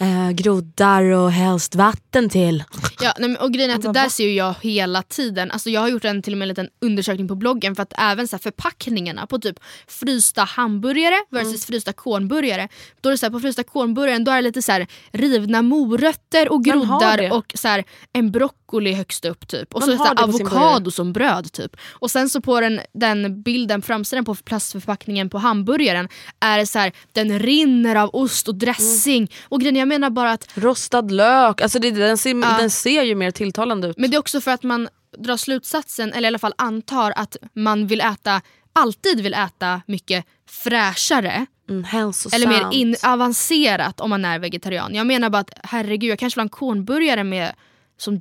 eh, 0.00 0.30
groddar 0.30 1.02
och 1.02 1.32
helst 1.32 1.74
vatten 1.74 2.28
till. 2.28 2.64
Ja, 3.00 3.12
nej, 3.18 3.28
men- 3.28 3.38
och 3.38 3.52
grejen 3.52 3.70
är 3.70 3.74
att 3.74 3.82
det 3.82 3.92
där 3.92 4.08
ser 4.08 4.28
jag 4.28 4.54
hela 4.62 5.02
tiden. 5.02 5.50
Alltså, 5.50 5.70
jag 5.70 5.80
har 5.80 5.88
gjort 5.88 6.04
en 6.04 6.22
till 6.22 6.32
och 6.34 6.38
med 6.38 6.44
en 6.44 6.48
liten 6.48 6.68
undersökning 6.80 7.28
på 7.28 7.34
bloggen 7.34 7.74
för 7.74 7.82
att 7.82 7.92
även 7.98 8.28
så 8.28 8.36
här, 8.36 8.40
förpackningarna 8.42 9.26
på 9.26 9.38
typ 9.38 9.56
frysta 9.88 10.42
hamburgare 10.44 11.16
versus 11.30 11.46
Mm. 11.48 11.58
frysta 11.58 11.92
kornburgare. 11.92 12.68
Då 13.00 13.08
är 13.08 13.10
det 13.10 13.18
så 13.18 13.26
här, 13.26 13.30
på 13.30 13.40
frysta 13.40 13.62
kornburgaren 13.62 14.24
då 14.24 14.32
är 14.32 14.36
det 14.36 14.42
lite 14.42 14.62
så 14.62 14.72
här, 14.72 14.86
rivna 15.12 15.62
morötter 15.62 16.48
och 16.52 16.64
groddar 16.64 17.32
och 17.32 17.52
så 17.54 17.68
här, 17.68 17.84
en 18.12 18.30
broccoli 18.32 18.92
högst 18.92 19.24
upp 19.24 19.48
typ. 19.48 19.74
Och 19.74 19.82
Vem 19.82 19.90
så, 19.90 19.96
så 19.96 20.04
här, 20.04 20.22
avokado 20.22 20.90
som 20.90 21.12
bröd 21.12 21.52
typ. 21.52 21.76
Och 21.90 22.10
sen 22.10 22.28
så 22.28 22.40
på 22.40 22.60
den, 22.60 22.80
den 22.94 23.42
bilden, 23.42 23.82
framsidan 23.82 24.24
på 24.24 24.34
plastförpackningen 24.34 25.30
på 25.30 25.38
hamburgaren 25.38 26.08
är 26.40 26.58
det 26.58 26.66
så 26.66 26.78
här, 26.78 26.92
den 27.12 27.38
rinner 27.38 27.96
av 27.96 28.10
ost 28.12 28.48
och 28.48 28.54
dressing. 28.54 29.16
Mm. 29.16 29.28
Och 29.48 29.60
grejen, 29.60 29.76
jag 29.76 29.88
menar 29.88 30.10
bara 30.10 30.32
att 30.32 30.48
Rostad 30.54 31.10
lök, 31.10 31.60
alltså 31.60 31.78
det, 31.78 31.90
den, 31.90 32.18
ser, 32.18 32.34
Ja. 32.34 32.56
den 32.60 32.70
ser 32.86 33.02
ju 33.02 33.14
mer 33.14 33.30
tilltalande 33.30 33.88
ut. 33.88 33.98
Men 33.98 34.10
det 34.10 34.16
är 34.16 34.18
också 34.18 34.40
för 34.40 34.50
att 34.50 34.62
man 34.62 34.88
drar 35.18 35.36
slutsatsen, 35.36 36.12
eller 36.12 36.26
i 36.26 36.28
alla 36.28 36.38
fall 36.38 36.54
antar 36.58 37.12
att 37.16 37.36
man 37.52 37.86
vill 37.86 38.00
äta, 38.00 38.42
alltid 38.72 39.20
vill 39.20 39.34
äta 39.34 39.82
mycket 39.86 40.24
fräschare. 40.48 41.46
Mm, 41.68 41.84
hälsosamt. 41.84 42.34
Eller 42.34 42.46
mer 42.46 42.68
in, 42.72 42.96
avancerat 43.02 44.00
om 44.00 44.10
man 44.10 44.24
är 44.24 44.38
vegetarian. 44.38 44.94
Jag 44.94 45.06
menar 45.06 45.30
bara 45.30 45.38
att 45.38 45.50
herregud, 45.62 46.10
jag 46.10 46.18
kanske 46.18 46.38
vill 46.38 46.42
ha 46.42 46.44
en 46.44 46.48
kornburgare 46.48 47.24
med 47.24 47.54
som 47.98 48.20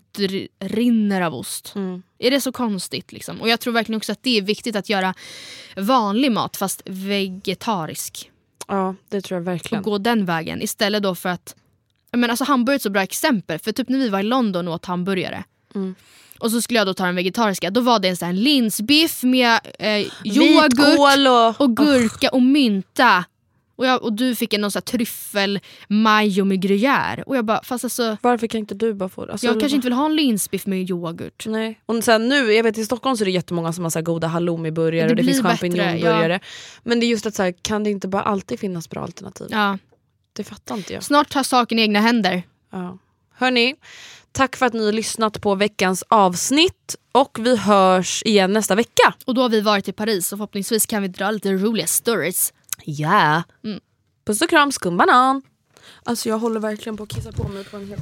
rinner 0.59 1.21
av 1.21 1.35
ost. 1.35 1.73
Mm. 1.75 2.03
Är 2.19 2.31
det 2.31 2.41
så 2.41 2.51
konstigt? 2.51 3.11
Liksom? 3.11 3.41
Och 3.41 3.49
jag 3.49 3.59
tror 3.59 3.73
verkligen 3.73 3.97
också 3.97 4.11
att 4.11 4.23
det 4.23 4.37
är 4.37 4.41
viktigt 4.41 4.75
att 4.75 4.89
göra 4.89 5.13
vanlig 5.77 6.31
mat 6.31 6.57
fast 6.57 6.81
vegetarisk. 6.85 8.31
Ja 8.67 8.95
det 9.09 9.21
tror 9.21 9.39
jag 9.39 9.45
verkligen. 9.45 9.79
Och 9.79 9.85
gå 9.85 9.97
den 9.97 10.25
vägen 10.25 10.61
istället 10.61 11.03
då 11.03 11.15
för 11.15 11.29
att... 11.29 11.55
Menar, 12.19 12.31
alltså 12.31 12.43
hamburgare 12.43 12.75
är 12.75 12.77
ett 12.77 12.81
så 12.81 12.89
bra 12.89 13.01
exempel. 13.01 13.59
För 13.59 13.71
typ 13.71 13.89
när 13.89 13.97
vi 13.97 14.09
var 14.09 14.19
i 14.19 14.23
London 14.23 14.67
och 14.67 14.73
åt 14.73 14.85
hamburgare. 14.85 15.43
Mm. 15.75 15.95
Och 16.39 16.51
så 16.51 16.61
skulle 16.61 16.79
jag 16.79 16.87
då 16.87 16.93
ta 16.93 17.05
den 17.05 17.15
vegetariska. 17.15 17.69
Då 17.69 17.81
var 17.81 17.99
det 17.99 18.07
en 18.07 18.17
sån 18.17 18.25
här 18.25 18.33
linsbiff 18.33 19.23
med 19.23 19.59
eh, 19.79 20.07
yoghurt 20.23 20.73
och... 21.57 21.65
och 21.65 21.77
gurka 21.77 22.29
och 22.29 22.41
mynta. 22.41 23.25
Och, 23.75 23.85
jag, 23.85 24.03
och 24.03 24.13
du 24.13 24.35
fick 24.35 24.53
en 24.53 24.61
någon 24.61 24.71
sån 24.71 24.79
här 24.79 24.97
tryffel 24.97 25.59
majo 25.87 26.45
med 26.45 26.63
gruyère. 26.63 27.23
Och 27.23 27.37
jag 27.37 27.45
bara, 27.45 27.63
fast 27.63 27.83
alltså, 27.83 28.17
Varför 28.21 28.47
kan 28.47 28.59
inte 28.59 28.75
du 28.75 28.93
bara 28.93 29.09
få 29.09 29.25
det? 29.25 29.31
Alltså, 29.31 29.47
jag 29.47 29.59
kanske 29.59 29.75
inte 29.75 29.87
vill 29.87 29.93
ha 29.93 30.05
en 30.05 30.15
linsbiff 30.15 30.65
med 30.65 30.89
yoghurt. 30.89 31.45
Nej. 31.47 31.81
Och 31.85 32.03
sen 32.03 32.27
nu, 32.29 32.53
jag 32.53 32.63
vet 32.63 32.77
i 32.77 32.85
Stockholm 32.85 33.17
så 33.17 33.23
är 33.23 33.25
det 33.25 33.31
jättemånga 33.31 33.73
som 33.73 33.83
har 33.83 33.91
så 33.91 34.01
goda 34.01 34.27
halloumiburgare 34.27 35.07
Det 35.07 35.11
och 35.11 35.15
det 35.15 35.23
finns 35.23 35.41
champinjonburgare. 35.41 36.39
Men 36.83 36.99
det 36.99 37.05
är 37.05 37.07
just 37.07 37.25
att 37.25 37.35
så 37.35 37.43
här, 37.43 37.53
kan 37.61 37.83
det 37.83 37.89
inte 37.89 38.07
bara 38.07 38.21
alltid 38.21 38.59
finnas 38.59 38.89
bra 38.89 39.01
alternativ? 39.01 39.47
Ja. 39.51 39.77
Det 40.35 40.43
fattar 40.43 40.75
inte 40.75 40.93
jag. 40.93 41.03
Snart 41.03 41.29
tar 41.29 41.43
saken 41.43 41.79
i 41.79 41.81
egna 41.81 41.99
händer. 41.99 42.43
Ja. 42.71 42.97
Hörni, 43.35 43.75
tack 44.31 44.55
för 44.55 44.65
att 44.65 44.73
ni 44.73 44.85
har 44.85 44.91
lyssnat 44.91 45.41
på 45.41 45.55
veckans 45.55 46.03
avsnitt 46.07 46.95
och 47.11 47.37
vi 47.41 47.57
hörs 47.57 48.23
igen 48.25 48.53
nästa 48.53 48.75
vecka. 48.75 49.13
Och 49.25 49.35
då 49.35 49.41
har 49.41 49.49
vi 49.49 49.61
varit 49.61 49.87
i 49.87 49.91
Paris 49.91 50.31
och 50.33 50.37
förhoppningsvis 50.37 50.85
kan 50.85 51.01
vi 51.01 51.07
dra 51.07 51.31
lite 51.31 51.53
roliga 51.53 51.87
stories. 51.87 52.53
Ja. 52.85 53.43
Mm. 53.63 53.79
Puss 54.25 54.41
och 54.41 54.49
kram, 54.49 54.71
skumbanan. 54.71 55.41
Alltså 56.03 56.29
jag 56.29 56.39
håller 56.39 56.59
verkligen 56.59 56.97
på 56.97 57.03
att 57.03 57.09
kissa 57.09 57.31
på 57.31 57.47
mig 57.47 57.63
på 57.63 57.77
en 57.77 57.87
helt... 57.87 58.01